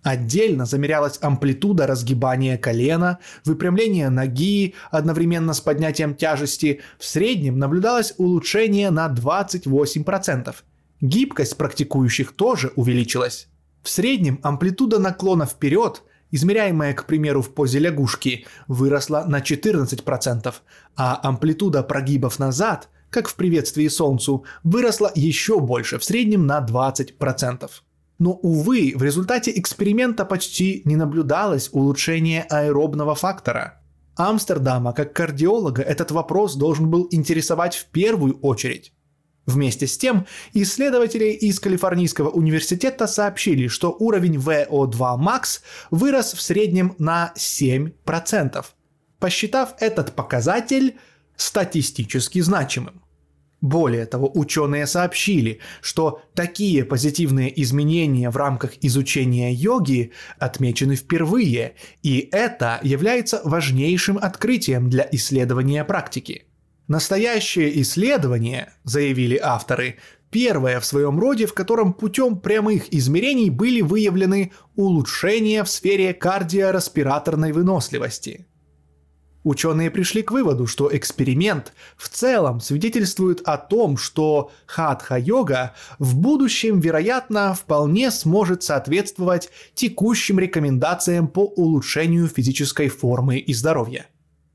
Отдельно 0.02 0.66
замерялась 0.66 1.18
амплитуда 1.20 1.86
разгибания 1.86 2.57
колена, 2.59 3.18
выпрямление 3.44 4.09
ноги 4.09 4.74
одновременно 4.90 5.52
с 5.52 5.61
поднятием 5.61 6.14
тяжести. 6.14 6.80
В 6.98 7.05
среднем 7.05 7.59
наблюдалось 7.59 8.14
улучшение 8.16 8.90
на 8.90 9.09
28%. 9.09 10.55
Гибкость 11.00 11.57
практикующих 11.57 12.32
тоже 12.32 12.72
увеличилась. 12.76 13.48
В 13.82 13.90
среднем 13.90 14.40
амплитуда 14.42 14.98
наклона 14.98 15.44
вперед– 15.44 16.02
измеряемая, 16.35 16.95
к 16.95 17.07
примеру, 17.07 17.43
в 17.43 17.55
позе 17.55 17.78
лягушки, 17.78 18.47
выросла 18.66 19.24
на 19.28 19.39
14%, 19.39 20.55
а 20.97 21.20
амплитуда 21.22 21.82
прогибов 21.85 22.41
назад, 22.41 22.89
как 23.11 23.28
в 23.28 23.37
приветствии 23.37 23.87
Солнцу, 23.87 24.45
выросла 24.64 25.12
еще 25.14 25.61
больше, 25.61 25.99
в 25.99 26.05
среднем 26.05 26.47
на 26.47 26.59
20%. 26.59 27.70
Но, 28.18 28.32
увы, 28.32 28.95
в 28.97 29.03
результате 29.03 29.53
эксперимента 29.59 30.24
почти 30.24 30.82
не 30.85 30.97
наблюдалось 30.97 31.68
улучшения 31.72 32.45
аэробного 32.51 33.14
фактора. 33.14 33.80
Амстердама, 34.16 34.93
как 34.93 35.12
кардиолога, 35.12 35.82
этот 35.82 36.11
вопрос 36.11 36.57
должен 36.57 36.91
был 36.91 37.07
интересовать 37.12 37.76
в 37.76 37.87
первую 37.87 38.39
очередь. 38.41 38.93
Вместе 39.47 39.86
с 39.86 39.99
тем, 39.99 40.26
исследователи 40.55 41.26
из 41.26 41.61
Калифорнийского 41.61 42.30
университета 42.30 43.07
сообщили, 43.07 43.68
что 43.68 43.95
уровень 43.99 44.36
VO2 44.36 45.18
max 45.18 45.61
вырос 45.90 46.32
в 46.32 46.40
среднем 46.40 46.95
на 46.99 47.32
7%, 47.36 48.64
посчитав 49.18 49.74
этот 49.80 50.14
показатель 50.14 50.97
статистически 51.36 52.40
значимым. 52.40 53.03
Более 53.61 54.05
того, 54.05 54.30
ученые 54.34 54.86
сообщили, 54.86 55.61
что 55.80 56.22
такие 56.34 56.84
позитивные 56.84 57.62
изменения 57.62 58.28
в 58.28 58.36
рамках 58.36 58.72
изучения 58.82 59.53
йоги 59.53 60.12
отмечены 60.38 60.97
впервые, 60.97 61.74
и 62.03 62.28
это 62.30 62.78
является 62.82 63.40
важнейшим 63.45 64.18
открытием 64.18 64.88
для 64.88 65.07
исследования 65.11 65.84
практики– 65.84 66.45
Настоящее 66.87 67.80
исследование, 67.80 68.74
заявили 68.85 69.39
авторы, 69.43 69.97
первое 70.30 70.80
в 70.80 70.85
своем 70.85 71.18
роде, 71.18 71.47
в 71.47 71.55
котором 71.55 71.95
путем 71.95 72.39
прямых 72.39 72.93
измерений 72.93 73.49
были 73.49 73.80
выявлены 73.80 74.53
улучшения 74.76 75.64
в 75.64 75.70
сфере 75.70 76.12
кардиореспираторной 76.12 77.53
выносливости. 77.53 78.47
Ученые 79.45 79.91
пришли 79.91 80.22
к 80.22 80.30
выводу, 80.30 80.66
что 80.66 80.95
эксперимент 80.95 81.74
в 81.97 82.09
целом 82.09 82.61
свидетельствует 82.61 83.43
о 83.43 83.59
том, 83.59 83.99
что 83.99 84.51
хатха-йога 84.66 85.74
в 85.99 86.16
будущем, 86.16 86.80
вероятно, 86.80 87.55
вполне 87.55 88.11
сможет 88.11 88.62
соответствовать 88.62 89.51
текущим 89.74 90.39
рекомендациям 90.39 91.28
по 91.28 91.45
улучшению 91.45 92.26
физической 92.28 92.89
формы 92.89 93.37
и 93.39 93.53
здоровья. 93.53 94.07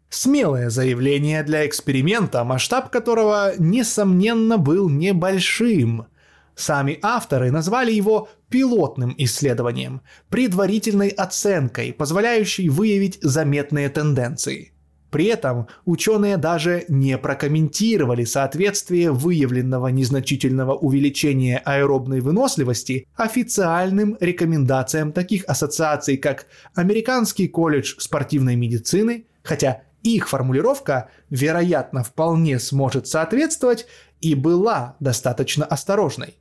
Смелое 0.09 0.71
заявление 0.71 1.43
для 1.43 1.67
эксперимента, 1.67 2.43
масштаб 2.43 2.89
которого, 2.89 3.53
несомненно, 3.59 4.57
был 4.57 4.89
небольшим. 4.89 6.07
Сами 6.55 6.97
авторы 7.03 7.51
назвали 7.51 7.91
его 7.91 8.27
пилотным 8.49 9.13
исследованием, 9.17 10.01
предварительной 10.29 11.09
оценкой, 11.09 11.93
позволяющей 11.93 12.69
выявить 12.69 13.19
заметные 13.21 13.87
тенденции. 13.89 14.73
При 15.11 15.25
этом 15.25 15.67
ученые 15.85 16.37
даже 16.37 16.85
не 16.87 17.17
прокомментировали 17.17 18.25
соответствие 18.25 19.11
выявленного 19.11 19.87
незначительного 19.87 20.75
увеличения 20.75 21.61
аэробной 21.63 22.19
выносливости 22.21 23.07
официальным 23.15 24.17
рекомендациям 24.19 25.11
таких 25.11 25.45
ассоциаций, 25.47 26.17
как 26.17 26.47
Американский 26.75 27.47
колледж 27.47 27.95
спортивной 27.97 28.55
медицины, 28.55 29.25
хотя 29.43 29.81
их 30.03 30.29
формулировка, 30.29 31.09
вероятно, 31.29 32.03
вполне 32.03 32.59
сможет 32.59 33.07
соответствовать 33.07 33.87
и 34.21 34.35
была 34.35 34.95
достаточно 34.99 35.65
осторожной. 35.65 36.35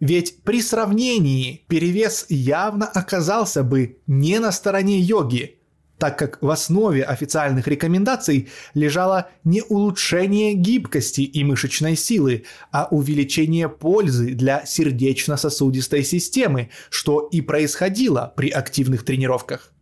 Ведь 0.00 0.42
при 0.42 0.60
сравнении 0.60 1.64
перевес 1.68 2.26
явно 2.28 2.86
оказался 2.86 3.62
бы 3.62 3.98
не 4.06 4.38
на 4.38 4.52
стороне 4.52 4.98
йоги, 4.98 5.58
так 5.98 6.18
как 6.18 6.42
в 6.42 6.50
основе 6.50 7.04
официальных 7.04 7.68
рекомендаций 7.68 8.48
лежало 8.74 9.28
не 9.44 9.62
улучшение 9.62 10.54
гибкости 10.54 11.20
и 11.20 11.44
мышечной 11.44 11.96
силы, 11.96 12.44
а 12.72 12.88
увеличение 12.90 13.68
пользы 13.68 14.34
для 14.34 14.66
сердечно-сосудистой 14.66 16.02
системы, 16.04 16.70
что 16.90 17.28
и 17.30 17.40
происходило 17.40 18.32
при 18.36 18.50
активных 18.50 19.04
тренировках. 19.04 19.73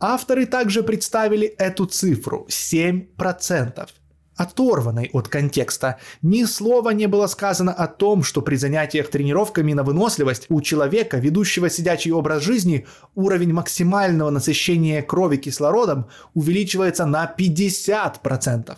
Авторы 0.00 0.46
также 0.46 0.82
представили 0.82 1.46
эту 1.46 1.84
цифру– 1.84 2.46
7% 2.48 3.88
оторванной 4.40 5.10
от 5.12 5.28
контекста. 5.28 5.98
Ни 6.22 6.44
слова 6.44 6.90
не 6.90 7.06
было 7.06 7.26
сказано 7.26 7.74
о 7.74 7.86
том, 7.86 8.22
что 8.22 8.40
при 8.40 8.56
занятиях 8.56 9.10
тренировками 9.10 9.74
на 9.74 9.82
выносливость 9.82 10.46
у 10.48 10.62
человека, 10.62 11.18
ведущего 11.18 11.68
сидячий 11.68 12.12
образ 12.12 12.42
жизни, 12.42 12.86
уровень 13.14 13.52
максимального 13.52 14.30
насыщения 14.30 15.02
крови 15.02 15.36
кислородом 15.36 16.08
увеличивается 16.32 17.04
на 17.04 17.30
50%. 17.38 18.76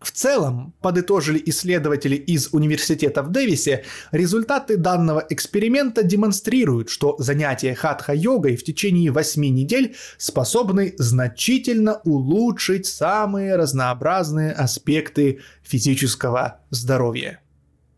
В 0.00 0.12
целом, 0.12 0.74
подытожили 0.80 1.42
исследователи 1.46 2.14
из 2.14 2.50
университета 2.52 3.22
в 3.22 3.30
Дэвисе, 3.30 3.84
результаты 4.12 4.76
данного 4.76 5.26
эксперимента 5.28 6.04
демонстрируют, 6.04 6.88
что 6.88 7.16
занятия 7.18 7.74
хатха-йогой 7.74 8.56
в 8.56 8.62
течение 8.62 9.10
8 9.10 9.42
недель 9.42 9.96
способны 10.16 10.94
значительно 10.98 12.00
улучшить 12.04 12.86
самые 12.86 13.56
разнообразные 13.56 14.52
аспекты 14.52 15.40
физического 15.64 16.60
здоровья. 16.70 17.40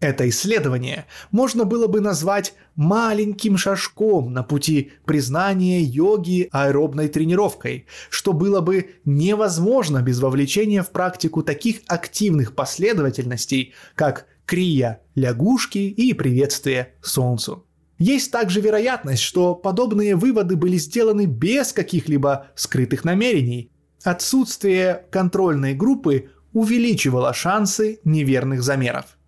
Это 0.01 0.27
исследование 0.31 1.05
можно 1.31 1.67
было 1.67 1.87
бы 1.87 2.01
назвать 2.01 2.55
маленьким 2.75 3.59
шажком 3.59 4.33
на 4.33 4.43
пути 4.43 4.93
признания 5.05 5.83
йоги 5.83 6.49
аэробной 6.53 7.09
тренировкой, 7.09 7.87
что 8.09 8.33
было 8.33 8.63
бы 8.63 8.95
невозможно 9.05 10.01
без 10.01 10.21
вовлечения 10.21 10.83
в 10.83 10.91
практику 10.91 11.43
таких 11.43 11.81
активных 11.87 12.55
последовательностей, 12.55 13.75
как 13.95 14.27
крия 14.47 15.03
лягушки 15.15 15.79
и 15.79 16.15
приветствие 16.15 16.95
солнцу. 17.03 17.67
Есть 17.99 18.33
также 18.33 18.63
вероятность, 18.63 19.23
что 19.23 19.55
подобные 19.55 20.17
выводы 20.17 20.57
были 20.57 20.79
сделаны 20.79 21.27
без 21.27 21.75
каких-либо 21.75 22.47
скрытых 22.55 23.05
намерений. 23.05 23.71
Отсутствие 24.03 25.05
контрольной 25.11 25.75
группы 25.75 26.31
увеличивало 26.55 27.35
шансы 27.35 28.01
неверных 28.05 28.63
замеров. 28.63 29.19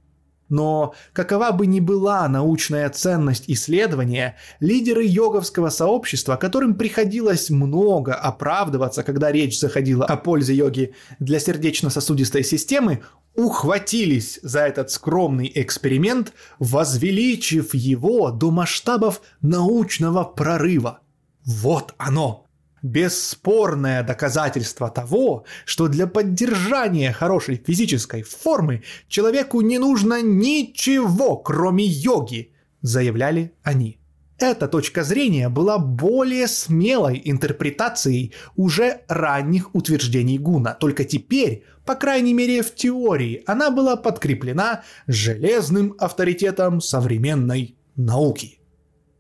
Но 0.53 0.93
какова 1.15 1.51
бы 1.51 1.67
ни 1.67 1.81
была 1.81 2.29
научная 2.29 2.91
ценность 2.91 3.45
исследования, 3.47 4.37
лидеры 4.61 5.03
йоговского 5.03 5.71
сообщества, 5.71 6.37
которым 6.37 6.75
приходилось 6.75 7.49
много 7.49 8.15
оправдываться, 8.15 9.03
когда 9.03 9.33
речь 9.33 9.59
заходила 9.59 10.05
о 10.05 10.19
пользе 10.19 10.55
йоги 10.55 10.95
для 11.19 11.41
сердечно-сосудистой 11.41 12.45
системы, 12.45 13.03
ухватились 13.35 14.41
за 14.43 14.61
этот 14.61 14.91
скромный 14.91 15.51
эксперимент, 15.55 16.35
возвеличив 16.59 17.75
его 17.75 18.31
до 18.31 18.51
масштабов 18.51 19.23
научного 19.41 20.23
прорыва. 20.23 21.01
Вот 21.47 21.95
оно! 21.97 22.42
Бесспорное 22.83 24.03
доказательство 24.03 24.91
того, 24.91 25.45
что 25.65 25.89
для 25.89 26.07
поддержания 26.07 27.13
хорошей 27.13 27.57
физической 27.57 28.23
формы 28.23 28.83
человеку 29.09 29.61
не 29.61 29.79
нужно 29.79 30.21
ничего, 30.21 31.37
кроме 31.37 31.85
йоги, 31.85 32.53
заявляли 32.83 33.53
они. 33.63 33.99
Эта 34.39 34.67
точка 34.67 35.05
зрения 35.05 35.49
была 35.49 35.79
более 35.79 36.49
смелой 36.49 37.23
интерпретацией 37.25 38.35
уже 38.57 39.03
ранних 39.07 39.73
утверждений 39.73 40.37
Гуна, 40.37 40.75
только 40.75 41.05
теперь, 41.05 41.63
по 41.85 41.95
крайней 41.95 42.35
мере 42.35 42.63
в 42.63 42.75
теории, 42.75 43.45
она 43.47 43.71
была 43.71 43.95
подкреплена 43.95 44.83
железным 45.07 45.95
авторитетом 45.97 46.81
современной 46.81 47.77
науки. 47.95 48.59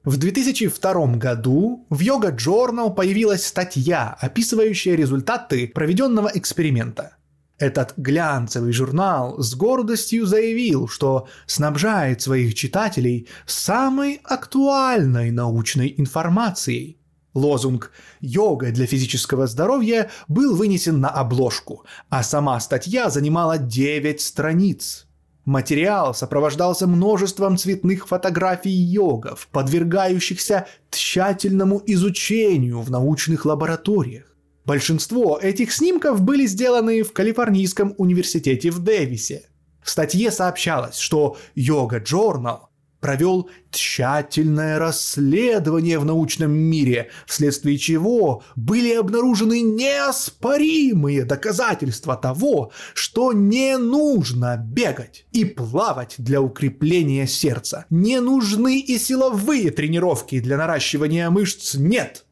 В 0.05 0.17
2002 0.17 1.17
году 1.17 1.87
в 1.89 2.01
Yoga 2.01 2.37
Journal 2.37 2.93
появилась 2.93 3.47
статья, 3.47 4.17
описывающая 4.21 4.97
результаты 4.97 5.69
проведенного 5.69 6.29
эксперимента. 6.35 7.15
Этот 7.57 7.95
глянцевый 7.97 8.73
журнал 8.73 9.41
с 9.41 9.55
гордостью 9.55 10.27
заявил, 10.27 10.89
что 10.89 11.29
снабжает 11.47 12.21
своих 12.21 12.55
читателей 12.55 13.29
самой 13.47 14.21
актуальной 14.25 15.31
научной 15.31 15.95
информацией. 15.97 16.99
Лозунг 17.33 17.93
«Йога 18.21 18.73
для 18.73 18.87
физического 18.87 19.47
здоровья» 19.47 20.11
был 20.27 20.57
вынесен 20.57 21.01
на 21.01 21.11
обложку, 21.11 21.87
а 22.09 22.25
сама 22.25 22.59
статья 22.59 23.09
занимала 23.09 23.57
9 23.57 24.21
страниц– 24.21 25.07
Материал 25.45 26.15
сопровождался 26.15 26.87
множеством 26.87 27.57
цветных 27.57 28.07
фотографий 28.07 28.71
йогов, 28.71 29.49
подвергающихся 29.51 30.69
тщательному 30.91 31.83
изучению 31.87 32.81
в 32.81 32.91
научных 32.91 33.45
лабораториях. 33.45 34.37
Большинство 34.65 35.41
этих 35.43 35.73
снимков 35.73 36.23
были 36.23 36.47
сделаны 36.47 37.03
в 37.03 37.13
Калифорнийском 37.13 37.95
университете 37.99 38.71
в 38.71 38.79
Дэвисе. 38.79 39.49
В 39.83 39.91
статье 39.91 40.31
сообщалось, 40.31 40.99
что 40.99 41.37
Йога 41.57 41.99
Journal 41.99 42.61
провел 43.03 43.51
тщательное 43.73 44.79
расследование 44.79 45.99
в 45.99 46.05
научном 46.05 46.53
мире, 46.53 47.11
вследствие 47.27 47.77
чего 47.77 48.45
были 48.55 48.95
обнаружены 48.95 49.61
неоспоримые 49.61 51.25
доказательства 51.25 52.17
того, 52.17 52.71
что 52.95 53.33
не 53.33 53.77
нужно 53.77 54.57
бегать 54.57 55.27
и 55.33 55.45
плавать 55.45 56.15
для 56.19 56.41
укрепления 56.41 57.27
сердца. 57.27 57.87
Не 57.91 58.21
нужны 58.21 58.79
и 58.79 58.97
силовые 58.99 59.73
тренировки 59.73 60.39
для 60.39 60.57
наращивания 60.57 61.29
мышц 61.29 61.75
нет. 61.75 62.25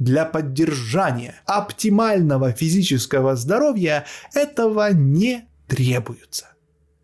Для 0.00 0.24
поддержания 0.24 1.40
оптимального 1.46 2.50
физического 2.50 3.36
здоровья 3.36 4.04
этого 4.34 4.92
не 4.92 5.48
требуется. 5.68 6.48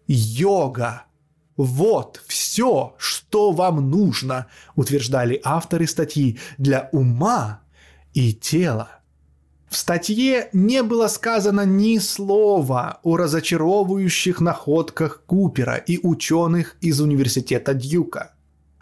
Йога 0.08 1.04
вот 1.56 2.22
все, 2.26 2.94
что 2.98 3.52
вам 3.52 3.90
нужно, 3.90 4.46
утверждали 4.74 5.40
авторы 5.44 5.86
статьи 5.86 6.38
для 6.58 6.88
ума 6.92 7.60
и 8.12 8.32
тела. 8.32 9.00
В 9.68 9.76
статье 9.76 10.50
не 10.52 10.82
было 10.82 11.08
сказано 11.08 11.64
ни 11.64 11.98
слова 11.98 13.00
о 13.02 13.16
разочаровывающих 13.16 14.40
находках 14.40 15.22
Купера 15.26 15.76
и 15.76 15.98
ученых 16.00 16.76
из 16.80 17.00
университета 17.00 17.74
Дьюка. 17.74 18.34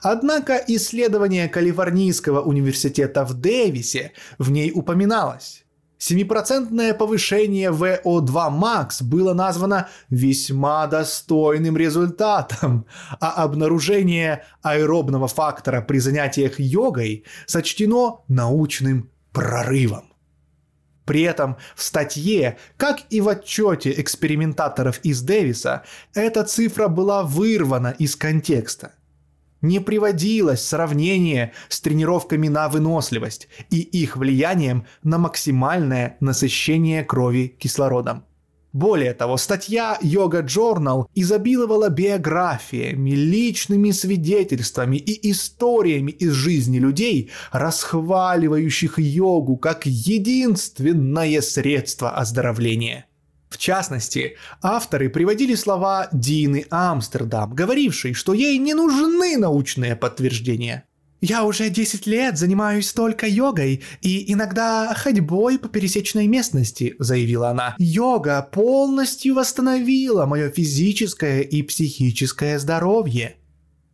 Однако 0.03 0.63
исследование 0.67 1.49
Калифорнийского 1.49 2.43
университета 2.43 3.25
в 3.25 3.35
Дэвисе 3.35 4.13
в 4.39 4.51
ней 4.51 4.73
упоминалось. 4.75 5.62
Семипроцентное 6.05 6.95
повышение 6.95 7.71
VO2 7.71 8.51
max 8.51 9.05
было 9.05 9.35
названо 9.35 9.89
весьма 10.11 10.89
достойным 10.89 11.77
результатом, 11.77 12.87
а 13.21 13.45
обнаружение 13.45 14.45
аэробного 14.63 15.29
фактора 15.29 15.81
при 15.81 15.99
занятиях 15.99 16.59
йогой 16.59 17.25
сочтено 17.47 18.25
научным 18.27 19.13
прорывом. 19.31 20.13
При 21.05 21.23
этом 21.23 21.57
в 21.77 21.85
статье, 21.85 22.59
как 22.77 23.03
и 23.11 23.21
в 23.21 23.29
отчете 23.29 23.93
экспериментаторов 24.01 24.99
из 25.05 25.23
Дэвиса, 25.23 25.85
эта 26.15 26.43
цифра 26.43 26.89
была 26.89 27.23
вырвана 27.23 27.95
из 27.97 28.17
контекста– 28.17 28.91
не 29.63 29.81
приводилось 29.81 30.65
сравнение 30.65 31.53
с 31.69 31.81
тренировками 31.81 32.49
на 32.49 32.69
выносливость 32.69 33.49
и 33.71 33.81
их 33.81 34.17
влиянием 34.17 34.87
на 35.03 35.19
максимальное 35.19 36.17
насыщение 36.21 37.05
крови 37.05 37.57
кислородом. 37.59 38.25
Более 38.73 39.13
того, 39.13 39.37
статья 39.37 39.99
Yoga 40.03 40.43
Journal 40.43 41.07
изобиловала 41.15 41.91
биографиями, 41.91 43.11
личными 43.11 43.91
свидетельствами 43.91 44.97
и 44.97 45.31
историями 45.31 46.11
из 46.11 46.33
жизни 46.33 46.79
людей, 46.79 47.31
расхваливающих 47.53 48.99
йогу 48.99 49.59
как 49.59 49.85
единственное 49.85 51.43
средство 51.43 52.11
оздоровления– 52.17 53.05
в 53.53 53.59
частности, 53.59 54.37
авторы 54.63 55.09
приводили 55.09 55.55
слова 55.55 56.09
Дины 56.13 56.67
Амстердам, 56.71 57.55
говорившей, 57.55 58.15
что 58.15 58.33
ей 58.33 58.59
не 58.59 58.75
нужны 58.75 59.37
научные 59.37 59.95
подтверждения. 59.95 60.85
«Я 61.21 61.45
уже 61.45 61.71
10 61.71 62.09
лет 62.09 62.37
занимаюсь 62.37 62.93
только 62.93 63.29
йогой 63.29 63.83
и 64.01 64.33
иногда 64.33 64.93
ходьбой 64.93 65.59
по 65.59 65.69
пересечной 65.69 66.27
местности»,— 66.27 66.97
заявила 66.99 67.51
она. 67.51 67.77
«Йога 67.79 68.43
полностью 68.51 69.37
восстановила 69.37 70.27
мое 70.27 70.51
физическое 70.51 71.43
и 71.43 71.63
психическое 71.63 72.59
здоровье». 72.59 73.37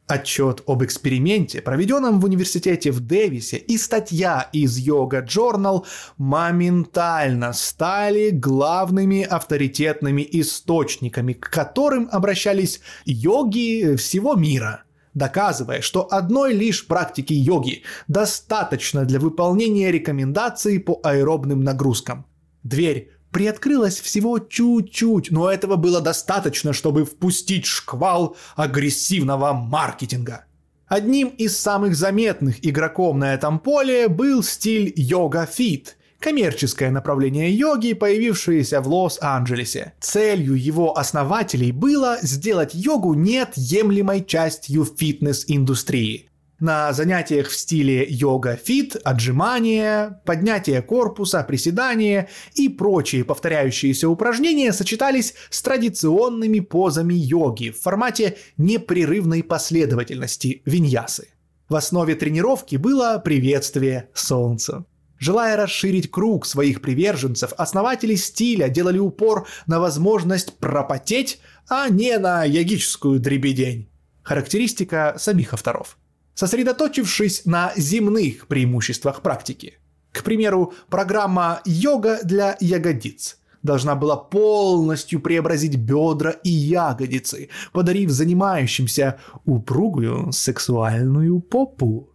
Отчет 0.09 0.63
об 0.67 0.83
эксперименте, 0.83 1.61
проведенном 1.61 2.19
в 2.19 2.25
университете 2.25 2.91
в 2.91 3.01
Дэвисе, 3.01 3.59
и 3.59 3.77
статья 3.77 4.49
из 4.55 4.79
Yoga 4.79 5.23
Journal 5.23 5.85
моментально 6.17 7.53
стали 7.53 8.31
главными 8.31 9.23
авторитетными 9.23 10.27
источниками, 10.33 11.35
к 11.35 11.51
которым 11.51 12.09
обращались 12.11 12.81
йоги 13.05 13.97
всего 13.97 14.35
мира– 14.35 14.83
доказывая, 15.15 15.83
что 15.83 16.07
одной 16.11 16.55
лишь 16.55 16.87
практики 16.87 17.33
йоги 17.33 17.83
достаточно 18.07 19.05
для 19.05 19.21
выполнения 19.21 19.91
рекомендаций 19.91 20.81
по 20.81 21.01
аэробным 21.03 21.61
нагрузкам. 21.61 22.25
Дверь 22.63 23.11
приоткрылась 23.39 24.01
всего 24.01 24.41
чуть-чуть, 24.41 25.30
но 25.30 25.49
этого 25.49 25.76
было 25.76 26.01
достаточно, 26.01 26.72
чтобы 26.72 27.05
впустить 27.05 27.66
шквал 27.66 28.36
агрессивного 28.57 29.53
маркетинга. 29.53 30.47
Одним 30.89 31.28
из 31.28 31.57
самых 31.57 31.95
заметных 31.95 32.66
игроков 32.66 33.14
на 33.14 33.34
этом 33.34 33.61
поле 33.61 34.09
был 34.09 34.43
стиль 34.43 34.93
йога-фит– 34.97 35.97
коммерческое 36.18 36.91
направление 36.91 37.53
йоги, 37.53 37.93
появившееся 37.93 38.80
в 38.80 38.89
Лос-Анджелесе. 38.89 39.93
Целью 40.01 40.55
его 40.55 40.99
основателей 40.99 41.70
было 41.70 42.18
сделать 42.22 42.74
йогу 42.74 43.14
неотъемлемой 43.14 44.24
частью 44.24 44.84
фитнес-индустрии. 44.84 46.28
На 46.61 46.93
занятиях 46.93 47.51
в 47.51 47.55
стиле 47.55 48.05
йога-фит, 48.09 48.97
отжимания, 49.05 50.21
поднятие 50.25 50.83
корпуса, 50.83 51.45
приседания 51.45 52.29
и 52.55 52.69
прочие 52.69 53.25
повторяющиеся 53.25 54.09
упражнения 54.09 54.73
сочетались 54.73 55.35
с 55.51 55.63
традиционными 55.63 56.59
позами 56.59 57.15
йоги 57.15 57.71
в 57.71 57.81
формате 57.81 58.39
непрерывной 58.57 59.45
последовательности 59.45 60.63
виньясы. 60.65 61.29
В 61.69 61.77
основе 61.77 62.17
тренировки 62.17 62.75
было 62.75 63.23
приветствие 63.25 64.09
солнцу. 64.13 64.85
Желая 65.21 65.57
расширить 65.57 66.11
круг 66.11 66.45
своих 66.45 66.81
приверженцев, 66.81 67.53
основатели 67.57 68.17
стиля 68.17 68.69
делали 68.69 68.99
упор 68.99 69.47
на 69.69 69.79
возможность 69.79 70.59
пропотеть, 70.59 71.39
а 71.69 71.89
не 71.89 72.19
на 72.19 72.43
йогическую 72.43 73.21
дребедень. 73.21 73.89
Характеристика 74.25 75.15
самих 75.19 75.55
авторов. 75.55 75.97
Сосредоточившись 76.39 77.47
на 77.47 77.72
земных 77.76 78.47
преимуществах 78.47 79.22
практики. 79.22 79.78
К 80.12 80.22
примеру, 80.22 80.72
программа 80.89 81.61
«Йога 81.64 82.20
для 82.22 82.57
ягодиц» 82.61 83.39
должна 83.64 83.97
была 83.97 84.16
полностью 84.16 85.20
преобразить 85.20 85.74
бедра 85.74 86.30
и 86.45 86.51
ягодицы, 86.51 87.49
подарив 87.72 88.11
занимающимся 88.11 89.18
упругую 89.47 90.30
сексуальную 90.30 91.41
попу. 91.41 92.11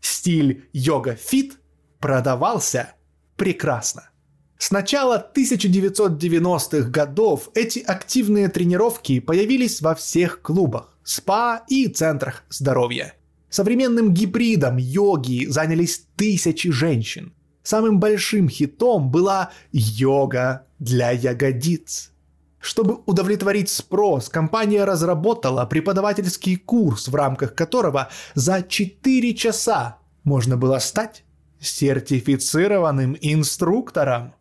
Стиль 0.00 0.68
йога-фит 0.72 1.60
продавался 2.00 2.94
прекрасно. 3.36 4.10
С 4.58 4.72
начала 4.72 5.24
1990-х 5.36 6.90
годов 6.90 7.48
эти 7.54 7.78
активные 7.78 8.48
тренировки 8.48 9.20
появились 9.20 9.80
во 9.80 9.94
всех 9.94 10.42
клубах, 10.42 10.98
спа 11.04 11.62
и 11.68 11.86
центрах 11.86 12.42
здоровья. 12.48 13.14
Современным 13.50 14.12
гибридом 14.12 14.76
йоги 14.76 15.46
занялись 15.46 16.04
тысячи 16.16 16.70
женщин. 16.70 17.32
Самым 17.62 17.98
большим 18.00 18.48
хитом 18.48 19.10
была 19.10 19.50
йога 19.72 20.66
для 20.78 21.10
ягодиц. 21.10 22.12
Чтобы 22.60 22.98
удовлетворить 23.06 23.68
спрос, 23.68 24.28
компания 24.28 24.84
разработала 24.84 25.64
преподавательский 25.64 26.56
курс, 26.56 27.08
в 27.08 27.14
рамках 27.14 27.54
которого 27.54 28.08
за 28.34 28.62
4 28.62 29.34
часа 29.34 29.98
можно 30.24 30.56
было 30.56 30.78
стать 30.78 31.24
сертифицированным 31.60 33.16
инструктором. 33.20 34.34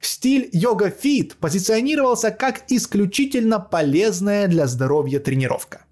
Стиль 0.00 0.48
йога 0.52 0.90
фит 0.90 1.36
позиционировался 1.36 2.30
как 2.30 2.64
исключительно 2.68 3.58
полезная 3.58 4.46
для 4.48 4.66
здоровья 4.66 5.18
тренировка. 5.18 5.83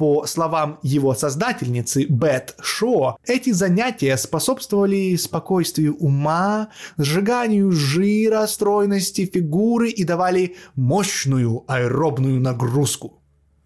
По 0.00 0.24
словам 0.24 0.78
его 0.82 1.12
создательницы 1.12 2.06
Бет 2.06 2.54
Шо, 2.62 3.18
эти 3.26 3.50
занятия 3.50 4.16
способствовали 4.16 5.14
спокойствию 5.16 5.94
ума, 5.94 6.70
сжиганию 6.96 7.70
жира, 7.70 8.46
стройности 8.46 9.26
фигуры 9.26 9.90
и 9.90 10.04
давали 10.04 10.56
мощную 10.74 11.64
аэробную 11.70 12.40
нагрузку. 12.40 13.22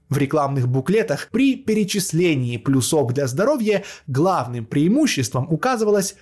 В 0.08 0.18
рекламных 0.18 0.66
буклетах 0.66 1.28
при 1.30 1.54
перечислении 1.54 2.56
плюсов 2.56 3.12
для 3.12 3.28
здоровья 3.28 3.84
главным 4.08 4.66
преимуществом 4.66 5.46
указывалось 5.48 6.16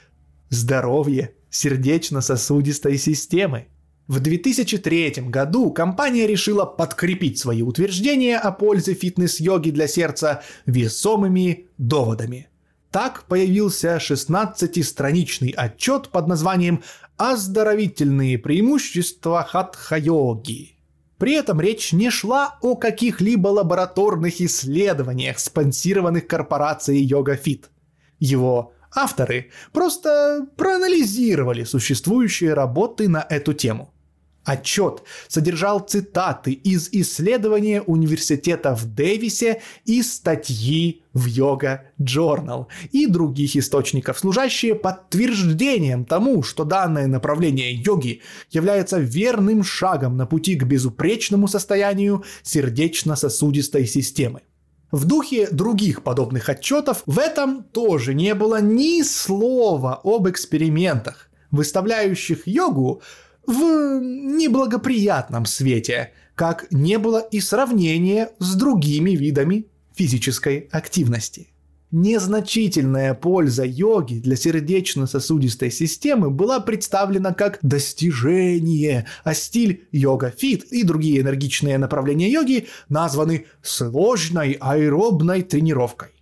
здоровье 0.50 1.32
сердечно-сосудистой 1.48 2.98
системы. 2.98 3.68
В 4.12 4.20
2003 4.20 5.22
году 5.28 5.70
компания 5.70 6.26
решила 6.26 6.66
подкрепить 6.66 7.38
свои 7.38 7.62
утверждения 7.62 8.36
о 8.36 8.52
пользе 8.52 8.92
фитнес-йоги 8.92 9.70
для 9.70 9.88
сердца 9.88 10.42
весомыми 10.66 11.68
доводами. 11.78 12.50
Так 12.90 13.24
появился 13.24 13.96
16-страничный 13.96 15.54
отчет 15.56 16.10
под 16.10 16.26
названием 16.26 16.82
«Оздоровительные 17.16 18.36
преимущества 18.36 19.48
хатха-йоги». 19.50 20.76
При 21.16 21.32
этом 21.32 21.58
речь 21.58 21.94
не 21.94 22.10
шла 22.10 22.58
о 22.60 22.76
каких-либо 22.76 23.48
лабораторных 23.48 24.42
исследованиях, 24.42 25.38
спонсированных 25.38 26.26
корпорацией 26.26 27.02
Йога 27.02 27.36
Фит. 27.36 27.70
Его 28.18 28.74
Авторы 28.94 29.50
просто 29.72 30.46
проанализировали 30.56 31.64
существующие 31.64 32.52
работы 32.52 33.08
на 33.08 33.26
эту 33.28 33.54
тему. 33.54 33.91
Отчет 34.44 35.04
содержал 35.28 35.78
цитаты 35.80 36.52
из 36.52 36.88
исследования 36.90 37.80
университета 37.80 38.74
в 38.74 38.86
Дэвисе 38.86 39.62
и 39.84 40.02
статьи 40.02 41.04
в 41.12 41.26
Yoga 41.28 41.82
Journal 42.00 42.66
и 42.90 43.06
других 43.06 43.54
источников, 43.54 44.18
служащие 44.18 44.74
подтверждением 44.74 46.04
тому, 46.04 46.42
что 46.42 46.64
данное 46.64 47.06
направление 47.06 47.72
йоги 47.72 48.22
является 48.50 48.98
верным 48.98 49.62
шагом 49.62 50.16
на 50.16 50.26
пути 50.26 50.56
к 50.56 50.64
безупречному 50.64 51.46
состоянию 51.46 52.24
сердечно-сосудистой 52.42 53.86
системы. 53.86 54.40
В 54.90 55.06
духе 55.06 55.48
других 55.50 56.02
подобных 56.02 56.48
отчетов 56.48 57.02
в 57.06 57.18
этом 57.18 57.62
тоже 57.62 58.12
не 58.12 58.34
было 58.34 58.60
ни 58.60 59.02
слова 59.02 60.00
об 60.02 60.28
экспериментах, 60.28 61.30
выставляющих 61.50 62.46
йогу 62.46 63.02
в 63.46 64.00
неблагоприятном 64.00 65.46
свете, 65.46 66.12
как 66.34 66.66
не 66.70 66.98
было 66.98 67.18
и 67.18 67.40
сравнения 67.40 68.30
с 68.38 68.54
другими 68.54 69.10
видами 69.12 69.66
физической 69.94 70.68
активности. 70.70 71.48
Незначительная 71.90 73.12
польза 73.12 73.64
йоги 73.66 74.14
для 74.14 74.34
сердечно-сосудистой 74.34 75.70
системы 75.70 76.30
была 76.30 76.58
представлена 76.58 77.34
как 77.34 77.58
достижение, 77.60 79.06
а 79.24 79.34
стиль 79.34 79.86
йога-фит 79.92 80.64
и 80.72 80.84
другие 80.84 81.20
энергичные 81.20 81.76
направления 81.76 82.30
йоги 82.30 82.68
названы 82.88 83.44
сложной 83.60 84.56
аэробной 84.58 85.42
тренировкой. 85.42 86.21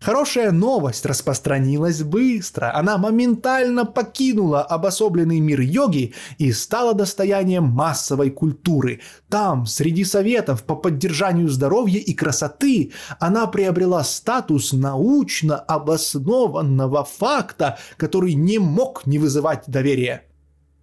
Хорошая 0.00 0.52
новость 0.52 1.06
распространилась 1.06 2.02
быстро. 2.02 2.74
Она 2.74 2.98
моментально 2.98 3.86
покинула 3.86 4.62
обособленный 4.62 5.40
мир 5.40 5.60
йоги 5.60 6.14
и 6.38 6.52
стала 6.52 6.94
достоянием 6.94 7.64
массовой 7.64 8.30
культуры. 8.30 9.00
Там, 9.30 9.66
среди 9.66 10.04
советов 10.04 10.64
по 10.64 10.76
поддержанию 10.76 11.48
здоровья 11.48 11.98
и 11.98 12.12
красоты, 12.12 12.92
она 13.18 13.46
приобрела 13.46 14.04
статус 14.04 14.72
научно 14.72 15.56
обоснованного 15.56 17.04
факта, 17.04 17.78
который 17.96 18.34
не 18.34 18.58
мог 18.58 19.06
не 19.06 19.18
вызывать 19.18 19.64
доверия. 19.66 20.24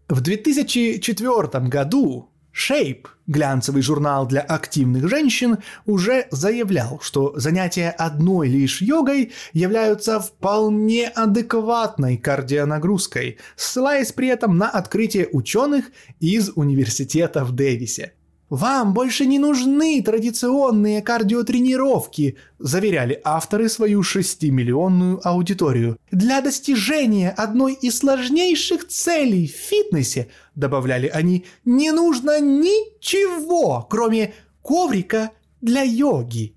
В 0.09 0.21
2004 0.21 1.67
году 1.67 2.32
Shape, 2.53 3.05
глянцевый 3.25 3.81
журнал 3.81 4.27
для 4.27 4.41
активных 4.41 5.09
женщин, 5.09 5.57
уже 5.85 6.27
заявлял, 6.31 6.99
что 7.01 7.33
занятия 7.35 7.89
одной 7.89 8.47
лишь 8.47 8.81
йогой 8.81 9.31
являются 9.53 10.19
вполне 10.19 11.07
адекватной 11.07 12.17
кардионагрузкой, 12.17 13.39
ссылаясь 13.55 14.11
при 14.11 14.27
этом 14.27 14.57
на 14.57 14.69
открытие 14.69 15.27
ученых 15.31 15.85
из 16.19 16.51
университета 16.55 17.43
в 17.43 17.53
Дэвисе. 17.53 18.13
Вам 18.53 18.93
больше 18.93 19.25
не 19.25 19.39
нужны 19.39 19.99
традиционные 20.03 21.01
кардиотренировки, 21.01 22.37
заверяли 22.59 23.19
авторы 23.23 23.67
свою 23.67 24.01
6-миллионную 24.01 25.19
аудиторию. 25.23 25.97
Для 26.11 26.39
достижения 26.39 27.31
одной 27.31 27.73
из 27.73 27.97
сложнейших 27.97 28.87
целей 28.87 29.47
в 29.47 29.55
фитнесе, 29.55 30.27
добавляли 30.55 31.07
они, 31.07 31.45
не 31.65 31.91
нужно 31.91 32.39
ничего, 32.39 33.85
кроме 33.89 34.33
коврика 34.61 35.31
для 35.61 35.81
йоги. 35.83 36.55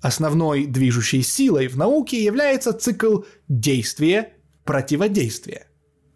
Основной 0.00 0.66
движущей 0.66 1.22
силой 1.22 1.66
в 1.68 1.76
науке 1.76 2.22
является 2.22 2.72
цикл 2.72 3.22
действия-противодействия. 3.48 5.66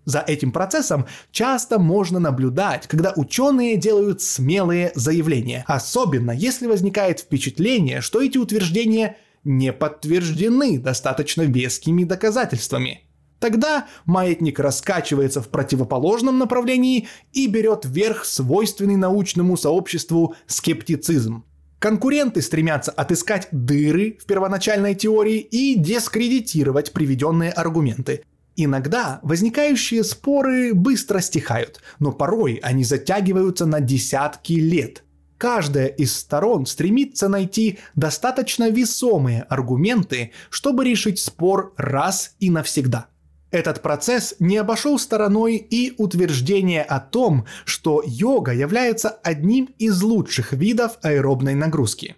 За 0.05 0.20
этим 0.20 0.53
процессом 0.53 1.07
часто 1.30 1.78
можно 1.78 2.18
наблюдать, 2.18 2.86
когда 2.86 3.12
ученые 3.16 3.76
делают 3.76 4.22
смелые 4.22 4.92
заявления, 4.94 5.64
особенно 5.66 6.30
если 6.30 6.66
возникает 6.66 7.20
впечатление, 7.20 8.01
что 8.01 8.22
эти 8.22 8.38
утверждения 8.38 9.18
не 9.44 9.72
подтверждены 9.72 10.78
достаточно 10.78 11.42
вескими 11.42 12.05
доказательствами. 12.05 13.05
Тогда 13.41 13.86
маятник 14.05 14.61
раскачивается 14.61 15.41
в 15.41 15.49
противоположном 15.49 16.38
направлении 16.38 17.09
и 17.32 17.47
берет 17.47 17.86
вверх 17.86 18.26
свойственный 18.26 18.97
научному 18.97 19.57
сообществу 19.57 20.34
скептицизм. 20.47 21.45
Конкуренты 21.78 22.43
стремятся 22.43 22.91
отыскать 22.91 23.49
дыры 23.51 24.18
в 24.20 24.26
первоначальной 24.26 24.95
теории 24.95 25.38
и 25.38 25.74
дискредитировать 25.78 26.93
приведенные 26.93 27.51
аргументы. 27.51 28.24
Иногда 28.57 29.20
возникающие 29.22 30.05
споры 30.05 30.74
быстро 30.74 31.20
стихают, 31.20 31.80
но 31.99 32.12
порой 32.12 32.61
они 32.62 32.84
затягиваются 32.84 33.64
на 33.64 33.80
десятки 33.80 34.53
лет. 34.53 35.03
Каждая 35.38 35.86
из 35.86 36.14
сторон 36.14 36.66
стремится 36.66 37.28
найти 37.28 37.78
достаточно 37.95 38.68
весомые 38.68 39.45
аргументы, 39.45 40.32
чтобы 40.51 40.84
решить 40.84 41.18
спор 41.18 41.72
раз 41.78 42.34
и 42.41 42.51
навсегда. 42.51 43.07
Этот 43.51 43.82
процесс 43.82 44.34
не 44.38 44.59
обошел 44.59 44.98
стороной 44.98 45.57
и 45.57 45.94
утверждение 45.98 46.82
о 46.82 47.01
том, 47.01 47.46
что 47.64 48.03
йога 48.07 48.53
является 48.53 49.09
одним 49.09 49.74
из 49.78 50.03
лучших 50.03 50.53
видов 50.53 50.98
аэробной 51.03 51.55
нагрузки. 51.55 52.16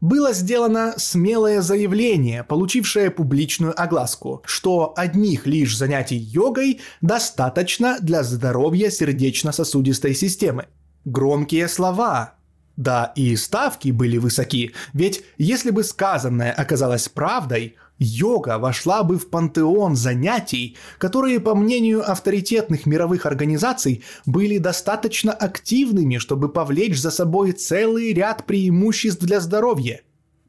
Было 0.00 0.32
сделано 0.32 0.94
смелое 0.96 1.60
заявление, 1.60 2.44
получившее 2.44 3.10
публичную 3.10 3.80
огласку, 3.80 4.42
что 4.46 4.92
одних 4.96 5.44
лишь 5.46 5.76
занятий 5.76 6.16
йогой 6.16 6.80
достаточно 7.00 7.98
для 8.00 8.22
здоровья 8.22 8.90
сердечно-сосудистой 8.90 10.14
системы. 10.14 10.66
Громкие 11.04 11.66
слова, 11.66 12.34
да, 12.76 13.12
и 13.16 13.34
ставки 13.34 13.90
были 13.90 14.18
высоки, 14.18 14.72
ведь 14.92 15.24
если 15.36 15.72
бы 15.72 15.82
сказанное 15.82 16.52
оказалось 16.52 17.08
правдой, 17.08 17.74
йога 17.98 18.58
вошла 18.58 19.02
бы 19.02 19.18
в 19.18 19.28
пантеон 19.28 19.96
занятий, 19.96 20.76
которые, 20.98 21.40
по 21.40 21.54
мнению 21.54 22.08
авторитетных 22.10 22.86
мировых 22.86 23.26
организаций, 23.26 24.02
были 24.26 24.58
достаточно 24.58 25.32
активными, 25.32 26.18
чтобы 26.18 26.48
повлечь 26.48 26.98
за 26.98 27.10
собой 27.10 27.52
целый 27.52 28.12
ряд 28.12 28.46
преимуществ 28.46 29.22
для 29.22 29.40
здоровья. 29.40 30.00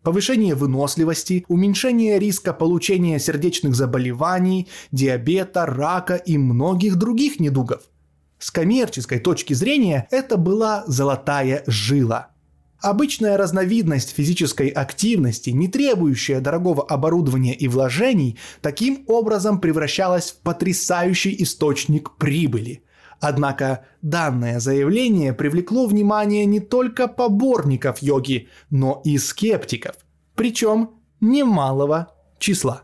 Повышение 0.03 0.55
выносливости, 0.55 1.45
уменьшение 1.49 2.19
риска 2.19 2.53
получения 2.53 3.19
сердечных 3.19 3.75
заболеваний, 3.75 4.67
диабета, 4.91 5.65
рака 5.65 6.15
и 6.15 6.37
многих 6.37 6.95
других 6.95 7.39
недугов. 7.39 7.81
С 8.37 8.51
коммерческой 8.51 9.19
точки 9.19 9.53
зрения 9.53 10.07
это 10.11 10.37
была 10.37 10.85
золотая 10.87 11.63
жила– 11.67 12.29
Обычная 12.81 13.35
разновидность 13.35 14.11
физической 14.15 14.69
активности, 14.69 15.49
не 15.49 15.67
требующая 15.67 16.39
дорогого 16.39 16.81
оборудования 16.83 17.53
и 17.53 17.67
вложений, 17.67 18.37
таким 18.61 19.03
образом 19.07 19.59
превращалась 19.59 20.31
в 20.31 20.41
потрясающий 20.41 21.35
источник 21.43 22.15
прибыли. 22.15 22.83
Однако 23.19 23.85
данное 24.01 24.61
заявление 24.61 25.33
привлекло 25.33 25.87
внимание 25.87 26.45
не 26.45 26.61
только 26.61 27.09
поборников 27.09 28.01
йоги, 28.01 28.47
но 28.69 29.01
и 29.03 29.17
скептиков, 29.17 29.95
причем 30.35 30.91
немалого 31.19 32.13
числа. 32.39 32.83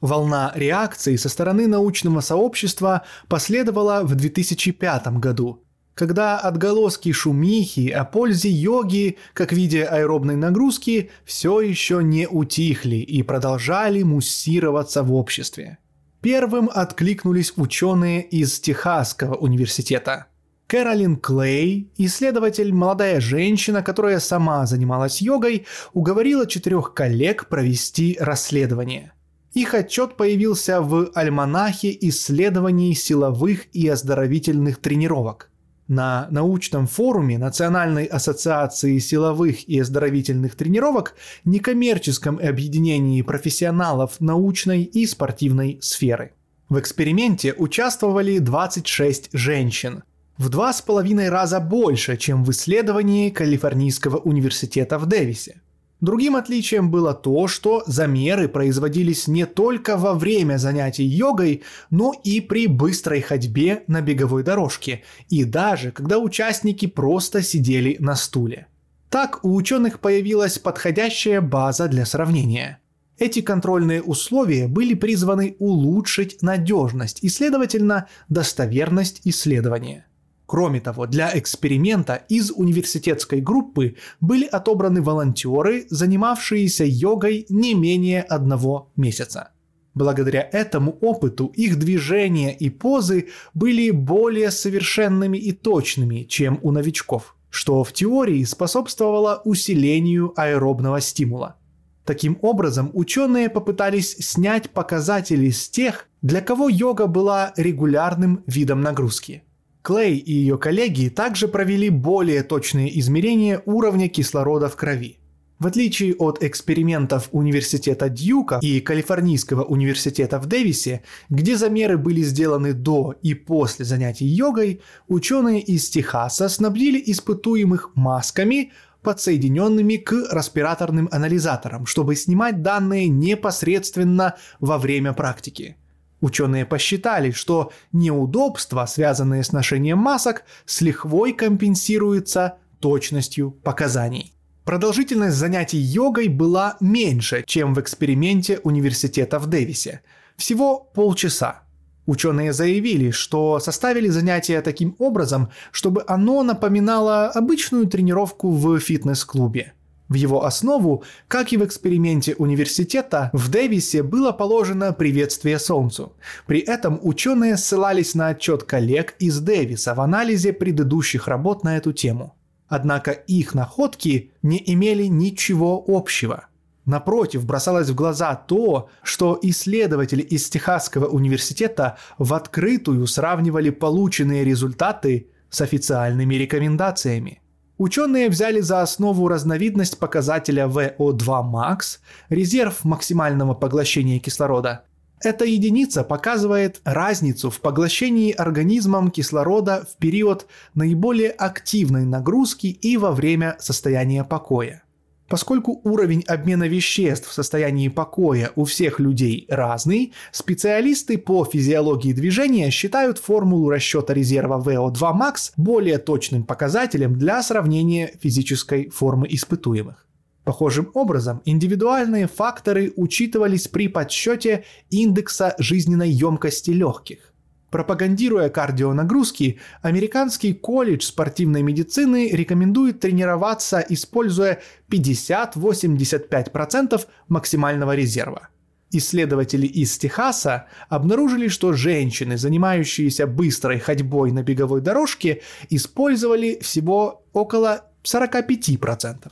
Волна 0.00 0.50
реакции 0.56 1.14
со 1.14 1.28
стороны 1.28 1.68
научного 1.68 2.22
сообщества 2.22 3.02
последовала 3.28 4.02
в 4.02 4.16
2005 4.16 5.18
году, 5.18 5.62
когда 6.00 6.38
отголоски 6.38 7.12
шумихи 7.12 7.90
о 7.90 8.06
пользе 8.06 8.48
йоги 8.48 9.18
как 9.34 9.52
виде 9.52 9.84
аэробной 9.84 10.34
нагрузки 10.36 11.10
все 11.26 11.60
еще 11.60 12.02
не 12.02 12.26
утихли 12.26 12.96
и 12.96 13.22
продолжали 13.22 14.02
муссироваться 14.02 15.02
в 15.02 15.12
обществе. 15.12 15.76
Первым 16.22 16.70
откликнулись 16.72 17.52
ученые 17.54 18.22
из 18.22 18.60
Техасского 18.60 19.34
университета. 19.34 20.28
Кэролин 20.68 21.16
Клей, 21.16 21.90
исследователь, 21.98 22.72
молодая 22.72 23.20
женщина, 23.20 23.82
которая 23.82 24.20
сама 24.20 24.64
занималась 24.64 25.20
йогой, 25.20 25.66
уговорила 25.92 26.46
четырех 26.46 26.94
коллег 26.94 27.48
провести 27.50 28.16
расследование. 28.18 29.12
Их 29.52 29.74
отчет 29.74 30.16
появился 30.16 30.80
в 30.80 31.10
альманахе 31.14 31.94
исследований 32.00 32.94
силовых 32.94 33.66
и 33.74 33.86
оздоровительных 33.86 34.78
тренировок 34.78 35.49
на 35.90 36.28
научном 36.30 36.86
форуме 36.86 37.36
Национальной 37.36 38.04
ассоциации 38.04 38.98
силовых 38.98 39.68
и 39.68 39.80
оздоровительных 39.80 40.54
тренировок 40.54 41.16
некоммерческом 41.44 42.38
объединении 42.38 43.20
профессионалов 43.22 44.20
научной 44.20 44.84
и 44.84 45.04
спортивной 45.04 45.78
сферы. 45.82 46.32
В 46.68 46.78
эксперименте 46.78 47.52
участвовали 47.52 48.38
26 48.38 49.30
женщин, 49.32 50.04
в 50.38 50.48
два 50.48 50.72
с 50.72 50.80
половиной 50.80 51.28
раза 51.28 51.58
больше, 51.58 52.16
чем 52.16 52.44
в 52.44 52.50
исследовании 52.52 53.28
Калифорнийского 53.28 54.16
университета 54.16 54.96
в 54.96 55.06
Дэвисе. 55.06 55.60
Другим 56.00 56.36
отличием 56.36 56.90
было 56.90 57.12
то, 57.12 57.46
что 57.46 57.82
замеры 57.86 58.48
производились 58.48 59.28
не 59.28 59.44
только 59.44 59.98
во 59.98 60.14
время 60.14 60.56
занятий 60.56 61.04
йогой, 61.04 61.62
но 61.90 62.14
и 62.24 62.40
при 62.40 62.66
быстрой 62.66 63.20
ходьбе 63.20 63.84
на 63.86 64.00
беговой 64.00 64.42
дорожке, 64.42 65.02
и 65.28 65.44
даже 65.44 65.90
когда 65.90 66.18
участники 66.18 66.86
просто 66.86 67.42
сидели 67.42 67.96
на 68.00 68.16
стуле. 68.16 68.66
Так 69.10 69.44
у 69.44 69.54
ученых 69.54 70.00
появилась 70.00 70.58
подходящая 70.58 71.42
база 71.42 71.88
для 71.88 72.06
сравнения. 72.06 72.78
Эти 73.18 73.42
контрольные 73.42 74.00
условия 74.02 74.68
были 74.68 74.94
призваны 74.94 75.56
улучшить 75.58 76.40
надежность 76.40 77.18
и, 77.22 77.28
следовательно, 77.28 78.08
достоверность 78.30 79.20
исследования. 79.24 80.06
Кроме 80.50 80.80
того, 80.80 81.06
для 81.06 81.30
эксперимента 81.38 82.24
из 82.28 82.50
университетской 82.50 83.40
группы 83.40 83.94
были 84.20 84.46
отобраны 84.46 85.00
волонтеры, 85.00 85.86
занимавшиеся 85.90 86.84
йогой 86.84 87.46
не 87.48 87.74
менее 87.74 88.22
одного 88.22 88.90
месяца. 88.96 89.50
Благодаря 89.94 90.48
этому 90.50 90.98
опыту 91.02 91.52
их 91.54 91.78
движения 91.78 92.52
и 92.52 92.68
позы 92.68 93.28
были 93.54 93.92
более 93.92 94.50
совершенными 94.50 95.38
и 95.38 95.52
точными, 95.52 96.24
чем 96.24 96.58
у 96.62 96.72
новичков, 96.72 97.36
что 97.48 97.84
в 97.84 97.92
теории 97.92 98.42
способствовало 98.42 99.42
усилению 99.44 100.32
аэробного 100.34 101.00
стимула. 101.00 101.58
Таким 102.04 102.36
образом, 102.42 102.90
ученые 102.92 103.50
попытались 103.50 104.16
снять 104.18 104.70
показатели 104.70 105.50
с 105.50 105.70
тех, 105.70 106.08
для 106.22 106.40
кого 106.40 106.68
йога 106.68 107.06
была 107.06 107.52
регулярным 107.56 108.42
видом 108.48 108.80
нагрузки– 108.80 109.44
Клей 109.82 110.18
и 110.18 110.32
ее 110.32 110.58
коллеги 110.58 111.08
также 111.08 111.48
провели 111.48 111.88
более 111.88 112.42
точные 112.42 112.98
измерения 113.00 113.62
уровня 113.64 114.08
кислорода 114.08 114.68
в 114.68 114.76
крови. 114.76 115.20
В 115.58 115.66
отличие 115.66 116.14
от 116.14 116.42
экспериментов 116.42 117.28
Университета 117.32 118.08
Дьюка 118.08 118.60
и 118.62 118.80
Калифорнийского 118.80 119.62
университета 119.62 120.38
в 120.38 120.46
Дэвисе, 120.46 121.02
где 121.28 121.54
замеры 121.56 121.98
были 121.98 122.22
сделаны 122.22 122.72
до 122.72 123.14
и 123.20 123.34
после 123.34 123.84
занятий 123.84 124.24
йогой, 124.24 124.80
ученые 125.06 125.60
из 125.60 125.90
Техаса 125.90 126.48
снабдили 126.48 127.02
испытуемых 127.04 127.90
масками, 127.94 128.72
подсоединенными 129.02 129.96
к 129.96 130.12
респираторным 130.32 131.08
анализаторам, 131.12 131.84
чтобы 131.84 132.16
снимать 132.16 132.62
данные 132.62 133.08
непосредственно 133.08 134.36
во 134.60 134.78
время 134.78 135.12
практики. 135.12 135.76
Ученые 136.20 136.66
посчитали, 136.66 137.30
что 137.30 137.72
неудобства, 137.92 138.84
связанные 138.86 139.42
с 139.42 139.52
ношением 139.52 139.98
масок, 139.98 140.44
с 140.66 140.80
лихвой 140.82 141.32
компенсируются 141.32 142.58
точностью 142.78 143.50
показаний. 143.50 144.34
Продолжительность 144.64 145.36
занятий 145.36 145.78
йогой 145.78 146.28
была 146.28 146.76
меньше, 146.80 147.42
чем 147.46 147.74
в 147.74 147.80
эксперименте 147.80 148.60
университета 148.62 149.38
в 149.38 149.46
Дэвисе. 149.46 150.02
Всего 150.36 150.78
полчаса. 150.78 151.62
Ученые 152.06 152.52
заявили, 152.52 153.10
что 153.10 153.58
составили 153.60 154.08
занятия 154.08 154.60
таким 154.62 154.96
образом, 154.98 155.50
чтобы 155.70 156.04
оно 156.06 156.42
напоминало 156.42 157.28
обычную 157.28 157.86
тренировку 157.86 158.50
в 158.50 158.78
фитнес-клубе– 158.78 159.72
в 160.10 160.14
его 160.14 160.44
основу, 160.44 161.04
как 161.28 161.52
и 161.54 161.56
в 161.56 161.64
эксперименте 161.64 162.34
университета, 162.34 163.30
в 163.32 163.48
Дэвисе 163.48 164.02
было 164.02 164.32
положено 164.32 164.92
приветствие 164.92 165.58
Солнцу. 165.58 166.12
При 166.46 166.58
этом 166.58 166.98
ученые 167.02 167.56
ссылались 167.56 168.14
на 168.14 168.28
отчет 168.28 168.64
коллег 168.64 169.14
из 169.20 169.38
Дэвиса 169.38 169.94
в 169.94 170.00
анализе 170.00 170.52
предыдущих 170.52 171.28
работ 171.28 171.62
на 171.64 171.76
эту 171.76 171.92
тему. 171.92 172.36
Однако 172.68 173.12
их 173.12 173.54
находки 173.54 174.32
не 174.42 174.62
имели 174.66 175.04
ничего 175.04 175.82
общего. 175.86 176.48
Напротив, 176.86 177.46
бросалось 177.46 177.88
в 177.88 177.94
глаза 177.94 178.34
то, 178.34 178.88
что 179.04 179.38
исследователи 179.42 180.22
из 180.22 180.48
Техасского 180.50 181.06
университета 181.06 181.98
в 182.18 182.34
открытую 182.34 183.06
сравнивали 183.06 183.70
полученные 183.70 184.44
результаты 184.44 185.28
с 185.50 185.60
официальными 185.60 186.34
рекомендациями. 186.34 187.42
Ученые 187.80 188.28
взяли 188.28 188.60
за 188.60 188.82
основу 188.82 189.26
разновидность 189.26 189.98
показателя 189.98 190.66
VO2 190.66 191.18
max, 191.50 191.98
резерв 192.28 192.84
максимального 192.84 193.54
поглощения 193.54 194.18
кислорода. 194.18 194.84
Эта 195.22 195.46
единица 195.46 196.04
показывает 196.04 196.82
разницу 196.84 197.48
в 197.48 197.58
поглощении 197.62 198.32
организмом 198.32 199.10
кислорода 199.10 199.86
в 199.90 199.96
период 199.96 200.46
наиболее 200.74 201.30
активной 201.30 202.04
нагрузки 202.04 202.66
и 202.66 202.98
во 202.98 203.12
время 203.12 203.56
состояния 203.60 204.24
покоя. 204.24 204.82
Поскольку 205.30 205.80
уровень 205.84 206.24
обмена 206.26 206.64
веществ 206.64 207.28
в 207.28 207.32
состоянии 207.32 207.86
покоя 207.86 208.50
у 208.56 208.64
всех 208.64 208.98
людей 208.98 209.46
разный, 209.48 210.12
специалисты 210.32 211.18
по 211.18 211.44
физиологии 211.44 212.12
движения 212.12 212.68
считают 212.72 213.18
формулу 213.18 213.70
расчета 213.70 214.12
резерва 214.12 214.60
VO2 214.60 214.98
max 215.16 215.52
более 215.56 215.98
точным 215.98 216.42
показателем 216.42 217.16
для 217.16 217.40
сравнения 217.44 218.12
физической 218.20 218.90
формы 218.90 219.28
испытуемых. 219.30 220.04
Похожим 220.42 220.90
образом, 220.94 221.42
индивидуальные 221.44 222.26
факторы 222.26 222.92
учитывались 222.96 223.68
при 223.68 223.86
подсчете 223.86 224.64
индекса 224.90 225.54
жизненной 225.58 226.10
емкости 226.10 226.72
легких. 226.72 227.29
Пропагандируя 227.70 228.50
кардионагрузки, 228.50 229.58
Американский 229.82 230.54
колледж 230.54 231.04
спортивной 231.04 231.62
медицины 231.62 232.30
рекомендует 232.30 232.98
тренироваться, 233.00 233.84
используя 233.88 234.60
50-85% 234.90 237.06
максимального 237.28 237.94
резерва. 237.94 238.48
Исследователи 238.92 239.68
из 239.68 239.96
Техаса 239.98 240.66
обнаружили, 240.88 241.46
что 241.46 241.72
женщины, 241.72 242.36
занимающиеся 242.36 243.28
быстрой 243.28 243.78
ходьбой 243.78 244.32
на 244.32 244.42
беговой 244.42 244.80
дорожке, 244.80 245.42
использовали 245.68 246.58
всего 246.60 247.22
около 247.32 247.84
45%. 248.02 249.30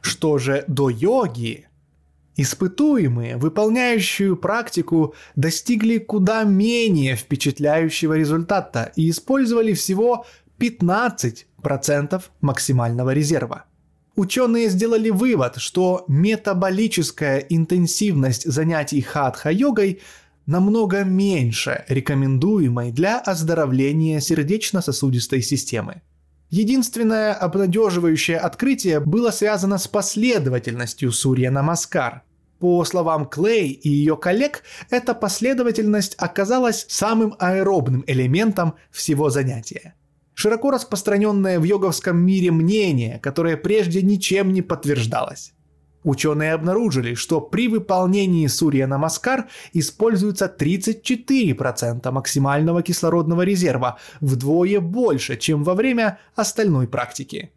Что 0.00 0.38
же 0.38 0.62
до 0.68 0.90
йоги, 0.90 1.66
Испытуемые, 2.36 3.36
выполняющие 3.36 4.36
практику, 4.36 5.14
достигли 5.36 5.98
куда 5.98 6.44
менее 6.44 7.16
впечатляющего 7.16 8.14
результата 8.14 8.92
и 8.96 9.10
использовали 9.10 9.74
всего 9.74 10.24
15% 10.58 12.22
максимального 12.40 13.12
резерва. 13.12 13.64
Ученые 14.16 14.68
сделали 14.68 15.10
вывод, 15.10 15.56
что 15.56 16.04
метаболическая 16.08 17.38
интенсивность 17.38 18.50
занятий 18.50 19.00
хатха-йогой 19.00 20.00
намного 20.46 21.04
меньше 21.04 21.84
рекомендуемой 21.88 22.92
для 22.92 23.18
оздоровления 23.18 24.20
сердечно-сосудистой 24.20 25.42
системы. 25.42 26.02
Единственное 26.50 27.32
обнадеживающее 27.32 28.36
открытие 28.36 28.98
было 28.98 29.30
связано 29.30 29.78
с 29.78 29.86
последовательностью 29.86 31.12
Сурья 31.12 31.50
Намаскар. 31.52 32.22
По 32.58 32.84
словам 32.84 33.26
Клей 33.26 33.70
и 33.70 33.88
ее 33.88 34.16
коллег, 34.16 34.64
эта 34.90 35.14
последовательность 35.14 36.16
оказалась 36.18 36.86
самым 36.88 37.36
аэробным 37.38 38.02
элементом 38.06 38.74
всего 38.90 39.30
занятия. 39.30 39.94
Широко 40.34 40.72
распространенное 40.72 41.60
в 41.60 41.64
йоговском 41.64 42.18
мире 42.18 42.50
мнение, 42.50 43.20
которое 43.20 43.56
прежде 43.56 44.02
ничем 44.02 44.52
не 44.52 44.60
подтверждалось. 44.60 45.52
Ученые 46.02 46.54
обнаружили, 46.54 47.14
что 47.14 47.40
при 47.40 47.68
выполнении 47.68 48.46
Сурья 48.46 48.86
Намаскар 48.86 49.48
используется 49.74 50.52
34% 50.58 52.10
максимального 52.10 52.82
кислородного 52.82 53.42
резерва, 53.42 53.98
вдвое 54.20 54.80
больше, 54.80 55.36
чем 55.36 55.62
во 55.62 55.74
время 55.74 56.18
остальной 56.34 56.88
практики. 56.88 57.50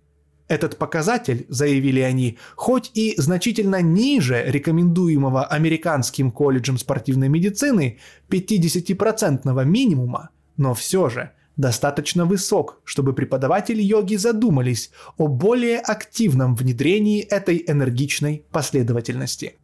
Этот 0.50 0.78
показатель, 0.78 1.46
заявили 1.48 2.02
они, 2.02 2.38
хоть 2.56 2.92
и 2.94 3.16
значительно 3.18 3.82
ниже 3.82 4.44
рекомендуемого 4.46 5.46
Американским 5.46 6.32
колледжем 6.32 6.78
спортивной 6.78 7.30
медицины 7.30 8.00
50% 8.30 9.64
минимума, 9.64 10.30
но 10.58 10.74
все 10.74 11.08
же 11.08 11.32
достаточно 11.58 12.26
высок, 12.26 12.82
чтобы 12.84 13.14
преподаватели 13.14 13.82
йоги 13.82 14.16
задумались 14.16 14.92
о 15.18 15.28
более 15.28 15.80
активном 15.80 16.56
внедрении 16.56 17.22
этой 17.22 17.64
энергичной 17.68 18.46
последовательности. 18.52 19.58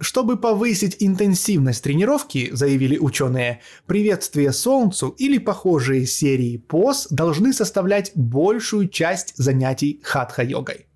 Чтобы 0.00 0.38
повысить 0.38 0.96
интенсивность 0.98 1.84
тренировки, 1.84 2.48
заявили 2.52 2.96
ученые, 2.96 3.60
приветствие 3.86 4.50
Солнцу 4.52 5.08
или 5.18 5.36
похожие 5.36 6.06
серии 6.06 6.56
поз 6.56 7.06
должны 7.10 7.52
составлять 7.52 8.12
большую 8.14 8.88
часть 8.88 9.34
занятий 9.36 10.00
хатха-йогой. 10.02 10.86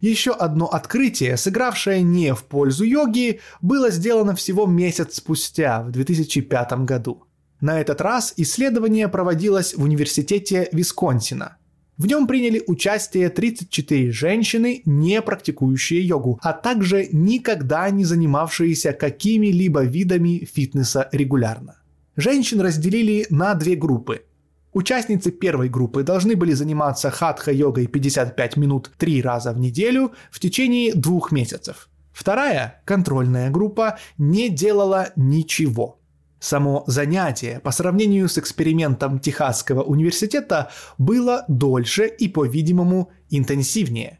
Еще 0.00 0.32
одно 0.32 0.66
открытие, 0.66 1.36
сыгравшее 1.36 2.02
не 2.02 2.34
в 2.34 2.42
пользу 2.44 2.84
йоги, 2.84 3.40
было 3.62 3.90
сделано 3.90 4.34
всего 4.34 4.66
месяц 4.66 5.14
спустя, 5.14 5.82
в 5.82 5.92
2005 5.92 6.72
году. 6.84 7.24
На 7.64 7.80
этот 7.80 8.02
раз 8.02 8.34
исследование 8.36 9.08
проводилось 9.08 9.74
в 9.74 9.82
университете 9.82 10.68
Висконсина– 10.72 11.56
в 11.96 12.06
нем 12.06 12.26
приняли 12.26 12.62
участие 12.66 13.30
34 13.30 14.10
женщины, 14.10 14.82
не 14.84 15.22
практикующие 15.22 16.04
йогу, 16.04 16.40
а 16.42 16.52
также 16.52 17.08
никогда 17.12 17.88
не 17.90 18.04
занимавшиеся 18.04 18.92
какими-либо 18.92 19.84
видами 19.84 20.44
фитнеса 20.44 21.08
регулярно. 21.12 21.76
Женщин 22.16 22.60
разделили 22.60 23.26
на 23.30 23.54
две 23.54 23.76
группы. 23.76 24.24
Участницы 24.72 25.30
первой 25.30 25.68
группы 25.68 26.02
должны 26.02 26.34
были 26.34 26.52
заниматься 26.52 27.10
хатха-йогой 27.10 27.86
55 27.86 28.56
минут 28.56 28.90
3 28.98 29.22
раза 29.22 29.52
в 29.52 29.58
неделю 29.58 30.12
в 30.32 30.40
течение 30.40 30.92
двух 30.92 31.30
месяцев. 31.30 31.88
Вторая, 32.12 32.82
контрольная 32.84 33.50
группа, 33.50 33.98
не 34.18 34.50
делала 34.50 35.12
ничего– 35.16 36.00
Само 36.44 36.84
занятие 36.86 37.58
по 37.60 37.70
сравнению 37.70 38.28
с 38.28 38.36
экспериментом 38.36 39.18
Техасского 39.18 39.82
университета 39.82 40.70
было 40.98 41.46
дольше 41.48 42.06
и, 42.06 42.28
по-видимому, 42.28 43.10
интенсивнее. 43.30 44.18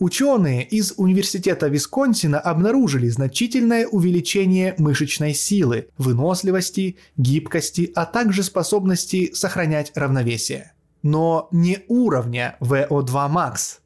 Ученые 0.00 0.64
из 0.64 0.94
Университета 0.96 1.68
Висконсина 1.68 2.40
обнаружили 2.40 3.08
значительное 3.08 3.86
увеличение 3.86 4.74
мышечной 4.78 5.32
силы, 5.32 5.86
выносливости, 5.96 6.96
гибкости, 7.16 7.92
а 7.94 8.04
также 8.04 8.42
способности 8.42 9.30
сохранять 9.32 9.92
равновесие. 9.94 10.72
Но 11.04 11.46
не 11.52 11.84
уровня 11.86 12.56
VO2 12.58 13.30
max. 13.32 13.78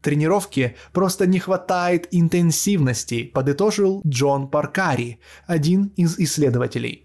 Тренировке 0.00 0.76
просто 0.92 1.26
не 1.26 1.40
хватает 1.40 2.06
интенсивности, 2.12 3.24
подытожил 3.24 4.00
Джон 4.06 4.46
Паркари, 4.46 5.18
один 5.48 5.86
из 5.96 6.20
исследователей. 6.20 7.01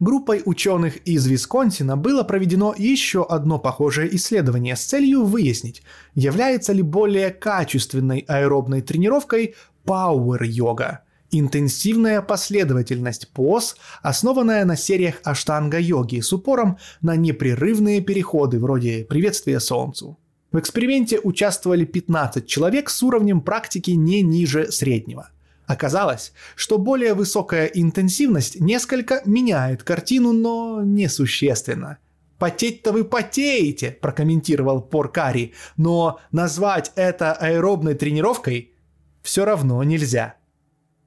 Группой 0.00 0.40
ученых 0.46 0.96
из 1.06 1.26
Висконсина 1.26 1.94
было 1.94 2.22
проведено 2.22 2.74
еще 2.76 3.22
одно 3.22 3.58
похожее 3.58 4.16
исследование 4.16 4.74
с 4.74 4.82
целью 4.82 5.24
выяснить, 5.24 5.82
является 6.14 6.72
ли 6.72 6.80
более 6.80 7.28
качественной 7.28 8.24
аэробной 8.26 8.80
тренировкой 8.80 9.56
пауэр-йога– 9.84 11.00
интенсивная 11.30 12.22
последовательность 12.22 13.28
поз, 13.28 13.76
основанная 14.00 14.64
на 14.64 14.74
сериях 14.74 15.16
аштанга-йоги 15.22 16.20
с 16.20 16.32
упором 16.32 16.78
на 17.02 17.14
непрерывные 17.16 18.00
переходы 18.00 18.58
вроде 18.58 19.04
приветствия 19.04 19.60
солнцу. 19.60 20.18
В 20.50 20.58
эксперименте 20.58 21.20
участвовали 21.22 21.84
15 21.84 22.46
человек 22.46 22.88
с 22.88 23.02
уровнем 23.02 23.42
практики 23.42 23.90
не 23.90 24.22
ниже 24.22 24.72
среднего– 24.72 25.28
Оказалось, 25.70 26.32
что 26.56 26.78
более 26.78 27.14
высокая 27.14 27.66
интенсивность 27.66 28.58
несколько 28.58 29.22
меняет 29.24 29.84
картину, 29.84 30.32
но 30.32 30.82
несущественно. 30.82 31.98
«Потеть-то 32.40 32.90
вы 32.90 33.04
потеете»,– 33.04 33.92
прокомментировал 34.02 34.82
Поркари, 34.82 35.54
но 35.76 36.18
назвать 36.32 36.90
это 36.96 37.34
аэробной 37.34 37.94
тренировкой 37.94 38.72
все 39.22 39.44
равно 39.44 39.80
нельзя. 39.84 40.34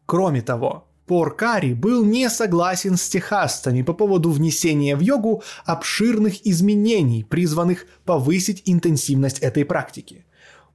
Кроме 0.05 0.41
того, 0.41 0.87
Поркари 1.07 1.73
был 1.73 2.05
не 2.05 2.29
согласен 2.29 2.95
с 2.95 3.09
техасцами 3.09 3.81
по 3.81 3.91
поводу 3.91 4.31
внесения 4.31 4.95
в 4.95 5.01
йогу 5.01 5.43
обширных 5.65 6.47
изменений, 6.47 7.25
призванных 7.25 7.85
повысить 8.05 8.61
интенсивность 8.65 9.39
этой 9.39 9.65
практики– 9.65 10.25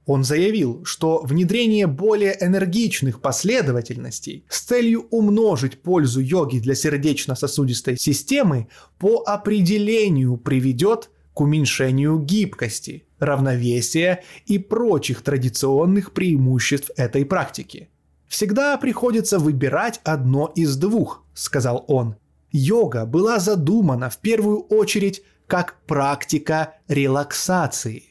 он 0.09 0.23
заявил, 0.23 0.83
что 0.85 1.21
внедрение 1.21 1.85
более 1.85 2.35
энергичных 2.43 3.21
последовательностей 3.21 4.43
с 4.49 4.61
целью 4.61 5.05
умножить 5.11 5.83
пользу 5.83 6.19
йоги 6.19 6.57
для 6.57 6.73
сердечно-сосудистой 6.73 7.95
системы 7.95 8.69
по 8.97 9.21
определению 9.27 10.37
приведет 10.37 11.11
к 11.35 11.41
уменьшению 11.41 12.17
гибкости, 12.17 13.05
равновесия 13.19 14.23
и 14.47 14.57
прочих 14.57 15.21
традиционных 15.21 16.11
преимуществ 16.11 16.89
этой 16.97 17.23
практики. 17.23 17.89
Всегда 18.27 18.77
приходится 18.77 19.37
выбирать 19.37 20.01
одно 20.03 20.51
из 20.55 20.75
двух, 20.75 21.23
сказал 21.35 21.85
он. 21.87 22.15
Йога 22.51 23.05
была 23.05 23.37
задумана 23.37 24.09
в 24.09 24.17
первую 24.17 24.61
очередь 24.61 25.21
как 25.45 25.75
практика 25.85 26.77
релаксации. 26.87 28.08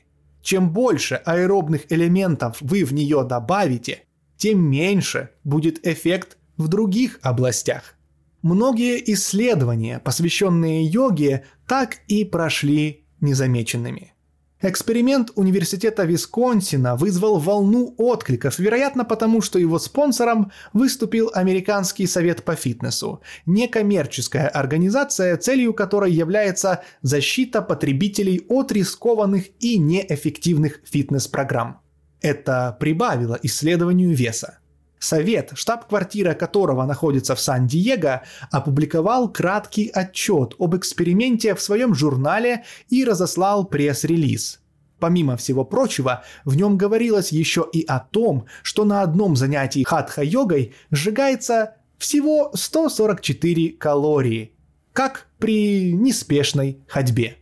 Чем 0.49 0.73
больше 0.73 1.17
аэробных 1.17 1.93
элементов 1.93 2.57
вы 2.63 2.87
в 2.87 2.95
нее 2.95 3.23
добавите, 3.23 4.05
тем 4.39 4.65
меньше 4.65 5.29
будет 5.45 5.87
эффект 5.87 6.39
в 6.57 6.69
других 6.69 7.19
областях. 7.21 7.97
Многие 8.41 9.13
исследования, 9.13 9.99
посвященные 9.99 10.87
йоге, 10.87 11.45
так 11.67 11.99
и 12.07 12.25
прошли 12.25 13.05
незамеченными– 13.21 14.15
Эксперимент 14.61 15.31
Университета 15.37 16.05
Висконсина 16.05 16.97
вызвал 16.97 17.39
волну 17.39 17.95
откликов, 17.97 18.59
вероятно 18.59 19.05
потому, 19.05 19.41
что 19.41 19.57
его 19.57 19.79
спонсором 19.79 20.51
выступил 20.73 21.31
Американский 21.33 22.09
совет 22.09 22.43
по 22.43 22.57
фитнесу, 22.57 23.23
некоммерческая 23.47 24.49
организация, 24.49 25.37
целью 25.37 25.75
которой 25.75 26.11
является 26.11 26.83
защита 27.03 27.63
потребителей 27.63 28.45
от 28.49 28.73
рискованных 28.73 29.45
и 29.61 29.79
неэффективных 29.79 30.81
фитнес-программ. 30.85 31.81
Это 32.21 32.77
прибавило 32.81 33.39
исследованию 33.41 34.13
веса. 34.13 34.59
Совет, 34.99 35.53
штаб-квартира 35.55 36.35
которого 36.35 36.85
находится 36.85 37.35
в 37.35 37.41
Сан-Диего, 37.41 38.23
опубликовал 38.51 39.33
краткий 39.33 39.89
отчет 39.89 40.55
об 40.59 40.77
эксперименте 40.77 41.55
в 41.55 41.61
своем 41.63 41.95
журнале 41.95 42.65
и 42.89 43.05
разослал 43.05 43.65
пресс-релиз. 43.65 44.61
Помимо 44.99 45.37
всего 45.37 45.65
прочего, 45.65 46.25
в 46.45 46.57
нем 46.57 46.77
говорилось 46.77 47.31
еще 47.31 47.67
и 47.73 47.85
о 47.85 48.01
том, 48.01 48.47
что 48.63 48.85
на 48.85 49.03
одном 49.03 49.37
занятии 49.37 49.85
хатха-йогой 49.85 50.75
сжигается 50.91 51.77
всего 51.99 52.51
144 52.55 53.71
калории, 53.71 54.53
как 54.93 55.29
при 55.39 55.93
неспешной 55.93 56.83
ходьбе. 56.89 57.37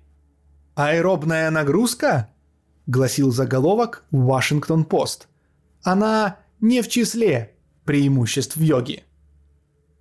«Аэробная 0.75 1.51
нагрузка?»– 1.51 2.29
гласил 2.87 3.33
заголовок 3.33 4.05
«Вашингтон-Пост». 4.11 5.29
Она 5.83 6.37
не 6.67 6.83
в 6.83 6.89
числе 6.89 7.55
преимуществ 7.85 8.61
йоги. 8.61 9.05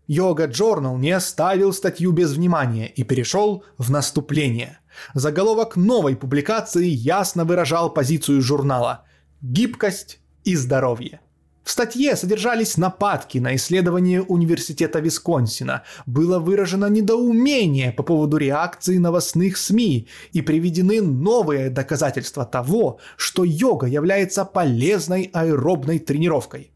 Йога 0.07 0.47
Journal 0.47 0.97
не 0.97 1.11
оставил 1.11 1.73
статью 1.73 2.11
без 2.11 2.33
внимания 2.33 2.87
и 2.87 3.03
перешел 3.03 3.63
в 3.77 3.91
наступление. 3.91 4.79
Заголовок 5.13 5.75
новой 5.75 6.15
публикации 6.15 6.87
ясно 6.87 7.45
выражал 7.45 7.93
позицию 7.93 8.41
журнала 8.41 9.03
«Гибкость 9.41 10.19
и 10.43 10.55
здоровье». 10.55 11.19
В 11.65 11.71
статье 11.71 12.15
содержались 12.15 12.77
нападки 12.77 13.39
на 13.39 13.55
исследование 13.55 14.21
Университета 14.21 14.99
Висконсина, 14.99 15.81
было 16.05 16.37
выражено 16.37 16.85
недоумение 16.85 17.91
по 17.91 18.03
поводу 18.03 18.37
реакции 18.37 18.99
новостных 18.99 19.57
СМИ 19.57 20.07
и 20.31 20.41
приведены 20.43 21.01
новые 21.01 21.71
доказательства 21.71 22.45
того, 22.45 22.99
что 23.17 23.43
йога 23.43 23.87
является 23.87 24.45
полезной 24.45 25.31
аэробной 25.33 25.97
тренировкой. 25.97 26.74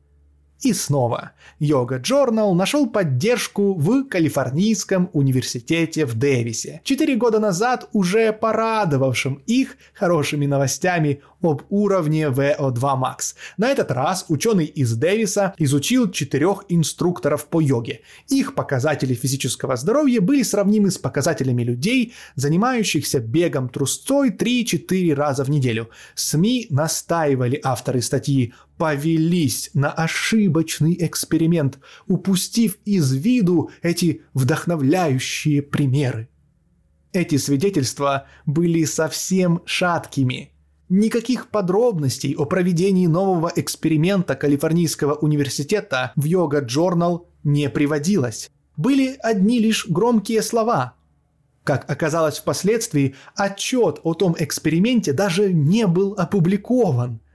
И 0.61 0.73
снова, 0.73 1.31
Йога 1.59 1.99
Journal 1.99 2.53
нашел 2.53 2.87
поддержку 2.87 3.75
в 3.75 4.03
Калифорнийском 4.03 5.09
университете 5.13 6.05
в 6.05 6.15
Дэвисе, 6.15 6.81
четыре 6.83 7.15
года 7.15 7.39
назад 7.39 7.87
уже 7.93 8.33
порадовавшим 8.33 9.41
их 9.45 9.77
хорошими 9.93 10.45
новостями 10.45 11.21
об 11.41 11.61
уровне 11.69 12.23
VO2 12.27 12.75
Max. 12.75 13.35
На 13.57 13.69
этот 13.69 13.91
раз 13.91 14.25
ученый 14.27 14.65
из 14.65 14.93
Дэвиса 14.95 15.53
изучил 15.57 16.11
четырех 16.11 16.65
инструкторов 16.67 17.47
по 17.47 17.61
йоге. 17.61 18.01
Их 18.27 18.53
показатели 18.53 19.13
физического 19.13 19.77
здоровья 19.77 20.19
были 20.19 20.43
сравнимы 20.43 20.91
с 20.91 20.97
показателями 20.97 21.63
людей, 21.63 22.13
занимающихся 22.35 23.19
бегом 23.19 23.69
трусцой 23.69 24.31
3-4 24.31 25.13
раза 25.13 25.45
в 25.45 25.49
неделю. 25.49 25.89
СМИ 26.15 26.67
настаивали 26.69 27.61
авторы 27.63 28.01
статьи 28.01 28.53
повелись 28.79 29.71
на 29.73 29.91
ошибочный 29.91 30.95
эксперимент, 31.01 31.79
упустив 32.07 32.77
из 32.85 33.11
виду 33.11 33.71
эти 33.81 34.21
вдохновляющие 34.33 35.61
примеры. 35.61 36.29
Эти 37.11 37.35
свидетельства 37.35 38.25
были 38.45 38.85
совсем 38.85 39.61
шаткими. 39.65 40.53
Никаких 40.87 41.49
подробностей 41.49 42.35
о 42.35 42.45
проведении 42.45 43.05
нового 43.05 43.51
эксперимента 43.53 44.35
Калифорнийского 44.35 45.15
университета 45.15 46.13
в 46.15 46.23
Йога 46.23 46.61
Journal 46.61 47.25
не 47.43 47.69
приводилось. 47.69 48.49
Были 48.77 49.17
одни 49.21 49.59
лишь 49.59 49.87
громкие 49.89 50.41
слова. 50.41 50.93
Как 51.65 51.91
оказалось 51.91 52.39
впоследствии, 52.39 53.15
отчет 53.35 53.99
о 54.03 54.13
том 54.13 54.37
эксперименте 54.39 55.11
даже 55.11 55.51
не 55.51 55.85
был 55.85 56.13
опубликован– 56.13 57.19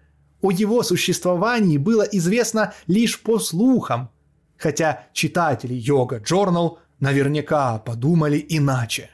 о 0.44 0.50
его 0.50 0.82
существовании 0.82 1.78
было 1.78 2.02
известно 2.02 2.74
лишь 2.86 3.18
по 3.22 3.38
слухам, 3.38 4.10
хотя 4.58 5.06
читатели 5.14 5.72
Йога 5.72 6.18
Journal 6.18 6.76
наверняка 7.00 7.78
подумали 7.78 8.44
иначе. 8.50 9.08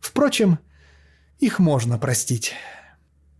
Впрочем, 0.00 0.58
их 1.40 1.58
можно 1.58 1.98
простить. 1.98 2.54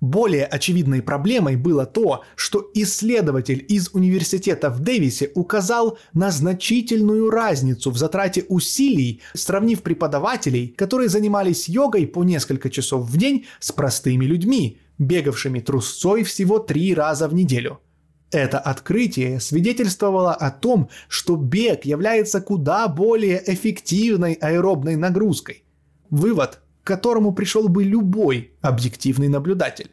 Более 0.02 0.44
очевидной 0.44 1.00
проблемой 1.00 1.56
было 1.56 1.86
то, 1.86 2.22
что 2.34 2.70
исследователь 2.74 3.64
из 3.66 3.88
университета 3.94 4.68
в 4.68 4.80
Дэвисе 4.80 5.30
указал 5.34 5.98
на 6.12 6.30
значительную 6.30 7.30
разницу 7.30 7.90
в 7.90 7.96
затрате 7.96 8.44
усилий, 8.50 9.22
сравнив 9.32 9.82
преподавателей, 9.82 10.68
которые 10.68 11.08
занимались 11.08 11.66
йогой 11.66 12.06
по 12.06 12.24
несколько 12.24 12.68
часов 12.68 13.08
в 13.08 13.16
день 13.16 13.46
с 13.58 13.72
простыми 13.72 14.26
людьми, 14.26 14.80
бегавшими 14.98 15.60
трусцой 15.60 16.22
всего 16.22 16.58
три 16.58 16.94
раза 16.94 17.28
в 17.28 17.34
неделю. 17.34 17.80
Это 18.30 18.58
открытие 18.58 19.40
свидетельствовало 19.40 20.34
о 20.34 20.50
том, 20.50 20.88
что 21.08 21.36
бег 21.36 21.84
является 21.84 22.40
куда 22.40 22.88
более 22.88 23.42
эффективной 23.46 24.34
аэробной 24.34 24.96
нагрузкой. 24.96 25.64
Вывод, 26.10 26.60
к 26.82 26.86
которому 26.86 27.32
пришел 27.32 27.68
бы 27.68 27.84
любой 27.84 28.52
объективный 28.62 29.28
наблюдатель. 29.28 29.90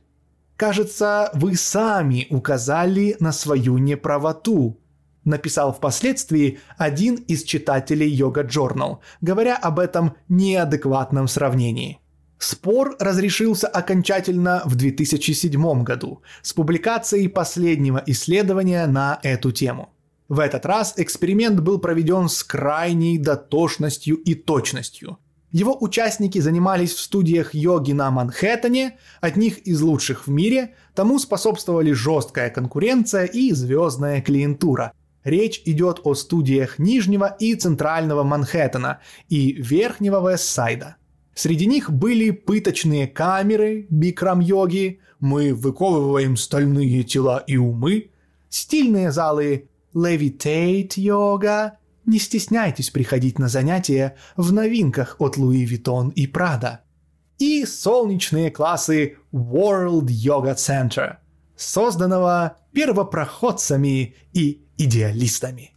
Кажется, 0.56 1.30
вы 1.34 1.56
сами 1.56 2.28
указали 2.30 3.16
на 3.20 3.32
свою 3.32 3.78
неправоту, 3.78 4.80
написал 5.26 5.74
впоследствии 5.74 6.60
один 6.78 7.16
из 7.16 7.44
читателей 7.44 8.10
Йога 8.10 8.44
Journal, 8.44 9.00
говоря 9.22 9.58
об 9.58 9.80
этом 9.80 10.16
неадекватном 10.28 11.28
сравнении. 11.28 12.00
Спор 12.44 12.98
разрешился 13.00 13.70
окончательно 13.70 14.64
в 14.66 14.76
2007 14.76 15.84
году 15.84 16.24
с 16.42 16.52
публикацией 16.52 17.30
последнего 17.30 18.04
исследования 18.06 18.86
на 18.86 19.18
эту 19.24 19.54
тему. 19.54 19.94
В 20.28 20.40
этот 20.40 20.66
раз 20.66 20.94
эксперимент 20.98 21.62
был 21.62 21.80
проведен 21.80 22.28
с 22.28 22.44
крайней 22.44 23.18
дотошностью 23.18 24.18
и 24.18 24.36
точностью. 24.36 25.20
Его 25.52 25.78
участники 25.80 26.40
занимались 26.40 26.94
в 26.94 27.00
студиях 27.00 27.54
йоги 27.54 27.94
на 27.94 28.12
Манхэттене, 28.12 29.00
одних 29.22 29.60
из 29.60 29.80
лучших 29.80 30.28
в 30.28 30.30
мире, 30.30 30.76
тому 30.96 31.20
способствовали 31.20 31.94
жесткая 31.94 32.50
конкуренция 32.50 33.24
и 33.24 33.54
звездная 33.54 34.22
клиентура. 34.22 34.92
Речь 35.24 35.62
идет 35.64 36.02
о 36.04 36.14
студиях 36.14 36.78
Нижнего 36.78 37.38
и 37.40 37.56
Центрального 37.56 38.24
Манхэттена 38.24 39.00
и 39.30 39.54
Верхнего 39.54 40.30
Вестсайда– 40.30 40.98
Среди 41.36 41.66
них 41.66 41.92
были 41.92 42.32
пыточные 42.32 43.08
камеры 43.08 43.88
бикрам-йоги, 43.90 45.00
мы 45.20 45.54
выковываем 45.54 46.38
стальные 46.38 47.04
тела 47.04 47.44
и 47.48 47.58
умы, 47.58 48.12
стильные 48.50 49.12
залы 49.12 49.70
levitate-йога, 49.96 51.78
не 52.06 52.20
стесняйтесь 52.20 52.90
приходить 52.90 53.40
на 53.40 53.48
занятия 53.48 54.16
в 54.36 54.52
новинках 54.52 55.16
от 55.20 55.38
Луи 55.38 55.64
Виттон 55.66 56.10
и 56.10 56.28
Прада. 56.28 56.82
И 57.40 57.66
солнечные 57.66 58.52
классы 58.52 59.18
World 59.32 60.08
Yoga 60.08 60.56
Center, 60.56 61.18
созданного 61.56 62.58
первопроходцами 62.74 64.16
и 64.34 64.62
идеалистами. 64.78 65.74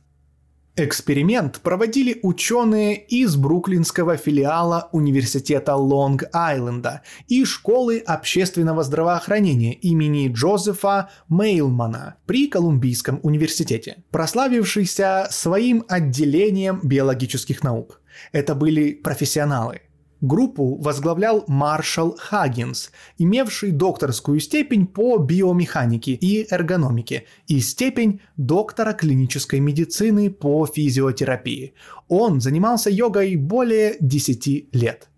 Эксперимент 0.78 1.61
проводили 1.61 2.20
ученые 2.23 2.97
из 2.97 3.35
бруклинского 3.36 4.19
филиала 4.19 4.90
Университета 4.93 5.73
Лонг-Айленда 5.73 7.01
и 7.28 7.47
Школы 7.47 7.98
общественного 8.01 8.82
здравоохранения 8.82 9.73
имени 9.73 10.31
Джозефа 10.31 11.09
Мейлмана 11.28 12.16
при 12.27 12.47
Колумбийском 12.48 13.20
университете, 13.23 14.05
прославившийся 14.11 15.28
своим 15.31 15.82
отделением 15.89 16.81
биологических 16.82 17.62
наук. 17.62 18.03
Это 18.32 18.55
были 18.55 18.93
профессионалы. 18.93 19.81
Группу 20.23 20.77
возглавлял 20.77 21.45
Маршал 21.47 22.17
Хаггинс, 22.19 22.91
имевший 23.19 23.71
докторскую 23.71 24.41
степень 24.41 24.87
по 24.87 25.19
биомеханике 25.19 26.13
и 26.13 26.47
эргономике 26.51 27.25
и 27.47 27.61
степень 27.61 28.21
доктора 28.37 28.95
клинической 28.95 29.61
медицины 29.61 30.31
по 30.31 30.67
физиотерапии. 30.67 31.75
Он 32.09 32.41
занимался 32.41 32.89
йогой 32.89 33.37
более 33.37 33.97
10 34.01 34.75
лет. 34.75 35.09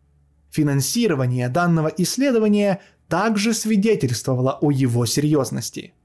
Финансирование 0.51 1.49
данного 1.49 1.89
исследования 1.97 2.81
также 3.09 3.55
свидетельствовало 3.55 4.59
о 4.61 4.71
его 4.73 5.07
серьезности– 5.07 5.93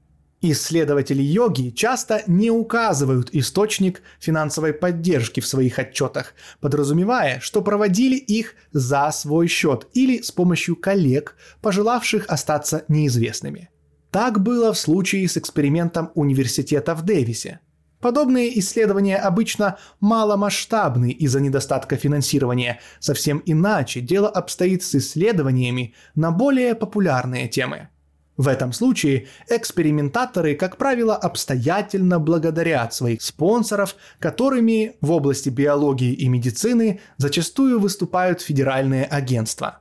Исследователи 0.46 1.22
йоги 1.22 1.70
часто 1.70 2.22
не 2.26 2.50
указывают 2.50 3.30
источник 3.32 4.02
финансовой 4.20 4.74
поддержки 4.74 5.40
в 5.40 5.46
своих 5.46 5.78
отчетах, 5.78 6.34
подразумевая, 6.60 7.40
что 7.40 7.62
проводили 7.62 8.16
их 8.16 8.54
за 8.70 9.10
свой 9.10 9.46
счет 9.46 9.88
или 9.94 10.20
с 10.20 10.30
помощью 10.30 10.76
коллег, 10.76 11.34
пожелавших 11.62 12.26
остаться 12.28 12.84
неизвестными. 12.88 13.70
Так 14.10 14.42
было 14.42 14.74
в 14.74 14.78
случае 14.78 15.26
с 15.30 15.38
экспериментом 15.38 16.10
университета 16.14 16.94
в 16.94 17.06
Дэвисе. 17.06 17.60
Подобные 18.00 18.58
исследования 18.58 19.16
обычно 19.16 19.78
маломасштабны 20.00 21.10
из-за 21.10 21.40
недостатка 21.40 21.96
финансирования, 21.96 22.80
совсем 23.00 23.42
иначе 23.46 24.02
дело 24.02 24.28
обстоит 24.28 24.82
с 24.82 24.94
исследованиями 24.94 25.94
на 26.14 26.32
более 26.32 26.74
популярные 26.74 27.48
темы– 27.48 27.88
в 28.36 28.48
этом 28.48 28.72
случае 28.72 29.26
экспериментаторы, 29.48 30.56
как 30.56 30.76
правило, 30.76 31.14
обстоятельно 31.14 32.18
благодарят 32.18 32.92
своих 32.92 33.22
спонсоров, 33.22 33.94
которыми 34.18 34.96
в 35.00 35.12
области 35.12 35.50
биологии 35.50 36.12
и 36.12 36.28
медицины 36.28 37.00
зачастую 37.16 37.78
выступают 37.78 38.40
федеральные 38.40 39.04
агентства. 39.04 39.78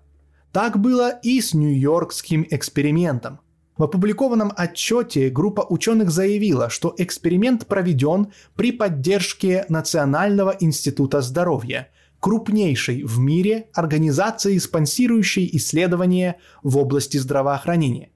Так 0.51 0.79
было 0.79 1.09
и 1.23 1.41
с 1.41 1.55
Нью-Йоркским 1.55 2.45
экспериментом. 2.51 3.39
В 3.75 3.83
опубликованном 3.83 4.53
отчете 4.55 5.31
группа 5.31 5.65
ученых 5.67 6.11
заявила, 6.11 6.69
что 6.69 6.93
эксперимент 6.95 7.65
проведен 7.65 8.31
при 8.55 8.71
поддержке 8.71 9.65
Национального 9.67 10.55
института 10.59 11.21
здоровья, 11.21 11.89
крупнейшей 12.19 13.03
в 13.03 13.17
мире 13.17 13.69
организации, 13.73 14.59
спонсирующей 14.59 15.49
исследования 15.53 16.37
в 16.61 16.77
области 16.77 17.17
здравоохранения. 17.17 18.12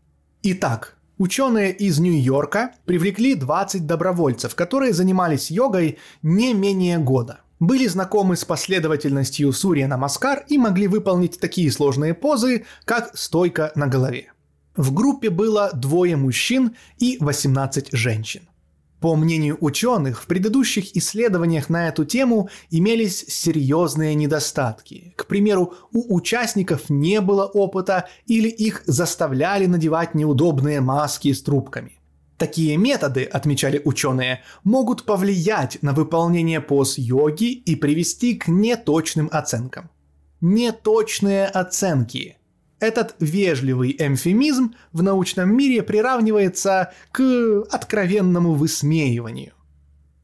Итак, 0.50 0.96
ученые 1.18 1.74
из 1.74 2.00
Нью-Йорка 2.00 2.72
привлекли 2.86 3.36
20 3.36 3.86
добровольцев, 3.86 4.56
которые 4.56 4.94
занимались 4.94 5.52
йогой 5.52 5.98
не 6.22 6.54
менее 6.54 7.00
года. 7.00 7.42
Были 7.60 7.86
знакомы 7.86 8.38
с 8.38 8.46
последовательностью 8.46 9.52
Сурья 9.52 9.90
Намаскар 9.90 10.46
и 10.48 10.58
могли 10.58 10.88
выполнить 10.88 11.38
такие 11.38 11.70
сложные 11.70 12.14
позы, 12.14 12.66
как 12.86 13.12
стойка 13.18 13.74
на 13.76 13.88
голове. 13.88 14.32
В 14.78 14.94
группе 14.94 15.30
было 15.30 15.70
двое 15.74 16.16
мужчин 16.16 16.78
и 16.98 17.18
18 17.20 17.90
женщин. 17.92 18.44
По 19.00 19.16
мнению 19.16 19.58
ученых, 19.62 20.24
в 20.24 20.26
предыдущих 20.26 20.96
исследованиях 20.98 21.70
на 21.70 21.88
эту 21.88 22.04
тему 22.04 22.50
имелись 22.72 23.26
серьезные 23.28 24.16
недостатки. 24.16 25.14
К 25.16 25.28
примеру, 25.28 25.76
у 25.92 26.16
участников 26.16 26.90
не 26.90 27.22
было 27.22 27.46
опыта 27.46 28.10
или 28.26 28.50
их 28.50 28.84
заставляли 28.88 29.68
надевать 29.68 30.16
неудобные 30.16 30.82
маски 30.82 31.32
с 31.32 31.44
трубками. 31.44 32.00
Такие 32.38 32.78
методы, 32.78 33.24
отмечали 33.24 33.82
ученые, 33.84 34.42
могут 34.64 35.04
повлиять 35.04 35.80
на 35.82 35.94
выполнение 35.94 36.62
поз 36.62 36.98
йоги 36.98 37.52
и 37.52 37.76
привести 37.76 38.36
к 38.36 38.48
неточным 38.48 39.30
оценкам. 39.32 39.90
Неточные 40.42 41.48
оценки 41.48 42.38
этот 42.80 43.16
вежливый 43.20 43.96
эмфемизм 43.98 44.76
в 44.94 45.02
научном 45.02 45.56
мире 45.56 45.84
приравнивается 45.84 46.94
к 47.12 47.64
откровенному 47.72 48.54
высмеиванию. 48.54 49.54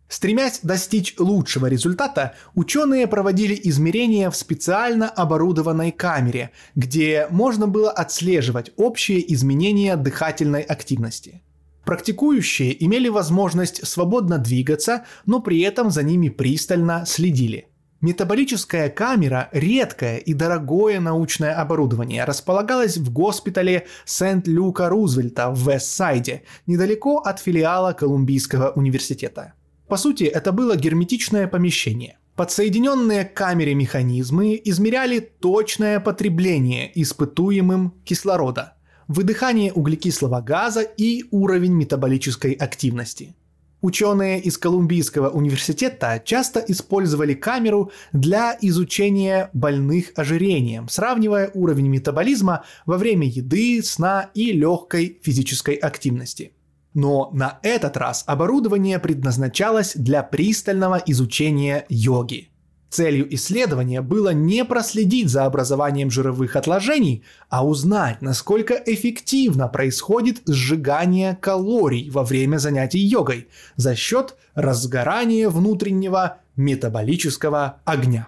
Стремясь 0.08 0.60
достичь 0.62 1.16
лучшего 1.18 1.66
результата, 1.66 2.36
ученые 2.54 3.08
проводили 3.08 3.60
измерения 3.64 4.30
в 4.30 4.36
специально 4.36 5.10
оборудованной 5.10 5.92
камере, 5.92 6.52
где 6.76 7.26
можно 7.32 7.68
было 7.68 7.90
отслеживать 7.90 8.72
общие 8.76 9.34
изменения 9.34 9.96
дыхательной 9.96 10.62
активности. 10.62 11.42
Практикующие 11.84 12.84
имели 12.86 13.10
возможность 13.10 13.88
свободно 13.88 14.38
двигаться, 14.38 15.04
но 15.26 15.42
при 15.42 15.62
этом 15.62 15.90
за 15.90 16.04
ними 16.04 16.30
пристально 16.30 17.06
следили– 17.08 17.68
Метаболическая 18.04 18.90
камера– 18.90 19.48
редкое 19.54 20.18
и 20.18 20.34
дорогое 20.34 21.00
научное 21.00 21.56
оборудование, 21.56 22.26
располагалась 22.26 22.98
в 22.98 23.14
госпитале 23.14 23.88
Сент-Люка 24.04 24.90
Рузвельта 24.90 25.50
в 25.50 25.72
Вестсайде, 25.72 26.44
недалеко 26.68 27.20
от 27.20 27.40
филиала 27.40 27.94
Колумбийского 27.94 28.72
университета. 28.72 29.54
По 29.88 29.96
сути, 29.96 30.26
это 30.26 30.52
было 30.52 30.76
герметичное 30.76 31.48
помещение. 31.48 32.18
Подсоединенные 32.36 33.24
к 33.24 33.34
камере 33.34 33.74
механизмы 33.74 34.60
измеряли 34.66 35.22
точное 35.22 36.02
потребление 36.02 36.92
испытуемым 37.02 37.94
кислорода, 38.04 38.74
выдыхание 39.08 39.72
углекислого 39.72 40.42
газа 40.42 40.82
и 40.82 41.24
уровень 41.32 41.72
метаболической 41.72 42.52
активности– 42.52 43.34
Ученые 43.84 44.40
из 44.40 44.58
Колумбийского 44.58 45.30
университета 45.30 46.22
часто 46.24 46.62
использовали 46.62 47.34
камеру 47.34 47.92
для 48.14 48.58
изучения 48.62 49.50
больных 49.52 50.14
ожирением, 50.16 50.88
сравнивая 50.88 51.52
уровень 51.54 51.90
метаболизма 51.90 52.64
во 52.86 52.98
время 52.98 53.28
еды, 53.28 53.84
сна 53.84 54.30
и 54.34 54.54
легкой 54.54 55.20
физической 55.22 55.76
активности. 55.76 56.54
Но 56.94 57.30
на 57.34 57.60
этот 57.62 57.98
раз 57.98 58.24
оборудование 58.26 59.00
предназначалось 59.00 59.96
для 59.96 60.24
пристального 60.24 61.04
изучения 61.06 61.86
йоги– 61.90 62.52
Целью 62.94 63.34
исследования 63.34 64.02
было 64.02 64.34
не 64.34 64.64
проследить 64.64 65.28
за 65.28 65.46
образованием 65.46 66.12
жировых 66.12 66.56
отложений, 66.56 67.24
а 67.50 67.66
узнать, 67.66 68.22
насколько 68.22 68.76
эффективно 68.76 69.68
происходит 69.68 70.44
сжигание 70.46 71.36
калорий 71.42 72.12
во 72.12 72.24
время 72.24 72.60
занятий 72.60 73.00
йогой 73.00 73.48
за 73.78 73.96
счет 73.96 74.36
разгорания 74.54 75.50
внутреннего 75.50 76.38
метаболического 76.56 77.78
огня. 77.84 78.28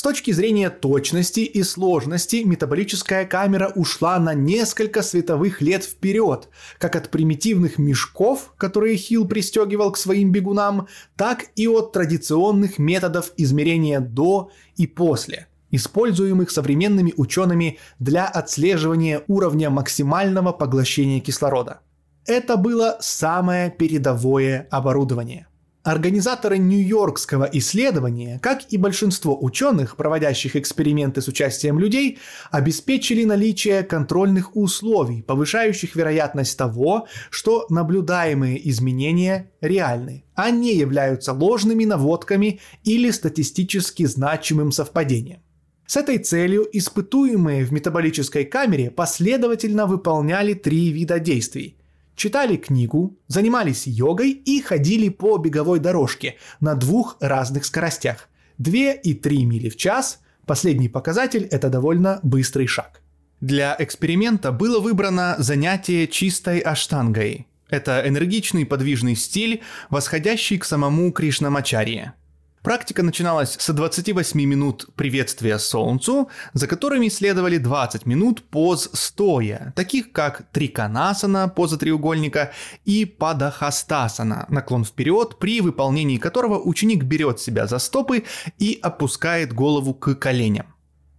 С 0.00 0.02
точки 0.02 0.30
зрения 0.30 0.70
точности 0.70 1.40
и 1.40 1.62
сложности 1.62 2.36
метаболическая 2.36 3.26
камера 3.26 3.70
ушла 3.74 4.18
на 4.18 4.32
несколько 4.32 5.02
световых 5.02 5.60
лет 5.60 5.84
вперед, 5.84 6.48
как 6.78 6.96
от 6.96 7.10
примитивных 7.10 7.76
мешков, 7.76 8.54
которые 8.56 8.96
Хилл 8.96 9.28
пристегивал 9.28 9.92
к 9.92 9.98
своим 9.98 10.32
бегунам, 10.32 10.88
так 11.16 11.48
и 11.54 11.68
от 11.68 11.92
традиционных 11.92 12.78
методов 12.78 13.34
измерения 13.36 14.00
до 14.00 14.50
и 14.74 14.86
после, 14.86 15.48
используемых 15.70 16.50
современными 16.50 17.12
учеными 17.18 17.78
для 17.98 18.26
отслеживания 18.26 19.22
уровня 19.28 19.68
максимального 19.68 20.52
поглощения 20.52 21.20
кислорода. 21.20 21.80
Это 22.24 22.56
было 22.56 22.96
самое 23.00 23.70
передовое 23.70 24.66
оборудование. 24.70 25.49
Организаторы 25.82 26.58
Нью-Йоркского 26.58 27.48
исследования, 27.54 28.38
как 28.42 28.64
и 28.68 28.76
большинство 28.76 29.42
ученых, 29.42 29.96
проводящих 29.96 30.54
эксперименты 30.54 31.22
с 31.22 31.28
участием 31.28 31.78
людей, 31.78 32.18
обеспечили 32.50 33.24
наличие 33.24 33.82
контрольных 33.82 34.56
условий, 34.56 35.22
повышающих 35.22 35.96
вероятность 35.96 36.58
того, 36.58 37.06
что 37.30 37.64
наблюдаемые 37.70 38.68
изменения 38.68 39.50
реальны, 39.62 40.24
а 40.34 40.50
не 40.50 40.74
являются 40.74 41.32
ложными 41.32 41.86
наводками 41.86 42.60
или 42.84 43.10
статистически 43.10 44.04
значимым 44.04 44.72
совпадением. 44.72 45.40
С 45.86 45.96
этой 45.96 46.18
целью 46.18 46.68
испытуемые 46.70 47.64
в 47.64 47.72
метаболической 47.72 48.44
камере 48.44 48.90
последовательно 48.90 49.86
выполняли 49.86 50.52
три 50.52 50.90
вида 50.90 51.18
действий– 51.18 51.78
читали 52.20 52.56
книгу, 52.56 53.16
занимались 53.28 53.86
йогой 53.86 54.32
и 54.32 54.60
ходили 54.60 55.08
по 55.08 55.38
беговой 55.38 55.78
дорожке 55.80 56.36
на 56.60 56.74
двух 56.74 57.16
разных 57.20 57.64
скоростях– 57.64 58.28
2 58.58 58.92
и 58.92 59.14
3 59.14 59.46
мили 59.46 59.70
в 59.70 59.76
час. 59.76 60.20
Последний 60.44 60.90
показатель– 60.90 61.44
это 61.50 61.70
довольно 61.70 62.20
быстрый 62.22 62.66
шаг. 62.66 63.00
Для 63.40 63.74
эксперимента 63.78 64.52
было 64.52 64.80
выбрано 64.80 65.36
занятие 65.38 66.06
чистой 66.06 66.58
аштангой. 66.58 67.46
Это 67.70 68.02
энергичный 68.06 68.66
подвижный 68.66 69.16
стиль, 69.16 69.62
восходящий 69.88 70.58
к 70.58 70.66
самому 70.66 71.12
Кришнамачарье– 71.12 72.12
Практика 72.62 73.02
начиналась 73.02 73.56
с 73.58 73.72
28 73.72 74.38
минут 74.38 74.90
приветствия 74.94 75.58
Солнцу, 75.58 76.28
за 76.52 76.66
которыми 76.66 77.08
следовали 77.08 77.56
20 77.56 78.04
минут 78.04 78.42
поз 78.42 78.90
стоя, 78.92 79.72
таких 79.74 80.12
как 80.12 80.42
триканасана, 80.52 81.48
поза 81.48 81.78
треугольника, 81.78 82.52
и 82.84 83.06
падахастасана, 83.06 84.44
наклон 84.50 84.84
вперед, 84.84 85.38
при 85.38 85.62
выполнении 85.62 86.18
которого 86.18 86.60
ученик 86.60 87.04
берет 87.04 87.40
себя 87.40 87.66
за 87.66 87.78
стопы 87.78 88.24
и 88.58 88.78
опускает 88.82 89.54
голову 89.54 89.94
к 89.94 90.14
коленям. 90.16 90.66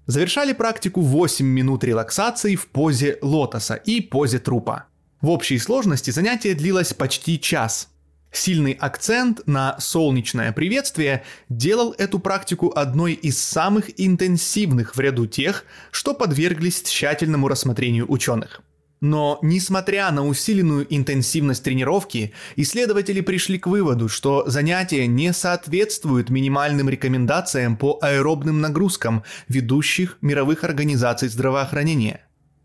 Завершали 0.06 0.54
практику 0.54 1.02
8 1.02 1.44
минут 1.44 1.84
релаксации 1.84 2.56
в 2.56 2.68
позе 2.68 3.18
лотоса 3.24 3.74
и 3.74 4.00
позе 4.00 4.38
трупа. 4.38 4.86
В 5.22 5.30
общей 5.32 5.58
сложности 5.58 6.12
занятие 6.12 6.54
длилось 6.54 6.94
почти 6.94 7.40
час. 7.40 7.91
Сильный 8.32 8.72
акцент 8.72 9.42
на 9.46 9.78
солнечное 9.80 10.54
приветствие 10.54 11.24
делал 11.50 11.94
эту 11.98 12.18
практику 12.18 12.72
одной 12.74 13.14
из 13.14 13.38
самых 13.38 14.00
интенсивных 14.00 14.96
в 14.96 15.00
ряду 15.00 15.28
тех, 15.28 15.66
что 15.92 16.14
подверглись 16.14 16.82
тщательному 16.82 17.50
рассмотрению 17.50 18.10
ученых. 18.10 18.62
Но, 19.02 19.40
несмотря 19.42 20.12
на 20.12 20.26
усиленную 20.26 20.86
интенсивность 20.88 21.64
тренировки, 21.64 22.34
исследователи 22.56 23.20
пришли 23.22 23.58
к 23.58 23.66
выводу, 23.66 24.08
что 24.08 24.44
занятия 24.48 25.08
не 25.08 25.34
соответствуют 25.34 26.30
минимальным 26.30 26.88
рекомендациям 26.88 27.76
по 27.76 27.98
аэробным 28.02 28.62
нагрузкам 28.62 29.24
ведущих 29.48 30.20
мировых 30.22 30.64
организаций 30.64 31.30
здравоохранения. 31.30 32.22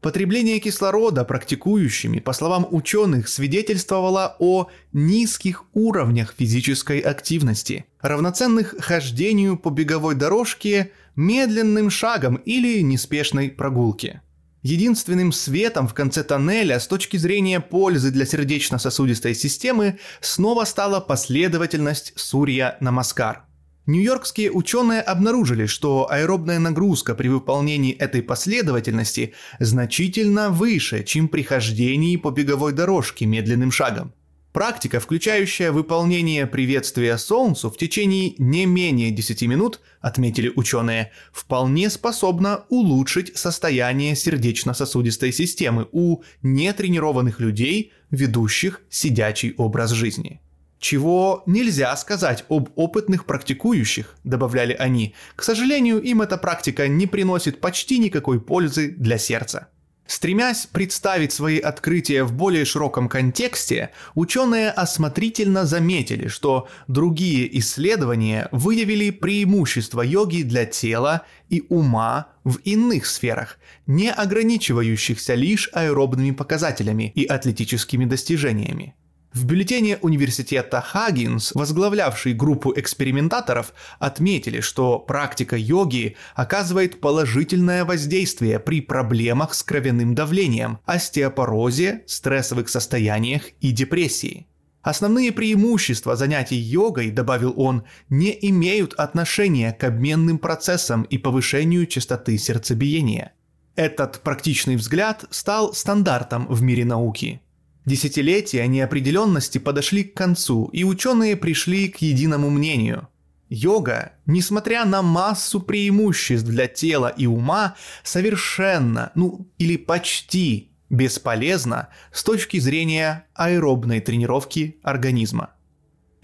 Потребление 0.06 0.60
кислорода 0.60 1.24
практикующими, 1.24 2.20
по 2.20 2.32
словам 2.32 2.64
ученых, 2.70 3.26
свидетельствовало 3.26 4.36
о 4.38 4.68
низких 4.92 5.64
уровнях 5.74 6.32
физической 6.38 7.00
активности, 7.00 7.86
равноценных 8.00 8.76
хождению 8.78 9.56
по 9.56 9.70
беговой 9.70 10.14
дорожке 10.14 10.92
медленным 11.16 11.90
шагом 11.90 12.36
или 12.36 12.82
неспешной 12.82 13.50
прогулке– 13.50 14.22
Единственным 14.62 15.30
светом 15.30 15.86
в 15.86 15.94
конце 15.94 16.24
тоннеля 16.24 16.80
с 16.80 16.88
точки 16.88 17.16
зрения 17.16 17.60
пользы 17.60 18.10
для 18.10 18.26
сердечно-сосудистой 18.26 19.32
системы 19.34 19.98
снова 20.20 20.64
стала 20.64 20.98
последовательность 20.98 22.12
Сурья-Намаскар. 22.16 23.45
Нью-Йоркские 23.86 24.50
ученые 24.50 25.00
обнаружили, 25.00 25.66
что 25.66 26.10
аэробная 26.10 26.58
нагрузка 26.58 27.14
при 27.14 27.28
выполнении 27.28 27.94
этой 27.94 28.20
последовательности 28.20 29.32
значительно 29.60 30.50
выше, 30.50 31.04
чем 31.04 31.28
при 31.28 31.42
хождении 31.42 32.16
по 32.16 32.32
беговой 32.32 32.72
дорожке 32.72 33.26
медленным 33.26 33.70
шагом. 33.70 34.12
Практика, 34.52 34.98
включающая 34.98 35.70
выполнение 35.70 36.46
приветствия 36.46 37.16
Солнцу 37.18 37.70
в 37.70 37.76
течение 37.76 38.34
не 38.38 38.66
менее 38.66 39.10
10 39.12 39.42
минут, 39.42 39.80
отметили 40.00 40.50
ученые, 40.56 41.12
вполне 41.30 41.88
способна 41.90 42.64
улучшить 42.70 43.36
состояние 43.36 44.16
сердечно-сосудистой 44.16 45.32
системы 45.32 45.86
у 45.92 46.22
нетренированных 46.42 47.38
людей, 47.38 47.92
ведущих 48.10 48.80
сидячий 48.88 49.54
образ 49.58 49.90
жизни. 49.90 50.40
Чего 50.78 51.42
нельзя 51.46 51.96
сказать 51.96 52.44
об 52.48 52.70
опытных 52.76 53.24
практикующих, 53.24 54.14
добавляли 54.24 54.74
они. 54.74 55.14
К 55.34 55.42
сожалению, 55.42 56.00
им 56.02 56.22
эта 56.22 56.36
практика 56.36 56.86
не 56.86 57.06
приносит 57.06 57.60
почти 57.60 57.98
никакой 57.98 58.40
пользы 58.40 58.90
для 58.90 59.18
сердца. 59.18 59.68
Стремясь 60.06 60.66
представить 60.66 61.32
свои 61.32 61.58
открытия 61.58 62.22
в 62.22 62.32
более 62.32 62.64
широком 62.64 63.08
контексте, 63.08 63.90
ученые 64.14 64.70
осмотрительно 64.70 65.64
заметили, 65.64 66.28
что 66.28 66.68
другие 66.86 67.58
исследования 67.58 68.48
выявили 68.52 69.10
преимущества 69.10 70.02
йоги 70.02 70.42
для 70.42 70.64
тела 70.64 71.22
и 71.48 71.64
ума 71.68 72.28
в 72.44 72.58
иных 72.58 73.06
сферах, 73.06 73.58
не 73.88 74.12
ограничивающихся 74.12 75.34
лишь 75.34 75.70
аэробными 75.72 76.30
показателями 76.30 77.10
и 77.16 77.24
атлетическими 77.24 78.04
достижениями. 78.04 78.94
В 79.36 79.44
бюллетене 79.44 79.98
университета 80.00 80.80
Хаггинс, 80.80 81.52
возглавлявший 81.54 82.32
группу 82.32 82.72
экспериментаторов, 82.74 83.74
отметили, 83.98 84.60
что 84.60 84.98
практика 84.98 85.58
йоги 85.58 86.16
оказывает 86.34 87.02
положительное 87.02 87.84
воздействие 87.84 88.58
при 88.58 88.80
проблемах 88.80 89.52
с 89.52 89.62
кровяным 89.62 90.14
давлением, 90.14 90.78
остеопорозе, 90.86 92.02
стрессовых 92.06 92.70
состояниях 92.70 93.42
и 93.60 93.72
депрессии. 93.72 94.46
Основные 94.80 95.32
преимущества 95.32 96.16
занятий 96.16 96.56
йогой, 96.56 97.10
добавил 97.10 97.52
он, 97.58 97.84
не 98.08 98.34
имеют 98.40 98.94
отношения 98.94 99.72
к 99.74 99.84
обменным 99.84 100.38
процессам 100.38 101.02
и 101.02 101.18
повышению 101.18 101.84
частоты 101.84 102.38
сердцебиения. 102.38 103.34
Этот 103.74 104.20
практичный 104.20 104.76
взгляд 104.76 105.26
стал 105.28 105.74
стандартом 105.74 106.46
в 106.48 106.62
мире 106.62 106.86
науки– 106.86 107.42
Десятилетия 107.86 108.66
неопределенности 108.66 109.58
подошли 109.58 110.02
к 110.02 110.12
концу, 110.14 110.68
и 110.72 110.82
ученые 110.82 111.36
пришли 111.36 111.88
к 111.88 111.98
единому 111.98 112.50
мнению. 112.50 113.08
Йога, 113.48 114.12
несмотря 114.26 114.84
на 114.84 115.02
массу 115.02 115.60
преимуществ 115.60 116.48
для 116.48 116.66
тела 116.66 117.14
и 117.16 117.26
ума, 117.26 117.76
совершенно, 118.02 119.12
ну 119.14 119.48
или 119.58 119.76
почти 119.76 120.72
бесполезна 120.90 121.88
с 122.12 122.24
точки 122.24 122.58
зрения 122.58 123.26
аэробной 123.34 124.00
тренировки 124.00 124.78
организма. 124.82 125.50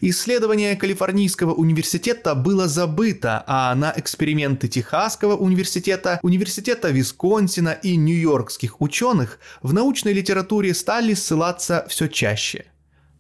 Исследование 0.05 0.75
Калифорнийского 0.75 1.55
университета 1.55 2.35
было 2.35 2.67
забыто, 2.67 3.45
а 3.47 3.73
на 3.77 3.95
эксперименты 3.97 4.67
Техасского 4.67 5.37
университета, 5.37 6.19
университета 6.23 6.91
Висконсина 6.91 7.69
и 7.69 7.95
нью-йоркских 7.95 8.81
ученых 8.81 9.39
в 9.63 9.73
научной 9.73 10.13
литературе 10.13 10.75
стали 10.75 11.15
ссылаться 11.15 11.87
все 11.89 12.09
чаще. 12.09 12.65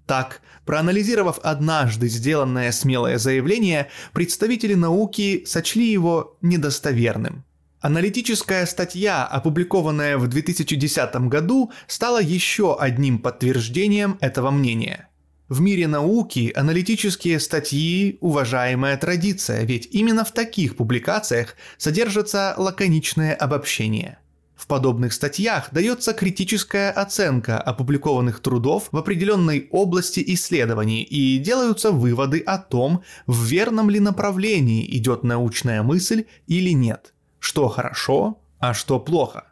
Так, 0.08 0.40
проанализировав 0.66 1.38
однажды 1.44 2.08
сделанное 2.08 2.72
смелое 2.72 3.18
заявление, 3.18 3.88
представители 4.12 4.74
науки 4.74 5.44
сочли 5.46 5.88
его 5.88 6.36
недостоверным. 6.42 7.44
Аналитическая 7.80 8.66
статья, 8.66 9.24
опубликованная 9.24 10.18
в 10.18 10.26
2010 10.26 11.14
году, 11.28 11.70
стала 11.86 12.20
еще 12.20 12.76
одним 12.76 13.20
подтверждением 13.20 14.18
этого 14.20 14.50
мнения– 14.50 15.08
в 15.52 15.60
мире 15.60 15.86
науки 15.86 16.50
аналитические 16.56 17.38
статьи– 17.38 18.16
уважаемая 18.20 18.96
традиция, 18.96 19.64
ведь 19.64 19.86
именно 19.90 20.24
в 20.24 20.32
таких 20.32 20.76
публикациях 20.76 21.56
содержится 21.76 22.54
лаконичное 22.56 23.34
обобщение. 23.34 24.18
В 24.56 24.66
подобных 24.66 25.12
статьях 25.12 25.68
дается 25.70 26.14
критическая 26.14 26.90
оценка 26.90 27.58
опубликованных 27.58 28.40
трудов 28.40 28.88
в 28.92 28.96
определенной 28.96 29.68
области 29.70 30.24
исследований 30.28 31.02
и 31.02 31.36
делаются 31.36 31.90
выводы 31.90 32.38
о 32.38 32.56
том, 32.56 33.02
в 33.26 33.44
верном 33.44 33.90
ли 33.90 34.00
направлении 34.00 34.86
идет 34.96 35.22
научная 35.22 35.82
мысль 35.82 36.24
или 36.46 36.70
нет, 36.70 37.12
что 37.38 37.68
хорошо, 37.68 38.40
а 38.58 38.72
что 38.72 38.98
плохо. 38.98 39.48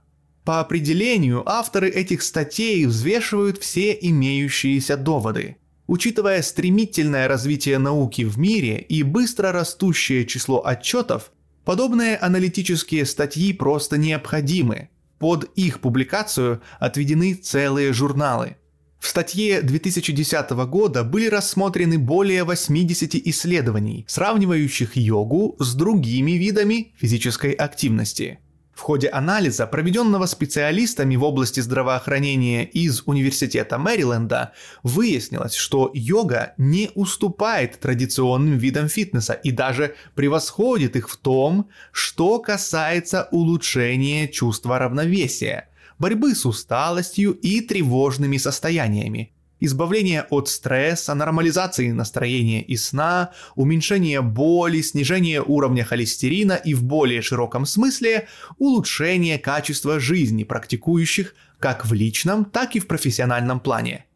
По 0.47 0.60
определению 0.60 1.47
авторы 1.47 1.90
этих 1.90 2.22
статей 2.22 2.86
взвешивают 2.86 3.59
все 3.59 3.93
имеющиеся 4.01 4.97
доводы– 4.97 5.59
Учитывая 5.91 6.41
стремительное 6.43 7.27
развитие 7.27 7.77
науки 7.79 8.23
в 8.23 8.39
мире 8.39 8.79
и 8.79 9.03
быстро 9.03 9.51
растущее 9.51 10.25
число 10.25 10.65
отчетов, 10.65 11.33
подобные 11.65 12.17
аналитические 12.17 13.05
статьи 13.05 13.53
просто 13.53 13.99
необходимы. 13.99 14.91
Под 15.19 15.51
их 15.57 15.81
публикацию 15.81 16.62
отведены 16.79 17.35
целые 17.35 17.93
журналы. 17.93 18.57
В 19.01 19.09
статье 19.09 19.62
2010 19.62 20.51
года 20.69 21.03
были 21.03 21.27
рассмотрены 21.27 21.99
более 21.99 22.45
80 22.45 23.17
исследований, 23.17 24.05
сравнивающих 24.07 24.97
йогу 24.97 25.57
с 25.59 25.75
другими 25.75 26.33
видами 26.39 26.95
физической 27.01 27.51
активности– 27.51 28.39
в 28.81 28.82
ходе 28.82 29.09
анализа, 29.09 29.66
проведенного 29.66 30.24
специалистами 30.24 31.15
в 31.15 31.23
области 31.23 31.61
здравоохранения 31.61 32.65
из 32.65 33.02
Университета 33.05 33.77
Мэриленда, 33.77 34.52
выяснилось, 34.82 35.55
что 35.55 35.90
йога 35.93 36.55
не 36.57 36.90
уступает 36.94 37.78
традиционным 37.78 38.57
видам 38.57 38.89
фитнеса 38.89 39.35
и 39.35 39.51
даже 39.51 39.97
превосходит 40.15 40.97
их 40.97 41.11
в 41.11 41.19
том, 41.19 41.69
что 41.93 42.39
касается 42.39 43.28
улучшения 43.32 44.28
чувства 44.28 44.78
равновесия, 44.78 45.69
борьбы 45.98 46.35
с 46.35 46.47
усталостью 46.47 47.32
и 47.32 47.61
тревожными 47.61 48.39
состояниями, 48.39 49.35
избавление 49.61 50.27
от 50.31 50.49
стресса, 50.49 51.15
нормализации 51.15 51.91
настроения 51.91 52.62
и 52.62 52.77
сна, 52.77 53.31
уменьшение 53.55 54.23
боли, 54.23 54.81
снижение 54.81 55.43
уровня 55.43 55.85
холестерина 55.85 56.55
и 56.55 56.74
в 56.74 56.82
более 56.82 57.23
широком 57.23 57.66
смысле 57.66 58.27
улучшение 58.59 59.39
качества 59.39 60.01
жизни 60.01 60.45
практикующих 60.45 61.35
как 61.59 61.87
в 61.87 61.93
личном, 61.93 62.47
так 62.47 62.74
и 62.74 62.81
в 62.81 62.87
профессиональном 62.87 63.61
плане. 63.61 64.07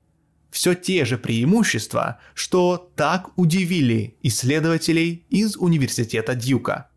Все 0.51 0.75
те 0.75 1.05
же 1.05 1.19
преимущества, 1.19 2.21
что 2.33 2.91
так 2.97 3.37
удивили 3.37 4.17
исследователей 4.23 5.27
из 5.29 5.57
университета 5.57 6.35
Дьюка. 6.35 6.89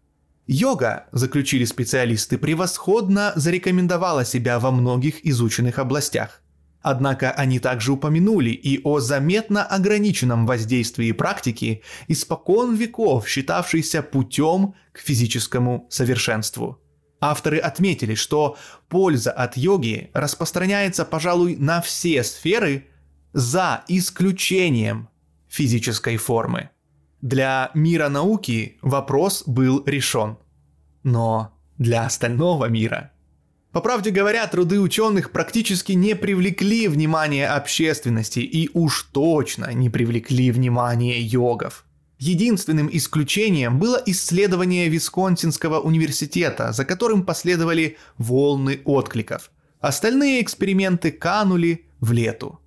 Йога, 0.46 1.08
заключили 1.12 1.66
специалисты, 1.66 2.38
превосходно 2.38 3.34
зарекомендовала 3.36 4.24
себя 4.24 4.60
во 4.60 4.72
многих 4.72 5.26
изученных 5.26 5.80
областях– 5.80 6.42
Однако 6.82 7.32
они 7.32 7.60
также 7.60 7.92
упомянули 7.92 8.52
и 8.52 8.82
о 8.84 9.00
заметно 9.00 9.64
ограниченном 9.64 10.46
воздействии 10.46 11.12
практики, 11.12 11.82
испокон 12.08 12.76
веков 12.76 13.28
считавшейся 13.28 14.02
путем 14.04 14.76
к 14.92 15.00
физическому 15.00 15.88
совершенству. 15.90 16.80
Авторы 17.20 17.58
отметили, 17.58 18.14
что 18.14 18.58
польза 18.90 19.32
от 19.32 19.58
йоги 19.58 20.12
распространяется, 20.14 21.04
пожалуй, 21.04 21.56
на 21.56 21.82
все 21.82 22.24
сферы 22.24 22.88
за 23.34 23.84
исключением 23.88 25.10
физической 25.50 26.18
формы. 26.18 26.70
Для 27.22 27.72
мира 27.74 28.10
науки 28.10 28.78
вопрос 28.84 29.44
был 29.48 29.84
решен. 29.86 30.38
Но 31.04 31.58
для 31.78 32.06
остального 32.06 32.66
мира. 32.66 33.12
По 33.78 33.82
правде 33.82 34.10
говоря, 34.10 34.48
труды 34.48 34.80
ученых 34.80 35.30
практически 35.30 35.92
не 35.92 36.16
привлекли 36.16 36.88
внимание 36.88 37.48
общественности 37.48 38.40
и 38.40 38.72
уж 38.74 39.04
точно 39.12 39.72
не 39.72 39.88
привлекли 39.88 40.50
внимание 40.50 41.22
йогов. 41.22 41.86
Единственным 42.18 42.90
исключением 42.92 43.78
было 43.78 44.02
исследование 44.08 44.90
Висконсинского 44.90 45.80
университета, 45.80 46.72
за 46.72 46.86
которым 46.86 47.24
последовали 47.24 47.98
волны 48.18 48.82
откликов. 48.84 49.52
Остальные 49.80 50.42
эксперименты 50.42 51.12
канули 51.12 51.86
в 52.00 52.12
лету. 52.14 52.60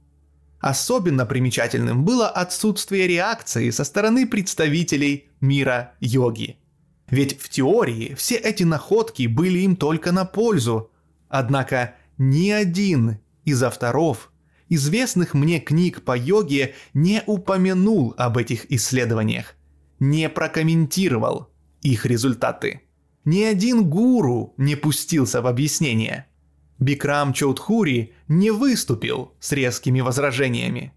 Особенно 0.61 1.27
примечательным 1.27 2.05
было 2.05 2.29
отсутствие 2.29 3.09
реакции 3.09 3.71
со 3.71 3.83
стороны 3.83 4.29
представителей 4.29 5.29
мира 5.41 5.95
йоги. 5.99 6.61
Ведь 7.09 7.37
в 7.41 7.49
теории 7.49 8.15
все 8.15 8.37
эти 8.37 8.63
находки 8.63 9.27
были 9.27 9.59
им 9.59 9.75
только 9.75 10.13
на 10.13 10.25
пользу. 10.25 10.90
Однако 11.31 11.95
ни 12.19 12.51
один 12.51 13.21
из 13.47 13.63
авторов 13.63 14.31
известных 14.69 15.33
мне 15.33 15.59
книг 15.61 16.05
по 16.05 16.15
йоге 16.15 16.75
не 16.93 17.23
упомянул 17.27 18.15
об 18.19 18.37
этих 18.37 18.71
исследованиях, 18.71 19.55
не 19.99 20.29
прокомментировал 20.29 21.49
их 21.81 22.05
результаты. 22.05 22.83
Ни 23.25 23.43
один 23.43 23.89
гуру 23.89 24.53
не 24.59 24.77
пустился 24.77 25.41
в 25.41 25.47
объяснение– 25.47 26.27
Бикрам 26.81 27.35
Чоудхури 27.35 28.15
не 28.27 28.51
выступил 28.51 29.35
с 29.39 29.53
резкими 29.53 30.01
возражениями. 30.01 30.95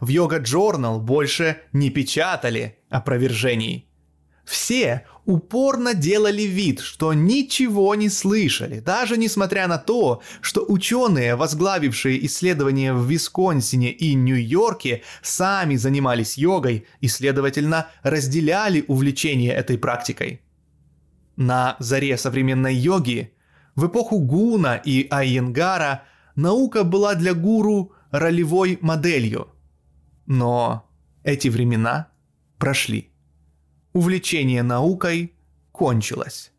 В 0.00 0.08
Йога 0.08 0.40
Journal 0.40 0.98
больше 0.98 1.58
не 1.74 1.90
печатали 1.90 2.78
опровержений. 2.88 3.86
Все 4.46 5.04
упорно 5.24 5.92
делали 5.92 6.42
вид, 6.42 6.78
что 6.78 7.12
ничего 7.12 7.96
не 7.96 8.08
слышали, 8.08 8.78
даже 8.78 9.16
несмотря 9.16 9.66
на 9.66 9.76
то, 9.76 10.22
что 10.40 10.64
ученые, 10.66 11.34
возглавившие 11.34 12.24
исследования 12.26 12.94
в 12.94 13.10
Висконсине 13.10 13.90
и 13.90 14.14
Нью-Йорке, 14.14 15.02
сами 15.20 15.74
занимались 15.74 16.38
йогой 16.38 16.86
и, 17.00 17.08
следовательно, 17.08 17.88
разделяли 18.04 18.84
увлечение 18.86 19.52
этой 19.52 19.78
практикой. 19.78 20.42
На 21.34 21.74
заре 21.80 22.16
современной 22.16 22.74
йоги 22.74 23.34
в 23.74 23.88
эпоху 23.88 24.20
Гуна 24.20 24.76
и 24.76 25.08
Айенгара 25.10 26.04
наука 26.36 26.84
была 26.84 27.16
для 27.16 27.34
гуру 27.34 27.92
ролевой 28.12 28.78
моделью. 28.80 29.48
Но 30.26 30.88
эти 31.24 31.48
времена 31.48 32.08
прошли. 32.58 33.10
Увлечение 33.96 34.62
наукой 34.62 35.32
кончилось. 35.72 36.52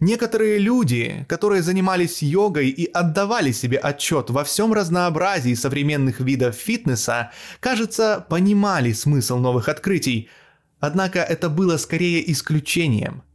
Некоторые 0.00 0.56
люди, 0.56 1.26
которые 1.28 1.60
занимались 1.60 2.22
йогой 2.22 2.70
и 2.70 2.86
отдавали 2.86 3.52
себе 3.52 3.76
отчет 3.76 4.30
во 4.30 4.42
всем 4.42 4.72
разнообразии 4.72 5.52
современных 5.52 6.20
видов 6.20 6.54
фитнеса, 6.54 7.32
кажется, 7.60 8.24
понимали 8.30 8.94
смысл 8.94 9.36
новых 9.36 9.68
открытий, 9.68 10.30
однако 10.80 11.18
это 11.18 11.50
было 11.50 11.76
скорее 11.76 12.32
исключением– 12.32 13.24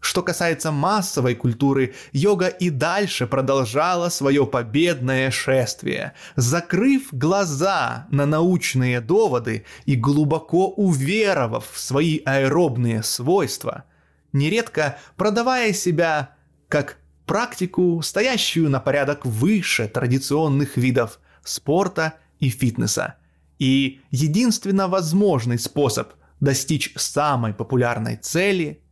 что 0.00 0.22
касается 0.22 0.72
массовой 0.72 1.34
культуры, 1.34 1.94
йога 2.12 2.48
и 2.48 2.70
дальше 2.70 3.26
продолжала 3.26 4.08
свое 4.08 4.46
победное 4.46 5.30
шествие, 5.30 6.14
закрыв 6.36 7.08
глаза 7.12 8.06
на 8.10 8.26
научные 8.26 9.00
доводы 9.00 9.64
и 9.84 9.96
глубоко 9.96 10.68
уверовав 10.68 11.70
в 11.70 11.78
свои 11.78 12.20
аэробные 12.24 13.02
свойства, 13.02 13.84
нередко 14.32 14.98
продавая 15.16 15.72
себя 15.74 16.30
как 16.68 16.96
практику, 17.26 18.00
стоящую 18.02 18.70
на 18.70 18.80
порядок 18.80 19.26
выше 19.26 19.86
традиционных 19.86 20.76
видов 20.76 21.20
спорта 21.44 22.14
и 22.38 22.48
фитнеса. 22.48 23.16
И 23.58 24.00
единственно 24.10 24.88
возможный 24.88 25.58
способ 25.58 26.14
достичь 26.40 26.94
самой 26.96 27.52
популярной 27.52 28.16
цели– 28.16 28.82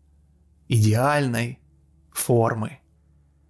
идеальной 0.69 1.59
формы. 2.12 2.81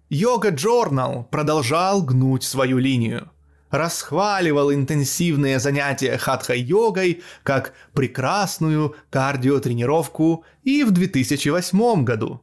Йога 0.09 0.49
Джорнал 0.49 1.25
продолжал 1.25 2.01
гнуть 2.01 2.43
свою 2.43 2.79
линию. 2.79 3.31
Расхваливал 3.69 4.73
интенсивные 4.73 5.59
занятия 5.59 6.17
хатха-йогой 6.17 7.21
как 7.43 7.73
прекрасную 7.93 8.95
кардиотренировку 9.11 10.43
и 10.63 10.83
в 10.83 10.91
2008 10.91 12.03
году. 12.03 12.41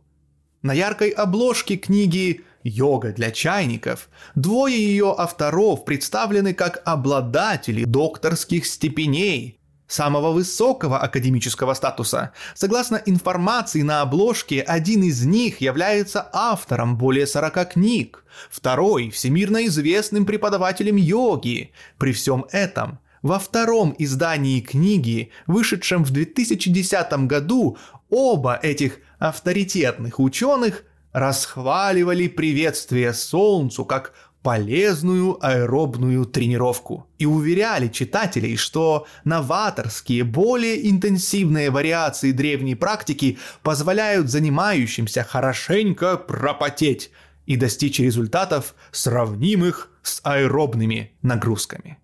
На 0.63 0.73
яркой 0.73 1.11
обложке 1.11 1.77
книги 1.77 2.43
«Йога 2.63 3.13
для 3.13 3.33
чайников» 3.33 4.09
двое 4.37 4.77
ее 4.77 5.15
авторов 5.17 5.85
представлены 5.85 6.55
как 6.55 6.83
обладатели 6.85 7.85
докторских 7.85 8.67
степеней, 8.67 9.56
самого 9.87 10.33
высокого 10.33 10.99
академического 10.99 11.75
статуса. 11.75 12.33
Согласно 12.55 13.01
информации 13.07 13.83
на 13.83 14.03
обложке, 14.03 14.63
один 14.63 15.03
из 15.03 15.25
них 15.25 15.61
является 15.61 16.29
автором 16.33 16.97
более 16.97 17.27
40 17.27 17.73
книг, 17.73 18.25
второй– 18.51 19.11
всемирно 19.11 19.67
известным 19.67 20.27
преподавателем 20.27 20.97
йоги. 20.97 21.73
При 21.99 22.13
всем 22.13 22.47
этом 22.51 22.99
во 23.23 23.39
втором 23.39 23.95
издании 23.99 24.61
книги, 24.61 25.31
вышедшем 25.47 26.05
в 26.05 26.11
2010 26.11 27.27
году, 27.27 27.77
оба 28.09 28.59
этих 28.63 28.99
авторитетных 29.19 30.21
ученых 30.21 30.85
расхваливали 31.13 32.29
приветствие 32.29 33.15
Солнцу 33.15 33.85
как 33.85 34.13
полезную 34.43 35.45
аэробную 35.45 36.25
тренировку 36.25 37.07
и 37.19 37.27
уверяли 37.27 37.89
читателей, 37.89 38.57
что 38.57 39.07
новаторские, 39.25 40.25
более 40.25 40.89
интенсивные 40.89 41.71
вариации 41.71 42.31
древней 42.31 42.75
практики 42.75 43.39
позволяют 43.63 44.31
занимающимся 44.31 45.25
хорошенько 45.25 46.17
пропотеть 46.17 47.11
и 47.47 47.57
достичь 47.57 47.99
результатов, 47.99 48.75
сравнимых 48.93 49.91
с 50.03 50.21
аэробными 50.23 51.13
нагрузками. 51.23 51.99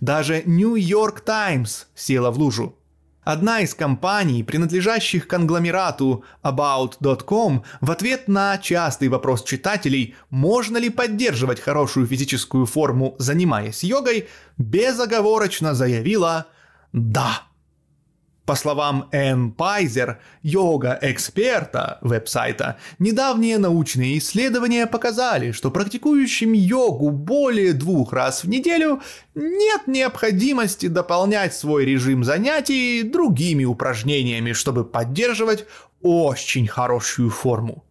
Даже 0.00 0.42
York 0.76 1.20
Times 1.24 1.86
села 1.94 2.30
в 2.30 2.38
лужу 2.38 2.76
Одна 3.24 3.60
из 3.60 3.74
компаний, 3.74 4.42
принадлежащих 4.42 5.28
конгломерату 5.28 6.24
About.com, 6.42 7.62
в 7.80 7.90
ответ 7.90 8.26
на 8.26 8.58
частый 8.58 9.08
вопрос 9.08 9.44
читателей, 9.44 10.16
можно 10.30 10.76
ли 10.76 10.90
поддерживать 10.90 11.60
хорошую 11.60 12.08
физическую 12.08 12.66
форму, 12.66 13.14
занимаясь 13.18 13.84
йогой, 13.84 14.28
безоговорочно 14.58 15.72
заявила 15.74 16.46
«Да». 16.92 17.42
По 18.44 18.56
словам 18.56 19.08
Энн 19.12 19.52
Пайзер, 19.52 20.18
йога-эксперта 20.42 21.98
веб-сайта, 22.00 22.76
недавние 22.98 23.56
научные 23.58 24.18
исследования 24.18 24.88
показали, 24.88 25.52
что 25.52 25.70
практикующим 25.70 26.52
йогу 26.52 27.10
более 27.10 27.72
двух 27.72 28.12
раз 28.12 28.42
в 28.42 28.48
неделю 28.48 29.00
нет 29.36 29.86
необходимости 29.86 30.88
дополнять 30.88 31.54
свой 31.54 31.84
режим 31.84 32.24
занятий 32.24 33.04
другими 33.04 33.64
упражнениями, 33.64 34.54
чтобы 34.54 34.84
поддерживать 34.84 35.64
очень 36.00 36.66
хорошую 36.66 37.30
форму. 37.30 37.84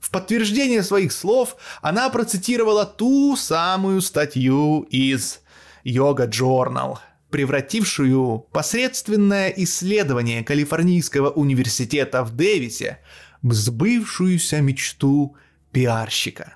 В 0.00 0.10
подтверждение 0.10 0.82
своих 0.82 1.12
слов 1.12 1.56
она 1.82 2.08
процитировала 2.08 2.84
ту 2.84 3.36
самую 3.36 4.00
статью 4.00 4.88
из 4.90 5.40
Yoga 5.84 6.28
Journal– 6.28 6.98
превратившую 7.30 8.46
посредственное 8.52 9.48
исследование 9.50 10.42
Калифорнийского 10.42 11.30
университета 11.30 12.24
в 12.24 12.34
Дэвисе 12.34 12.98
в 13.42 13.52
сбывшуюся 13.52 14.60
мечту 14.60 15.36
пиарщика. 15.72 16.54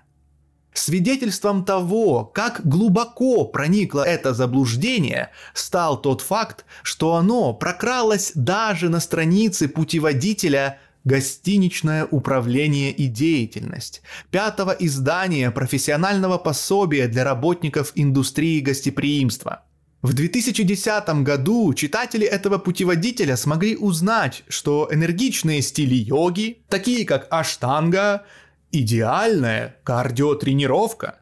Свидетельством 0.74 1.66
того, 1.66 2.24
как 2.24 2.66
глубоко 2.66 3.44
проникло 3.44 4.02
это 4.02 4.32
заблуждение, 4.32 5.30
стал 5.52 6.00
тот 6.00 6.22
факт, 6.22 6.64
что 6.82 7.14
оно 7.14 7.52
прокралось 7.52 8.32
даже 8.34 8.88
на 8.88 9.00
странице 9.00 9.68
путеводителя 9.68 10.80
«Гостиничное 11.04 12.06
управление 12.06 12.90
и 12.90 13.06
деятельность» 13.08 14.02
пятого 14.30 14.70
издания 14.70 15.50
профессионального 15.50 16.38
пособия 16.38 17.06
для 17.06 17.24
работников 17.24 17.92
индустрии 17.94 18.60
гостеприимства– 18.60 19.64
в 20.02 20.14
2010 20.14 21.22
году 21.22 21.72
читатели 21.74 22.26
этого 22.26 22.58
путеводителя 22.58 23.36
смогли 23.36 23.76
узнать, 23.76 24.42
что 24.48 24.88
энергичные 24.90 25.62
стили 25.62 25.94
йоги, 25.94 26.58
такие 26.68 27.06
как 27.06 27.28
аштанга 27.30 28.24
идеальная 28.72 29.76
кардиотренировка. 29.84 31.20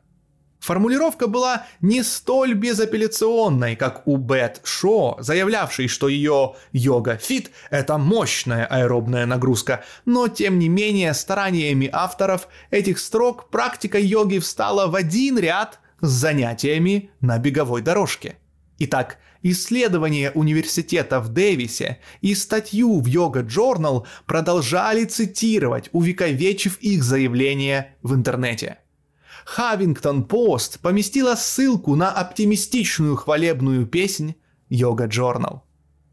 Формулировка 0.60 1.26
была 1.26 1.66
не 1.82 2.02
столь 2.02 2.54
безапелляционной, 2.54 3.76
как 3.76 4.06
у 4.06 4.16
Бет 4.16 4.62
Шо, 4.64 5.18
заявлявшей, 5.20 5.86
что 5.88 6.08
ее 6.08 6.54
йога-фит– 6.72 7.50
это 7.70 7.98
мощная 7.98 8.64
аэробная 8.64 9.26
нагрузка, 9.26 9.84
но 10.06 10.28
тем 10.28 10.58
не 10.58 10.70
менее 10.70 11.12
стараниями 11.12 11.88
авторов 11.92 12.48
этих 12.70 12.98
строк 12.98 13.50
практика 13.50 13.98
йоги 13.98 14.38
встала 14.38 14.86
в 14.86 14.94
один 14.94 15.38
ряд 15.38 15.80
с 16.00 16.08
занятиями 16.08 17.10
на 17.20 17.38
беговой 17.38 17.82
дорожке. 17.82 18.39
Итак, 18.82 19.18
исследования 19.42 20.30
университета 20.34 21.20
в 21.20 21.28
Дэвисе 21.28 21.98
и 22.22 22.34
статью 22.34 23.00
в 23.00 23.06
Yoga 23.06 23.46
Journal 23.46 24.06
продолжали 24.24 25.04
цитировать, 25.04 25.90
увековечив 25.92 26.78
их 26.78 27.04
заявления 27.04 27.98
в 28.02 28.14
интернете. 28.14 28.78
Хавингтон 29.44 30.24
Пост 30.24 30.80
поместила 30.80 31.34
ссылку 31.34 31.94
на 31.94 32.10
оптимистичную 32.10 33.16
хвалебную 33.16 33.86
песнь 33.86 34.34
Yoga 34.70 35.06
Journal. 35.06 35.60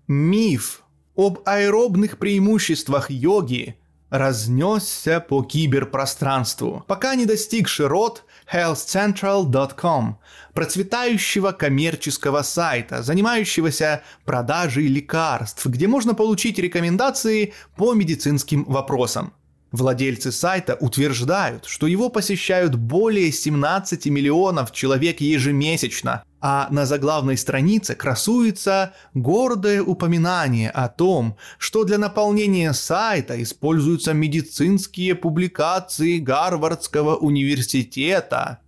Миф 0.07 0.83
об 1.15 1.39
аэробных 1.45 2.17
преимуществах 2.17 3.09
йоги 3.09 3.79
разнесся 4.09 5.21
по 5.21 5.41
киберпространству, 5.41 6.83
пока 6.85 7.15
не 7.15 7.25
достиг 7.25 7.69
широт 7.69 8.25
healthcentral.com, 8.51 10.17
процветающего 10.53 11.51
коммерческого 11.51 12.41
сайта, 12.41 13.03
занимающегося 13.03 14.03
продажей 14.25 14.87
лекарств, 14.87 15.65
где 15.65 15.87
можно 15.87 16.13
получить 16.13 16.59
рекомендации 16.59 17.53
по 17.75 17.93
медицинским 17.93 18.63
вопросам. 18.65 19.33
Владельцы 19.71 20.31
сайта 20.31 20.77
утверждают, 20.79 21.65
что 21.65 21.87
его 21.87 22.09
посещают 22.09 22.75
более 22.75 23.31
17 23.33 24.05
миллионов 24.07 24.71
человек 24.71 25.19
ежемесячно, 25.19 26.23
а 26.39 26.67
на 26.69 26.85
заглавной 26.85 27.37
странице 27.37 27.95
красуется 27.95 28.93
гордое 29.13 29.81
упоминание 29.81 30.69
о 30.69 30.87
том, 30.87 31.37
что 31.57 31.83
для 31.83 31.97
наполнения 31.97 32.73
сайта 32.73 33.41
используются 33.41 34.13
медицинские 34.13 35.15
публикации 35.15 36.19
Гарвардского 36.19 37.15
университета. 37.15 38.59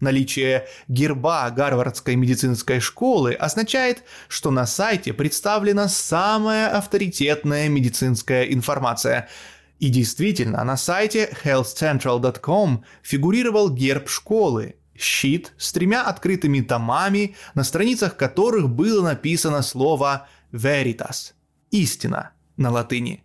Наличие 0.00 0.66
герба 0.86 1.50
Гарвардской 1.50 2.14
медицинской 2.14 2.78
школы 2.78 3.32
означает, 3.32 4.04
что 4.28 4.52
на 4.52 4.64
сайте 4.64 5.12
представлена 5.12 5.88
самая 5.88 6.68
авторитетная 6.68 7.68
медицинская 7.68 8.44
информация– 8.44 9.28
и 9.78 9.90
действительно, 9.90 10.64
на 10.64 10.76
сайте 10.76 11.30
healthcentral.com 11.44 12.82
фигурировал 13.02 13.70
герб 13.70 14.08
школы, 14.08 14.74
щит 14.98 15.52
с 15.56 15.72
тремя 15.72 16.02
открытыми 16.02 16.60
томами, 16.60 17.36
на 17.54 17.64
страницах 17.64 18.16
которых 18.16 18.68
было 18.68 19.02
написано 19.02 19.62
слово 19.62 20.28
«veritas»– 20.52 21.32
«истина» 21.70 22.32
на 22.56 22.70
латыни. 22.70 23.24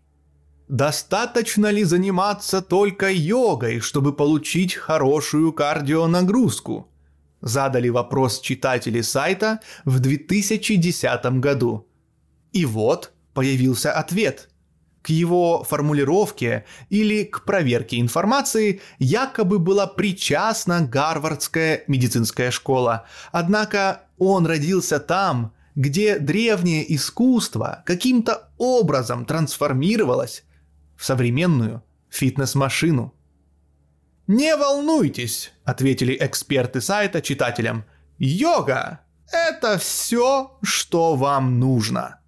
Достаточно 0.68 1.68
ли 1.68 1.84
заниматься 1.84 2.62
только 2.62 3.12
йогой, 3.12 3.80
чтобы 3.80 4.14
получить 4.14 4.76
хорошую 4.76 5.52
кардионагрузку? 5.52 6.90
Задали 7.42 7.90
вопрос 7.90 8.40
читатели 8.40 9.02
сайта 9.02 9.60
в 9.84 10.00
2010 10.00 11.26
году. 11.40 11.88
И 12.54 12.66
вот 12.66 13.12
появился 13.34 13.92
ответ– 13.92 14.50
к 15.04 15.10
его 15.10 15.64
формулировке 15.64 16.66
или 16.90 17.26
к 17.26 17.44
проверке 17.44 18.00
информации 18.00 18.82
якобы 19.00 19.60
была 19.60 19.86
причастна 19.86 20.82
Гарвардская 20.82 21.84
медицинская 21.88 22.52
школа. 22.52 23.06
Однако 23.34 24.04
он 24.18 24.48
родился 24.48 25.00
там, 25.00 25.54
где 25.76 26.20
древнее 26.20 26.96
искусство 26.96 27.84
каким-то 27.86 28.50
образом 28.58 29.26
трансформировалось 29.26 30.46
в 30.96 31.04
современную 31.04 31.84
фитнес-машину. 32.10 33.14
«Не 34.28 34.56
волнуйтесь»,— 34.56 35.52
ответили 35.66 36.16
эксперты 36.18 36.80
сайта 36.80 37.22
читателям. 37.22 37.84
«Йога— 38.20 39.02
это 39.34 39.78
все, 39.78 40.58
что 40.62 41.16
вам 41.16 41.60
нужно». 41.60 42.22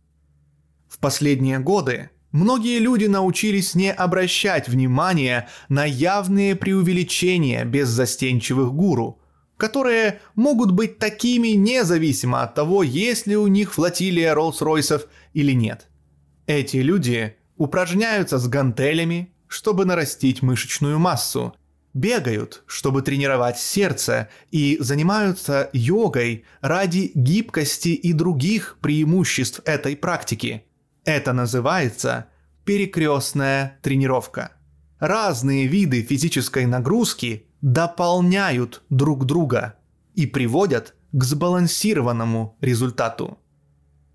В 0.89 0.99
последние 0.99 1.59
годы 1.59 2.09
Многие 2.35 2.79
люди 2.79 3.05
научились 3.05 3.75
не 3.75 3.93
обращать 3.93 4.67
внимания 4.67 5.47
на 5.69 5.85
явные 5.85 6.57
преувеличения 6.57 7.63
беззастенчивых 7.63 8.73
гуру, 8.73 9.21
которые 9.55 10.19
могут 10.35 10.71
быть 10.71 10.99
такими 10.99 11.55
независимо 11.55 12.43
от 12.43 12.53
того, 12.53 12.83
есть 12.83 13.25
ли 13.25 13.37
у 13.37 13.47
них 13.47 13.73
флотилия 13.73 14.35
Роллс-Ройсов 14.35 15.03
или 15.33 15.53
нет. 15.53 15.87
Эти 16.45 16.75
люди 16.75 17.37
упражняются 17.55 18.37
с 18.37 18.49
гантелями, 18.49 19.33
чтобы 19.47 19.85
нарастить 19.85 20.41
мышечную 20.41 20.99
массу, 20.99 21.55
бегают, 21.93 22.63
чтобы 22.67 23.01
тренировать 23.01 23.59
сердце, 23.59 24.27
и 24.51 24.75
занимаются 24.81 25.69
йогой 25.71 26.43
ради 26.59 27.11
гибкости 27.15 27.95
и 27.95 28.11
других 28.11 28.77
преимуществ 28.81 29.61
этой 29.63 29.95
практики– 29.95 30.65
это 31.05 31.33
называется 31.33 32.27
перекрестная 32.65 33.79
тренировка. 33.81 34.51
Разные 34.99 35.67
виды 35.67 36.01
физической 36.01 36.65
нагрузки 36.65 37.45
дополняют 37.61 38.83
друг 38.89 39.25
друга 39.25 39.75
и 40.15 40.25
приводят 40.25 40.95
к 41.11 41.23
сбалансированному 41.23 42.57
результату. 42.59 43.37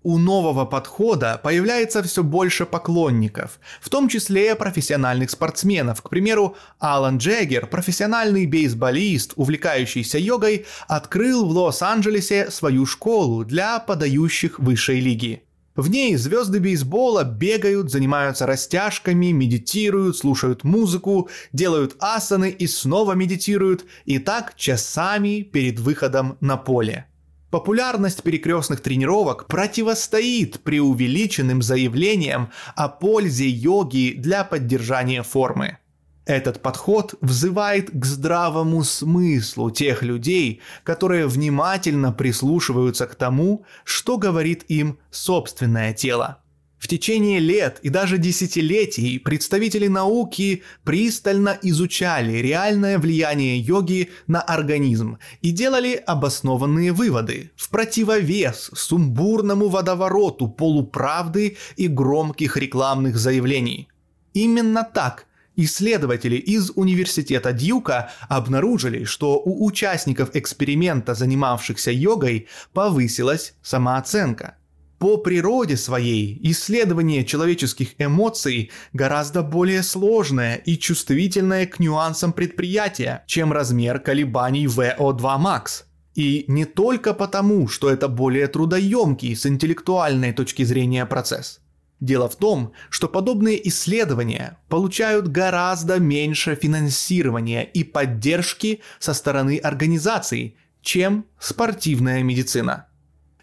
У 0.03 0.17
нового 0.17 0.65
подхода 0.65 1.39
появляется 1.41 2.01
все 2.01 2.23
больше 2.23 2.65
поклонников, 2.65 3.59
в 3.79 3.89
том 3.89 4.09
числе 4.09 4.55
профессиональных 4.55 5.29
спортсменов. 5.29 6.01
К 6.01 6.09
примеру, 6.09 6.57
Алан 6.79 7.19
Джеггер, 7.19 7.67
профессиональный 7.67 8.47
бейсболист, 8.47 9.33
увлекающийся 9.35 10.17
йогой, 10.17 10.65
открыл 10.87 11.45
в 11.45 11.51
Лос-Анджелесе 11.51 12.49
свою 12.49 12.87
школу 12.87 13.45
для 13.45 13.79
подающих 13.79 14.57
высшей 14.57 14.99
лиги. 14.99 15.43
В 15.81 15.89
ней 15.89 16.15
звезды 16.15 16.59
бейсбола 16.59 17.23
бегают, 17.23 17.89
занимаются 17.89 18.45
растяжками, 18.45 19.31
медитируют, 19.31 20.15
слушают 20.15 20.63
музыку, 20.63 21.27
делают 21.53 21.95
асаны 21.97 22.51
и 22.51 22.67
снова 22.67 23.13
медитируют, 23.13 23.85
и 24.05 24.19
так 24.19 24.55
часами 24.55 25.41
перед 25.41 25.79
выходом 25.79 26.37
на 26.39 26.55
поле. 26.55 27.07
Популярность 27.49 28.21
перекрестных 28.21 28.81
тренировок 28.81 29.47
противостоит 29.47 30.59
преувеличенным 30.59 31.63
заявлениям 31.63 32.51
о 32.75 32.87
пользе 32.87 33.49
йоги 33.49 34.13
для 34.15 34.43
поддержания 34.43 35.23
формы. 35.23 35.79
Этот 36.25 36.61
подход 36.61 37.15
взывает 37.21 37.89
к 37.91 38.05
здравому 38.05 38.83
смыслу 38.83 39.71
тех 39.71 40.03
людей, 40.03 40.61
которые 40.83 41.27
внимательно 41.27 42.11
прислушиваются 42.11 43.07
к 43.07 43.15
тому, 43.15 43.65
что 43.83 44.17
говорит 44.17 44.63
им 44.67 44.99
собственное 45.09 45.93
тело. 45.93 46.37
В 46.77 46.87
течение 46.87 47.39
лет 47.39 47.79
и 47.83 47.89
даже 47.89 48.17
десятилетий 48.17 49.19
представители 49.19 49.87
науки 49.87 50.63
пристально 50.83 51.57
изучали 51.61 52.37
реальное 52.37 52.97
влияние 52.97 53.59
йоги 53.59 54.09
на 54.25 54.41
организм 54.41 55.19
и 55.41 55.51
делали 55.51 55.93
обоснованные 55.93 56.91
выводы 56.91 57.51
в 57.55 57.69
противовес 57.69 58.71
сумбурному 58.73 59.69
водовороту 59.69 60.47
полуправды 60.47 61.57
и 61.77 61.87
громких 61.87 62.57
рекламных 62.57 63.15
заявлений. 63.17 63.87
Именно 64.33 64.83
так 64.83 65.27
Исследователи 65.55 66.35
из 66.35 66.71
университета 66.75 67.51
Дьюка 67.51 68.11
обнаружили, 68.29 69.03
что 69.03 69.37
у 69.37 69.65
участников 69.65 70.29
эксперимента, 70.33 71.13
занимавшихся 71.13 71.91
йогой, 71.91 72.47
повысилась 72.73 73.53
самооценка. 73.61 74.55
По 74.97 75.17
природе 75.17 75.77
своей 75.77 76.39
исследование 76.43 77.25
человеческих 77.25 77.95
эмоций 77.97 78.69
гораздо 78.93 79.41
более 79.41 79.81
сложное 79.81 80.55
и 80.57 80.77
чувствительное 80.77 81.65
к 81.65 81.79
нюансам 81.79 82.33
предприятия, 82.33 83.23
чем 83.25 83.51
размер 83.51 83.99
колебаний 83.99 84.67
VO2 84.67 85.19
Max. 85.19 85.85
И 86.13 86.45
не 86.47 86.65
только 86.65 87.13
потому, 87.13 87.67
что 87.67 87.89
это 87.89 88.07
более 88.07 88.47
трудоемкий 88.47 89.35
с 89.35 89.45
интеллектуальной 89.45 90.33
точки 90.33 90.63
зрения 90.63 91.05
процесс. 91.07 91.61
Дело 92.01 92.27
в 92.27 92.35
том, 92.35 92.73
что 92.89 93.07
подобные 93.07 93.67
исследования 93.69 94.57
получают 94.69 95.27
гораздо 95.27 95.99
меньше 95.99 96.55
финансирования 96.55 97.63
и 97.63 97.83
поддержки 97.83 98.81
со 98.99 99.13
стороны 99.13 99.59
организаций, 99.59 100.57
чем 100.81 101.25
спортивная 101.39 102.23
медицина. 102.23 102.87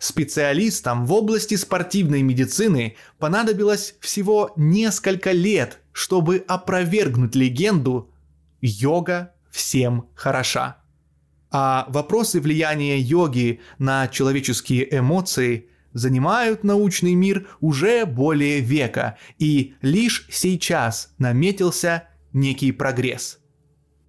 Специалистам 0.01 1.07
в 1.07 1.13
области 1.13 1.55
спортивной 1.55 2.23
медицины 2.23 2.97
понадобилось 3.19 3.95
всего 4.01 4.53
несколько 4.57 5.31
лет, 5.31 5.79
чтобы 5.93 6.45
опровергнуть 6.49 7.37
легенду 7.37 8.11
Йога 8.61 9.35
всем 9.51 10.09
хороша. 10.17 10.79
А 11.51 11.87
вопросы 11.89 12.41
влияния 12.41 12.99
йоги 12.99 13.61
на 13.79 14.09
человеческие 14.09 14.99
эмоции 14.99 15.69
занимают 15.93 16.65
научный 16.65 17.15
мир 17.15 17.49
уже 17.61 18.07
более 18.07 18.61
века, 18.61 19.19
и 19.39 19.75
лишь 19.83 20.27
сейчас 20.31 21.15
наметился 21.19 22.05
некий 22.33 22.73
прогресс. 22.73 23.39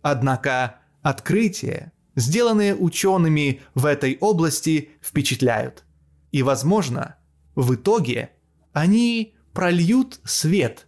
Однако 0.02 0.80
открытия, 1.02 1.92
сделанные 2.16 2.76
учеными 2.76 3.62
в 3.76 3.86
этой 3.86 4.18
области, 4.20 4.90
впечатляют. 5.02 5.84
И, 6.32 6.44
возможно, 6.44 7.16
в 7.56 7.76
итоге 7.76 8.32
они 8.74 9.36
прольют 9.54 10.20
свет 10.24 10.88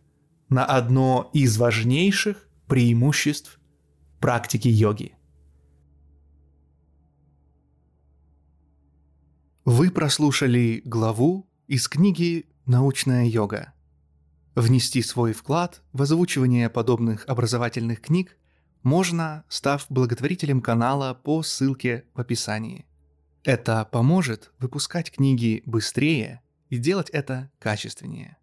на 0.50 0.66
одно 0.66 1.30
из 1.34 1.58
важнейших 1.58 2.48
преимуществ 2.68 3.60
практики 4.20 4.68
йоги. 4.68 5.16
Вы 9.66 9.92
прослушали 9.92 10.82
главу 10.86 11.48
из 11.68 11.88
книги 11.88 12.48
«Научная 12.66 13.26
йога». 13.26 13.74
Внести 14.56 15.04
свой 15.04 15.34
вклад 15.34 15.84
в 15.94 16.02
озвучивание 16.02 16.68
подобных 16.68 17.26
образовательных 17.28 18.02
книг 18.02 18.40
можно, 18.82 19.44
став 19.50 19.86
благотворителем 19.88 20.62
канала 20.62 21.14
по 21.14 21.44
ссылке 21.44 22.06
в 22.16 22.22
описании. 22.22 22.88
Это 23.44 23.86
поможет 23.86 24.52
выпускать 24.58 25.12
книги 25.12 25.62
быстрее 25.68 26.42
и 26.70 26.80
делать 26.80 27.12
это 27.12 27.52
качественнее. 27.60 28.38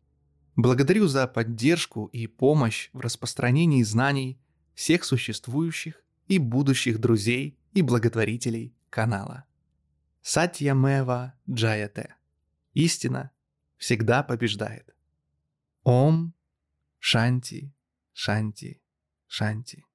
Благодарю 0.55 1.09
за 1.09 1.27
поддержку 1.27 2.07
и 2.13 2.29
помощь 2.29 2.91
в 2.93 3.01
распространении 3.01 3.83
знаний 3.83 4.39
всех 4.77 5.03
существующих 5.03 6.01
и 6.29 6.39
будущих 6.39 7.01
друзей 7.01 7.59
и 7.73 7.83
благотворителей 7.83 8.73
канала. 8.89 9.48
Сатьямева 10.31 11.33
Джаяте. 11.49 12.15
Истина 12.75 13.31
всегда 13.79 14.23
побеждает. 14.23 14.95
Ом 15.85 16.35
Шанти 16.99 17.73
Шанти 18.13 18.83
Шанти. 19.27 19.87